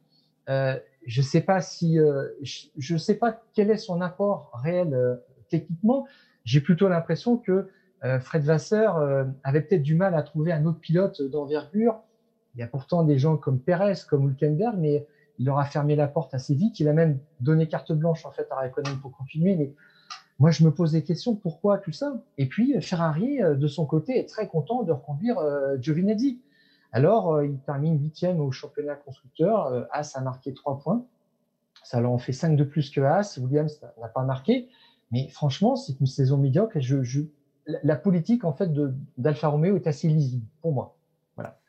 je 0.47 1.22
sais 1.22 1.41
pas 1.41 1.60
si, 1.62 1.99
je 2.41 2.93
ne 2.93 2.97
sais 2.97 3.16
pas 3.16 3.43
quel 3.54 3.70
est 3.70 3.78
son 3.78 3.99
apport 3.99 4.49
réel 4.64 5.20
techniquement. 5.49 6.08
J'ai 6.45 6.62
plutôt 6.62 6.88
l'impression 6.88 7.38
que 7.38 7.70
Fred 8.02 8.43
Vasseur 8.43 8.98
euh, 8.98 9.26
avait 9.43 9.62
peut-être 9.62 9.84
du 9.84 9.95
mal 9.95 10.16
à 10.16 10.22
trouver 10.22 10.52
un 10.52 10.66
autre 10.66 10.80
pilote 10.80 11.22
d'envergure. 11.22 12.00
Il 12.56 12.60
y 12.60 12.64
a 12.64 12.68
pourtant 12.68 13.04
des 13.04 13.18
gens 13.18 13.38
comme 13.38 13.60
Perez, 13.60 13.93
comme 14.10 14.28
Hülkenberg, 14.28 14.76
mais 14.78 15.06
il 15.39 15.45
leur 15.45 15.60
a 15.60 15.66
fermé 15.66 15.95
la 15.95 16.08
porte 16.08 16.34
assez 16.34 16.56
vite. 16.56 16.80
Il 16.80 16.88
a 16.88 16.93
même 16.93 17.20
donné 17.39 17.68
carte 17.68 17.91
blanche 17.91 18.26
en 18.26 18.32
fait 18.32 18.48
à 18.52 18.56
Raikkonen 18.56 19.00
pour 19.00 19.12
continuer. 19.12 19.56
Mais 19.56 19.74
moi, 20.39 20.52
je 20.52 20.64
me 20.64 20.72
pose 20.72 20.91
des 20.91 21.04
questions 21.04 21.36
pourquoi 21.36 21.78
tout 21.80 21.91
ça? 21.91 22.22
Et 22.38 22.48
puis 22.48 22.80
Ferrari, 22.82 23.41
euh, 23.41 23.56
de 23.56 23.68
son 23.68 23.86
côté, 23.86 24.20
est 24.20 24.30
très 24.30 24.48
content 24.48 24.84
de 24.84 24.91
reconduire 24.91 25.38
Giovinazzi. 25.80 26.41
Alors, 26.91 27.43
il 27.43 27.60
termine 27.60 28.02
huitième 28.02 28.39
au 28.39 28.52
championnat 28.52 28.95
constructeur. 28.95 29.88
As 29.91 30.16
a 30.16 30.22
marqué 30.22 30.54
trois 30.54 30.80
points. 30.80 31.06
Ça 31.84 32.00
leur 32.00 32.12
en 32.12 32.18
fait 32.18 32.34
5 32.34 32.56
de 32.56 32.64
plus 32.64 32.89
que 32.89 33.02
As. 33.02 33.38
Williams 33.38 33.82
n'a 34.00 34.08
pas 34.08 34.24
marqué. 34.24 34.70
Mais 35.12 35.28
franchement, 35.30 35.76
c'est 35.76 36.00
une 36.00 36.06
saison 36.06 36.38
médiocre. 36.38 36.80
Je, 36.80 37.22
la 37.68 37.95
politique 37.95 38.43
en 38.43 38.53
fait 38.53 38.72
d'Alfa 39.18 39.47
Romeo 39.49 39.76
est 39.76 39.88
assez 39.88 40.07
lisible 40.07 40.45
pour 40.61 40.74
moi. 40.74 40.95
Voilà. 41.36 41.59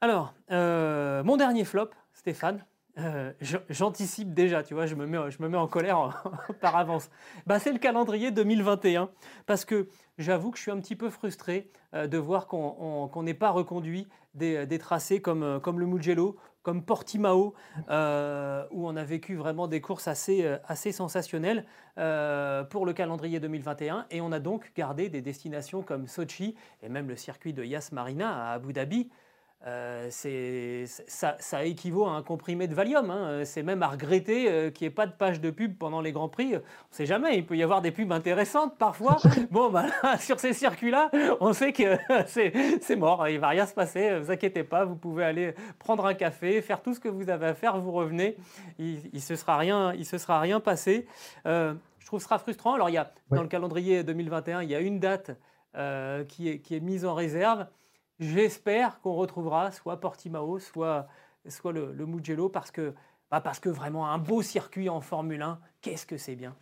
Alors, 0.00 0.34
euh, 0.50 1.22
mon 1.24 1.36
dernier 1.36 1.64
flop, 1.64 1.90
Stéphane. 2.12 2.64
Euh, 2.98 3.32
j'anticipe 3.70 4.34
déjà, 4.34 4.62
tu 4.62 4.74
vois, 4.74 4.84
je 4.84 4.94
me 4.94 5.06
mets, 5.06 5.30
je 5.30 5.40
me 5.42 5.48
mets 5.48 5.56
en 5.56 5.68
colère 5.68 6.24
par 6.60 6.76
avance. 6.76 7.08
Bah, 7.46 7.58
c'est 7.58 7.72
le 7.72 7.78
calendrier 7.78 8.30
2021, 8.30 9.10
parce 9.46 9.64
que 9.64 9.88
j'avoue 10.18 10.50
que 10.50 10.58
je 10.58 10.62
suis 10.62 10.72
un 10.72 10.80
petit 10.80 10.96
peu 10.96 11.08
frustré 11.08 11.70
euh, 11.94 12.08
de 12.08 12.18
voir 12.18 12.46
qu'on 12.46 13.22
n'ait 13.22 13.32
pas 13.32 13.50
reconduit 13.50 14.08
des, 14.34 14.66
des, 14.66 14.78
tracés 14.78 15.22
comme, 15.22 15.60
comme 15.62 15.80
le 15.80 15.86
Mugello, 15.86 16.36
comme 16.62 16.84
Portimao, 16.84 17.54
euh, 17.88 18.64
où 18.70 18.86
on 18.86 18.96
a 18.96 19.04
vécu 19.04 19.36
vraiment 19.36 19.66
des 19.66 19.80
courses 19.80 20.08
assez, 20.08 20.44
euh, 20.44 20.58
assez 20.66 20.92
sensationnelles 20.92 21.64
euh, 21.98 22.64
pour 22.64 22.84
le 22.84 22.92
calendrier 22.92 23.40
2021. 23.40 24.06
Et 24.10 24.20
on 24.20 24.32
a 24.32 24.40
donc 24.40 24.72
gardé 24.76 25.08
des 25.08 25.22
destinations 25.22 25.82
comme 25.82 26.06
Sochi 26.06 26.54
et 26.82 26.88
même 26.88 27.08
le 27.08 27.16
circuit 27.16 27.52
de 27.52 27.64
Yas 27.64 27.90
Marina 27.92 28.48
à 28.48 28.52
Abu 28.52 28.72
Dhabi, 28.72 29.08
euh, 29.66 30.08
ça, 30.10 31.36
ça, 31.38 31.64
équivaut 31.66 32.06
à 32.06 32.12
un 32.12 32.22
comprimé 32.22 32.66
de 32.66 32.74
Valium. 32.74 33.10
Hein. 33.10 33.44
C'est 33.44 33.62
même 33.62 33.82
à 33.82 33.88
regretter 33.88 34.50
euh, 34.50 34.70
qu'il 34.70 34.86
n'y 34.86 34.92
ait 34.92 34.94
pas 34.94 35.06
de 35.06 35.12
page 35.12 35.40
de 35.40 35.50
pub 35.50 35.76
pendant 35.76 36.00
les 36.00 36.12
Grands 36.12 36.30
Prix. 36.30 36.54
On 36.54 36.58
ne 36.58 36.62
sait 36.90 37.04
jamais, 37.04 37.36
il 37.36 37.44
peut 37.44 37.56
y 37.56 37.62
avoir 37.62 37.82
des 37.82 37.90
pubs 37.90 38.10
intéressantes 38.10 38.78
parfois. 38.78 39.18
bon, 39.50 39.68
bah, 39.68 39.84
sur 40.18 40.40
ces 40.40 40.54
circuits-là, 40.54 41.10
on 41.40 41.52
sait 41.52 41.74
que 41.74 41.98
c'est 42.26 42.96
mort, 42.96 43.28
il 43.28 43.34
ne 43.34 43.40
va 43.40 43.48
rien 43.48 43.66
se 43.66 43.74
passer. 43.74 44.12
Ne 44.12 44.18
vous 44.20 44.30
inquiétez 44.30 44.64
pas, 44.64 44.86
vous 44.86 44.96
pouvez 44.96 45.24
aller 45.24 45.54
prendre 45.78 46.06
un 46.06 46.14
café, 46.14 46.62
faire 46.62 46.80
tout 46.80 46.94
ce 46.94 47.00
que 47.00 47.08
vous 47.08 47.28
avez 47.28 47.48
à 47.48 47.54
faire, 47.54 47.78
vous 47.78 47.92
revenez. 47.92 48.36
Il 48.78 49.10
ne 49.12 49.18
se, 49.18 49.36
sera 49.36 49.58
rien, 49.58 49.92
il 49.92 50.06
se 50.06 50.16
sera 50.16 50.40
rien 50.40 50.60
passé. 50.60 51.06
Euh, 51.44 51.74
je 51.98 52.06
trouve 52.06 52.20
ce 52.20 52.24
sera 52.24 52.38
frustrant. 52.38 52.74
Alors, 52.74 52.88
il 52.88 52.94
y 52.94 52.98
a, 52.98 53.12
dans 53.30 53.42
le 53.42 53.48
calendrier 53.48 54.04
2021, 54.04 54.62
il 54.62 54.70
y 54.70 54.74
a 54.74 54.80
une 54.80 55.00
date 55.00 55.32
qui, 56.28 56.48
est, 56.48 56.60
qui 56.60 56.74
est 56.74 56.80
mise 56.80 57.04
en 57.04 57.14
réserve. 57.14 57.66
J'espère 58.20 59.00
qu'on 59.00 59.14
retrouvera 59.14 59.70
soit 59.70 59.98
Portimao, 59.98 60.58
soit, 60.58 61.08
soit 61.48 61.72
le, 61.72 62.06
Mugello, 62.06 62.50
parce 62.50 62.70
que, 62.70 62.92
bah 63.30 63.40
parce 63.40 63.60
que 63.60 63.70
vraiment 63.70 64.10
un 64.10 64.18
beau 64.18 64.42
circuit 64.42 64.90
en 64.90 65.00
Formule 65.00 65.40
1, 65.40 65.58
qu'est-ce 65.80 66.04
que 66.04 66.18
c'est 66.18 66.36
bien. 66.36 66.54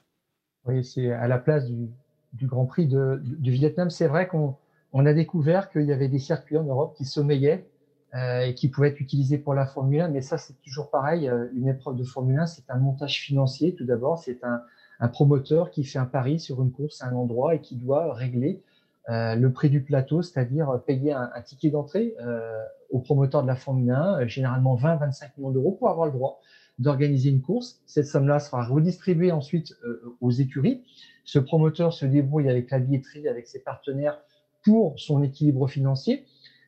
Oui, 0.66 0.84
c'est 0.84 1.10
à 1.10 1.26
la 1.26 1.38
place 1.38 1.66
du, 1.66 2.46
Grand 2.46 2.66
Prix 2.66 2.86
du 2.86 3.50
Vietnam. 3.50 3.90
C'est 3.90 4.06
vrai 4.06 4.28
qu'on 4.28 4.54
on 4.92 5.04
a 5.04 5.12
découvert 5.12 5.68
qu'il 5.68 5.82
y 5.82 5.92
avait 5.92 6.08
des 6.08 6.20
circuits 6.20 6.56
en 6.56 6.62
Europe 6.62 6.94
qui 6.96 7.04
sommeillaient 7.04 7.66
euh, 8.14 8.42
et 8.42 8.54
qui 8.54 8.68
pouvaient 8.68 8.90
être 8.90 9.00
utilisés 9.00 9.38
pour 9.38 9.54
la 9.54 9.66
Formule 9.66 10.02
1, 10.02 10.08
mais 10.08 10.22
ça 10.22 10.38
c'est 10.38 10.54
toujours 10.62 10.90
pareil. 10.90 11.28
Euh, 11.28 11.48
une 11.56 11.66
épreuve 11.66 11.96
de 11.96 12.04
Formule 12.04 12.38
1, 12.38 12.46
c'est 12.46 12.70
un 12.70 12.78
montage 12.78 13.20
financier 13.20 13.74
tout 13.74 13.84
d'abord. 13.84 14.18
C'est 14.18 14.44
un, 14.44 14.62
un 15.00 15.08
promoteur 15.08 15.72
qui 15.72 15.82
fait 15.82 15.98
un 15.98 16.06
pari 16.06 16.38
sur 16.38 16.62
une 16.62 16.70
course 16.70 17.02
à 17.02 17.08
un 17.08 17.14
endroit 17.14 17.56
et 17.56 17.60
qui 17.60 17.74
doit 17.74 18.14
régler 18.14 18.62
euh, 19.08 19.36
le 19.36 19.52
prix 19.52 19.70
du 19.70 19.82
plateau, 19.82 20.20
c'est-à-dire 20.20 20.82
payer 20.86 21.12
un, 21.12 21.30
ticket 21.42 21.70
d'entrée 21.70 22.14
euh, 22.20 22.52
au 22.90 22.98
promoteur 22.98 23.42
de 23.42 23.48
la 23.48 23.56
Formule 23.56 23.90
1, 23.90 24.20
euh, 24.20 24.26
généralement 24.26 24.76
20-25 24.76 25.30
millions 25.38 25.50
d'euros 25.50 25.72
pour 25.72 25.88
avoir 25.88 26.06
le 26.06 26.12
droit 26.12 26.40
d'organiser 26.78 27.30
une 27.30 27.40
course. 27.40 27.80
Cette 27.86 28.06
somme-là 28.06 28.38
sera 28.38 28.64
redistribuée 28.64 29.32
ensuite 29.32 29.74
aux 30.20 30.30
écuries. 30.30 30.84
Ce 31.24 31.38
promoteur 31.38 31.92
se 31.92 32.06
débrouille 32.06 32.48
avec 32.48 32.70
la 32.70 32.78
billetterie, 32.78 33.26
avec 33.26 33.48
ses 33.48 33.60
partenaires 33.60 34.20
pour 34.62 34.98
son 35.00 35.22
équilibre 35.22 35.66
financier. 35.66 36.24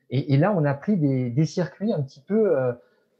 Et, 0.09 0.35
là, 0.35 0.53
on 0.53 0.65
a 0.65 0.73
pris 0.73 0.97
des, 0.97 1.45
circuits 1.45 1.93
un 1.93 2.01
petit 2.01 2.19
peu 2.19 2.53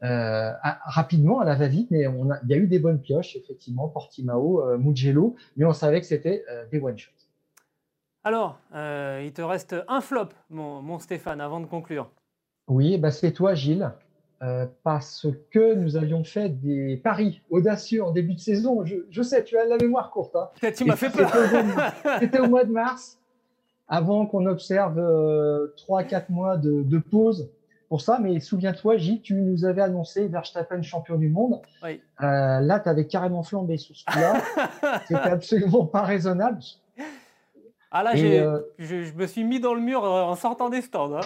rapidement 0.02 1.40
à 1.40 1.46
la 1.46 1.54
va-vite, 1.54 1.90
mais 1.90 2.02
il 2.02 2.50
y 2.50 2.52
a 2.52 2.58
eu 2.58 2.66
des 2.66 2.78
bonnes 2.78 3.00
pioches, 3.00 3.36
effectivement, 3.36 3.88
Portimao, 3.88 4.76
Mugello, 4.76 5.34
mais 5.56 5.64
on 5.64 5.72
savait 5.72 6.02
que 6.02 6.06
c'était 6.06 6.44
des 6.70 6.78
one-shots. 6.78 7.21
Alors, 8.24 8.58
euh, 8.74 9.20
il 9.24 9.32
te 9.32 9.42
reste 9.42 9.74
un 9.88 10.00
flop, 10.00 10.28
mon, 10.48 10.98
Stéphane, 11.00 11.40
avant 11.40 11.58
de 11.58 11.66
conclure. 11.66 12.08
Oui, 12.68 12.96
bah 12.96 13.10
c'est 13.10 13.32
toi, 13.32 13.54
Gilles, 13.54 13.90
euh, 14.42 14.66
parce 14.84 15.26
que 15.50 15.74
nous 15.74 15.96
avions 15.96 16.22
fait 16.22 16.48
des 16.48 16.96
paris 16.96 17.42
audacieux 17.50 18.04
en 18.04 18.12
début 18.12 18.34
de 18.34 18.40
saison. 18.40 18.84
Je, 18.84 19.22
sais, 19.22 19.42
tu 19.42 19.58
as 19.58 19.64
la 19.64 19.76
mémoire 19.76 20.10
courte. 20.10 20.36
Hein. 20.36 20.48
Tu 20.76 20.84
m'as 20.84 20.94
fait 20.94 21.10
peur. 21.10 21.32
C'était 22.20 22.38
au, 22.38 22.48
mois 22.48 22.64
de 22.64 22.70
mars, 22.70 23.18
avant 23.88 24.26
qu'on 24.26 24.46
observe 24.46 24.98
3-4 24.98 25.00
euh, 25.00 26.20
mois 26.28 26.56
de, 26.56 26.98
pause 26.98 27.50
pour 27.88 28.02
ça. 28.02 28.20
Mais 28.22 28.38
souviens-toi, 28.38 28.98
Gilles, 28.98 29.20
tu 29.20 29.34
nous 29.34 29.64
avais 29.64 29.82
annoncé 29.82 30.28
Verstappen 30.28 30.80
champion 30.82 31.16
du 31.16 31.28
monde. 31.28 31.60
là, 32.20 32.78
tu 32.78 32.88
avais 32.88 33.08
carrément 33.08 33.42
flambé 33.42 33.78
sur 33.78 33.96
ce 33.96 34.04
coup-là. 34.04 35.00
C'était 35.08 35.20
absolument 35.20 35.86
pas 35.86 36.02
raisonnable. 36.02 36.60
Ah 37.94 38.02
là, 38.02 38.14
euh, 38.16 38.62
je, 38.78 39.12
me 39.12 39.26
suis 39.26 39.44
mis 39.44 39.60
dans 39.60 39.74
le 39.74 39.82
mur 39.82 40.02
euh, 40.02 40.22
en 40.22 40.34
sortant 40.34 40.70
des 40.70 40.80
stands. 40.80 41.14
Hein. 41.14 41.20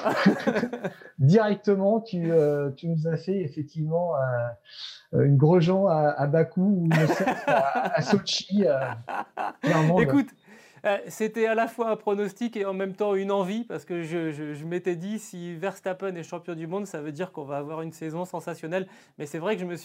Directement, 1.21 2.01
tu, 2.01 2.33
euh, 2.33 2.71
tu, 2.73 2.89
nous 2.89 3.07
as 3.07 3.17
fait 3.17 3.41
effectivement 3.41 4.15
une 5.13 5.37
Grosjean 5.37 5.87
à, 5.87 6.09
à 6.09 6.27
Bakou 6.27 6.81
ou 6.81 6.85
une 6.87 6.93
à, 7.47 7.97
à 7.97 8.03
Sochi. 8.03 8.65
Écoute, 10.01 10.29
c'était 11.09 11.47
à 11.47 11.55
la 11.55 11.67
fois 11.69 11.91
un 11.91 11.97
pronostic 11.97 12.57
et 12.57 12.65
en 12.65 12.73
même 12.73 12.95
temps 12.95 13.15
une 13.15 13.33
envie, 13.33 13.65
parce 13.65 13.85
que 13.85 14.03
je, 14.03 14.65
m'étais 14.65 14.97
dit, 14.97 15.19
si 15.19 15.55
Verstappen 15.55 16.15
est 16.15 16.23
champion 16.23 16.55
du 16.55 16.67
monde, 16.67 16.87
ça 16.87 17.01
veut 17.01 17.13
dire 17.13 17.33
qu'on 17.33 17.45
va 17.45 17.57
avoir 17.57 17.83
une 17.83 17.93
saison 17.93 18.25
sensationnelle. 18.25 18.87
Mais 19.19 19.27
c'est 19.27 19.39
vrai 19.39 19.57
que 19.57 19.63
je 19.63 19.67
me, 19.67 19.77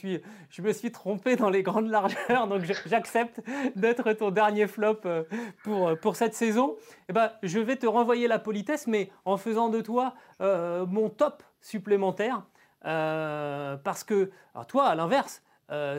suis, 0.71 0.91
trompé 0.91 1.35
dans 1.35 1.49
les 1.49 1.63
grandes 1.63 1.89
largeurs, 1.89 2.47
donc 2.47 2.63
j'accepte 2.85 3.41
d'être 3.75 4.13
ton 4.13 4.31
dernier 4.31 4.67
flop 4.67 4.99
euh, 5.05 5.23
pour, 5.63 5.97
pour 5.99 6.15
cette 6.15 6.35
saison. 6.35 6.75
Eh 7.09 7.13
ben, 7.13 7.31
je 7.43 7.59
vais 7.59 7.77
te 7.77 7.87
renvoyer 7.87 8.27
la 8.27 8.39
politesse, 8.39 8.87
mais 8.87 9.09
en 9.25 9.37
faisant 9.37 9.69
de 9.69 9.81
toi 9.81 10.13
euh, 10.41 10.85
mon 10.85 11.09
top 11.09 11.43
supplémentaire. 11.61 12.43
parce 12.83 14.03
que, 14.03 14.31
toi, 14.67 14.87
à 14.87 14.95
l'inverse, 14.95 15.41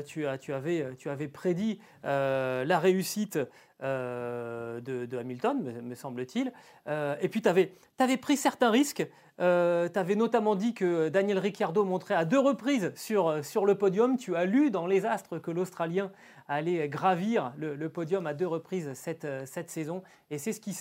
tu, 0.06 0.26
as, 0.26 0.38
tu, 0.38 0.52
avais, 0.52 0.94
tu 0.98 1.08
avais 1.08 1.28
prédit 1.28 1.80
la 2.04 2.78
réussite 2.78 3.38
euh, 3.82 4.80
de, 4.80 5.18
Hamilton, 5.18 5.82
me, 5.82 5.94
semble-t-il. 5.94 6.52
Euh, 6.86 7.16
et 7.20 7.28
puis, 7.28 7.42
tu 7.42 7.48
avais, 7.48 7.72
pris 8.16 8.36
certains 8.36 8.70
risques. 8.70 9.06
Euh, 9.40 9.88
tu 9.88 9.98
avais 9.98 10.14
notamment 10.14 10.54
dit 10.54 10.72
que 10.72 11.08
Daniel 11.08 11.38
Ricciardo 11.38 11.84
montrait 11.84 12.14
à 12.14 12.24
deux 12.24 12.38
reprises 12.38 12.92
sur, 12.94 13.44
sur 13.44 13.66
le 13.66 13.74
podium. 13.76 14.16
Tu 14.16 14.36
as 14.36 14.44
lu 14.44 14.70
dans 14.70 14.86
Les 14.86 15.04
Astres 15.04 15.38
que 15.38 15.50
l'Australien 15.50 16.12
allait 16.46 16.88
gravir 16.88 17.52
le, 17.56 17.88
podium 17.88 18.26
à 18.26 18.34
deux 18.34 18.46
reprises 18.46 18.92
cette, 18.94 19.26
cette 19.46 19.70
saison. 19.70 20.02
Et 20.30 20.38
c'est 20.38 20.52
ce 20.52 20.60
qui 20.60 20.74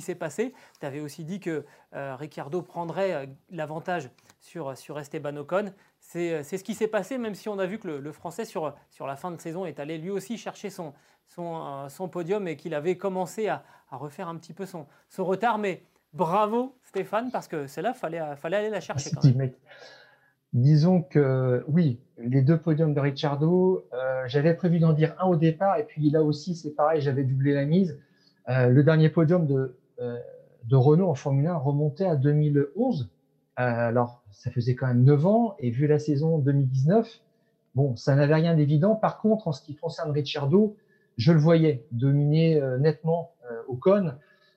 s'est 0.00 0.14
passé. 0.14 0.54
Tu 0.80 0.86
avais 0.86 1.00
aussi 1.00 1.24
dit 1.24 1.40
que 1.40 1.64
Ricciardo 1.92 2.62
prendrait 2.62 3.28
l'avantage 3.50 4.10
sur, 4.40 4.76
sur 4.76 4.98
Esteban 4.98 5.36
Ocon. 5.36 5.72
C'est 6.10 6.42
ce 6.42 6.64
qui 6.64 6.72
s'est 6.72 6.88
passé, 6.88 7.18
même 7.18 7.34
si 7.34 7.50
on 7.50 7.58
a 7.58 7.66
vu 7.66 7.78
que 7.78 7.86
le, 7.86 8.00
le 8.00 8.12
Français, 8.12 8.46
sur, 8.46 8.74
sur 8.88 9.06
la 9.06 9.14
fin 9.14 9.30
de 9.30 9.38
saison, 9.38 9.66
est 9.66 9.78
allé 9.78 9.98
lui 9.98 10.08
aussi 10.08 10.38
chercher 10.38 10.70
son, 10.70 10.94
son, 11.26 11.86
son 11.90 12.08
podium 12.08 12.48
et 12.48 12.56
qu'il 12.56 12.72
avait 12.72 12.96
commencé 12.96 13.48
à, 13.48 13.62
à, 13.90 13.98
refaire 13.98 14.26
un 14.26 14.36
petit 14.36 14.54
peu 14.54 14.64
son, 14.64 14.86
son 15.10 15.26
retard. 15.26 15.58
Mais 15.58 15.82
bravo 16.14 16.74
Stéphane, 16.82 17.30
parce 17.30 17.46
que 17.46 17.66
c'est 17.66 17.82
là, 17.82 17.92
il 17.94 17.98
fallait, 17.98 18.36
fallait 18.36 18.56
aller 18.56 18.70
la 18.70 18.80
chercher. 18.80 19.10
Quand 19.10 19.34
même. 19.34 19.52
Disons 20.54 21.02
que 21.02 21.62
oui, 21.68 22.00
les 22.16 22.40
deux 22.40 22.58
podiums 22.58 22.94
de 22.94 23.00
Ricciardo, 23.00 23.84
euh, 23.92 24.22
j'avais 24.28 24.54
prévu 24.54 24.78
d'en 24.78 24.94
dire 24.94 25.14
un 25.20 25.26
au 25.26 25.36
départ, 25.36 25.76
et 25.76 25.84
puis 25.84 26.08
là 26.08 26.22
aussi 26.22 26.54
c'est 26.54 26.70
pareil, 26.70 27.02
j'avais 27.02 27.22
doublé 27.22 27.52
la 27.52 27.66
mise. 27.66 28.00
Euh, 28.48 28.68
le 28.68 28.82
dernier 28.82 29.10
podium 29.10 29.46
de, 29.46 29.76
euh, 30.00 30.16
de 30.64 30.76
Renault 30.76 31.10
en 31.10 31.14
Formule 31.14 31.48
1 31.48 31.54
remontait 31.54 32.06
à 32.06 32.16
2011. 32.16 33.10
Alors, 33.64 34.22
ça 34.30 34.52
faisait 34.52 34.76
quand 34.76 34.86
même 34.86 35.02
9 35.02 35.26
ans, 35.26 35.56
et 35.58 35.70
vu 35.70 35.88
la 35.88 35.98
saison 35.98 36.38
2019, 36.38 37.20
bon, 37.74 37.96
ça 37.96 38.14
n'avait 38.14 38.36
rien 38.36 38.54
d'évident. 38.54 38.94
Par 38.94 39.18
contre, 39.18 39.48
en 39.48 39.52
ce 39.52 39.62
qui 39.62 39.74
concerne 39.74 40.12
Ricciardo, 40.12 40.76
je 41.16 41.32
le 41.32 41.40
voyais 41.40 41.84
dominer 41.90 42.60
euh, 42.60 42.78
nettement 42.78 43.32
euh, 43.50 43.62
Ocon. 43.66 44.12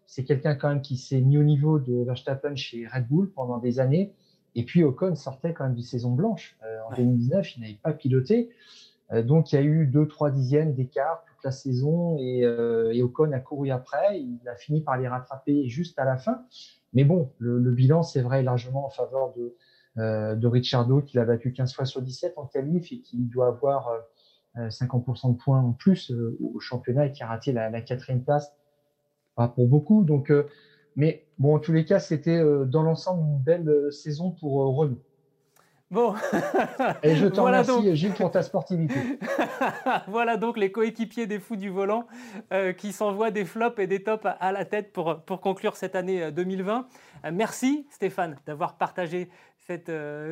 C'est 0.05 0.23
quelqu'un 0.23 0.55
quand 0.55 0.69
même 0.69 0.81
qui 0.81 0.97
s'est 0.97 1.21
mis 1.21 1.37
au 1.39 1.43
niveau 1.43 1.79
de 1.79 2.03
Verstappen 2.03 2.55
chez 2.55 2.85
Red 2.85 3.07
Bull 3.07 3.31
pendant 3.31 3.57
des 3.57 3.79
années. 3.79 4.13
Et 4.53 4.65
puis 4.65 4.83
Ocon 4.83 5.15
sortait 5.15 5.53
quand 5.53 5.63
même 5.63 5.73
du 5.73 5.81
saison 5.81 6.11
blanche. 6.11 6.55
Euh, 6.63 6.77
en 6.87 6.95
2019, 6.95 7.57
il 7.57 7.61
n'avait 7.61 7.79
pas 7.81 7.93
piloté. 7.93 8.49
donc 9.23 9.51
il 9.51 9.55
y 9.55 9.57
a 9.57 9.63
eu 9.63 9.87
2-3 9.87 10.31
dixièmes 10.31 10.73
d'écart 10.73 11.23
toute 11.25 11.43
la 11.43 11.51
saison 11.51 12.17
et, 12.19 12.41
et, 12.41 13.01
Ocon 13.01 13.31
a 13.31 13.39
couru 13.39 13.71
après. 13.71 14.19
Il 14.19 14.47
a 14.47 14.55
fini 14.55 14.81
par 14.81 14.97
les 14.97 15.07
rattraper 15.07 15.67
juste 15.67 15.97
à 15.97 16.05
la 16.05 16.17
fin. 16.17 16.45
Mais 16.93 17.03
bon, 17.03 17.31
le, 17.37 17.71
bilan, 17.71 18.03
c'est 18.03 18.21
vrai, 18.21 18.43
largement 18.43 18.85
en 18.85 18.89
faveur 18.89 19.33
de, 19.33 19.55
de 20.35 20.47
Ricciardo, 20.47 21.01
qui 21.01 21.17
l'a 21.17 21.25
battu 21.25 21.53
15 21.53 21.73
fois 21.73 21.85
sur 21.85 22.01
17 22.01 22.33
en 22.37 22.45
qualif 22.45 22.91
et 22.91 22.99
qui 22.99 23.17
doit 23.17 23.47
avoir 23.47 23.89
50% 24.57 25.27
euh, 25.27 25.31
de 25.31 25.37
points 25.37 25.61
en 25.61 25.73
plus 25.73 26.11
euh, 26.11 26.37
au 26.41 26.59
championnat 26.59 27.07
et 27.07 27.11
qui 27.11 27.23
a 27.23 27.27
raté 27.27 27.51
la, 27.51 27.81
quatrième 27.81 28.23
place. 28.23 28.53
Pas 29.35 29.47
pour 29.47 29.67
beaucoup. 29.67 30.03
Donc, 30.03 30.29
euh, 30.29 30.47
mais 30.95 31.25
bon, 31.37 31.55
en 31.55 31.59
tous 31.59 31.71
les 31.71 31.85
cas, 31.85 31.99
c'était 31.99 32.43
dans 32.65 32.83
l'ensemble 32.83 33.23
une 33.23 33.39
belle 33.39 33.91
saison 33.91 34.31
pour 34.31 34.75
Renault. 34.75 35.01
Bon. 35.91 36.15
Et 37.03 37.15
je 37.15 37.27
te 37.27 37.39
remercie, 37.39 37.95
Gilles, 37.95 38.13
pour 38.13 38.31
ta 38.31 38.41
sportivité. 38.41 38.95
voilà 40.07 40.37
donc 40.37 40.57
les 40.57 40.71
coéquipiers 40.71 41.27
des 41.27 41.39
fous 41.39 41.57
du 41.57 41.69
volant 41.69 42.07
euh, 42.53 42.71
qui 42.71 42.93
s'envoient 42.93 43.31
des 43.31 43.45
flops 43.45 43.77
et 43.79 43.87
des 43.87 44.01
tops 44.01 44.25
à, 44.25 44.51
la 44.51 44.65
tête 44.65 44.93
pour, 44.93 45.19
pour 45.19 45.41
conclure 45.41 45.75
cette 45.75 45.95
année 45.95 46.31
2020. 46.31 46.87
Euh, 47.25 47.31
merci 47.33 47.85
Stéphane 47.91 48.37
d'avoir 48.45 48.77
partagé 48.77 49.29
cette, 49.67 49.91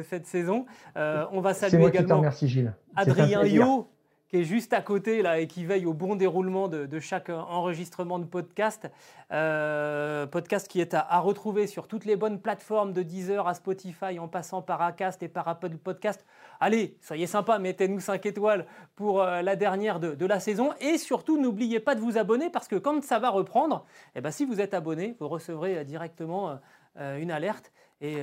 cette 0.09 0.25
saison. 0.25 0.65
on 0.95 1.41
va 1.41 1.53
saluer 1.53 1.87
également 1.87 2.23
Gilles. 2.31 2.73
Adrien 2.95 3.43
Yo 3.43 3.89
qui 4.29 4.37
est 4.37 4.43
juste 4.43 4.73
à 4.73 4.81
côté 4.81 5.21
là 5.23 5.39
et 5.39 5.47
qui 5.47 5.65
veille 5.65 5.87
au 5.87 5.93
bon 5.93 6.15
déroulement 6.15 6.67
de, 6.67 6.99
chaque 6.99 7.29
enregistrement 7.29 8.19
de 8.19 8.25
podcast. 8.25 8.89
Euh, 9.31 10.27
podcast 10.27 10.67
qui 10.67 10.81
est 10.81 10.93
à, 10.93 11.19
retrouver 11.19 11.65
sur 11.65 11.87
toutes 11.87 12.05
les 12.05 12.15
bonnes 12.15 12.39
plateformes 12.39 12.93
de 12.93 13.01
Deezer 13.01 13.47
à 13.47 13.55
Spotify 13.55 14.19
en 14.19 14.27
passant 14.27 14.61
par 14.61 14.81
Acast 14.81 15.23
et 15.23 15.27
par 15.27 15.47
Apple 15.47 15.77
Podcast. 15.77 16.25
Allez, 16.59 16.95
soyez 17.01 17.25
sympa, 17.25 17.57
mettez-nous 17.57 17.99
5 17.99 18.23
étoiles 18.27 18.65
pour 18.95 19.21
euh, 19.21 19.41
la 19.41 19.55
dernière 19.55 19.99
de, 19.99 20.25
la 20.25 20.39
saison 20.39 20.73
et 20.79 20.99
surtout 20.99 21.41
n'oubliez 21.41 21.79
pas 21.79 21.95
de 21.95 21.99
vous 21.99 22.19
abonner 22.19 22.51
parce 22.51 22.67
que 22.67 22.75
quand 22.75 23.03
ça 23.03 23.17
va 23.17 23.31
reprendre, 23.31 23.85
eh 24.15 24.21
ben, 24.21 24.29
si 24.29 24.45
vous 24.45 24.61
êtes 24.61 24.75
abonné, 24.75 25.15
vous 25.19 25.27
recevrez 25.27 25.79
euh, 25.79 25.83
directement 25.83 26.59
une 26.95 27.31
alerte 27.31 27.71
et 28.01 28.17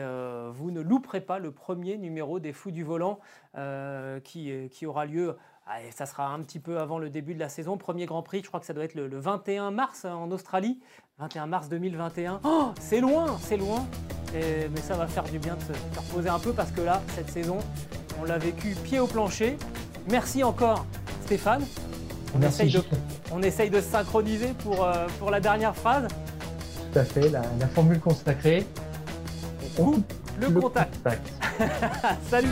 vous 0.53 0.71
ne 0.71 0.81
louperez 0.81 1.21
pas 1.21 1.39
le 1.39 1.51
premier 1.51 1.97
numéro 1.97 2.41
des 2.41 2.53
Fous 2.53 2.73
du 2.73 2.83
Volant 2.83 3.21
qui, 4.23 4.69
qui 4.71 4.87
aura 4.87 5.07
lieu 5.07 5.37
ça 5.91 6.07
sera 6.07 6.29
un 6.29 6.41
petit 6.41 6.59
peu 6.61 6.79
avant 6.79 6.99
le 6.99 7.11
début 7.11 7.35
de 7.35 7.41
la 7.41 7.49
saison. 7.49 7.77
Premier 7.77 8.07
Grand 8.07 8.23
Prix, 8.23 8.43
je 8.43 8.49
crois 8.49 8.61
que 8.61 8.67
ça 8.67 8.73
doit 8.73 8.85
être 8.85 8.95
le, 8.95 9.09
21 9.19 9.71
mars 9.71 10.05
hein, 10.05 10.15
en 10.15 10.31
Australie. 10.31 10.79
21 11.19 11.47
mars 11.47 11.69
2021. 11.69 12.41
Oh, 12.45 12.73
c'est 12.81 13.01
loin, 13.01 13.37
c'est 13.41 13.57
loin. 13.57 13.87
mais 14.33 14.81
ça 14.83 14.97
va 14.97 15.07
faire 15.07 15.25
du 15.25 15.39
bien 15.39 15.57
de 15.57 15.63
se 15.63 15.99
reposer 15.99 16.29
un 16.29 16.39
peu 16.39 16.53
parce 16.53 16.71
que 16.71 16.83
là, 16.83 17.03
cette 17.15 17.31
saison, 17.31 17.59
on 18.21 18.25
l'a 18.25 18.39
vécu 18.39 18.75
pied 18.85 19.01
au 19.01 19.07
plancher. 19.07 19.57
Merci 20.11 20.45
encore 20.45 20.85
Stéphane. 21.25 21.65
On, 22.35 22.43
essaye, 22.43 22.73
de, 22.73 22.83
on 23.33 23.43
essaye 23.43 23.71
de 23.71 23.81
se 23.81 23.87
synchroniser 23.87 24.53
pour, 24.63 24.85
euh, 24.85 25.07
pour 25.19 25.31
la 25.31 25.41
dernière 25.41 25.75
phrase. 25.75 26.07
Tout 26.93 26.99
à 26.99 27.05
fait, 27.05 27.29
la, 27.29 27.43
formule 27.75 28.01
consacrée. 28.01 28.67
On 29.79 30.03
le, 30.41 30.51
contact. 30.51 30.95
Salut 32.31 32.49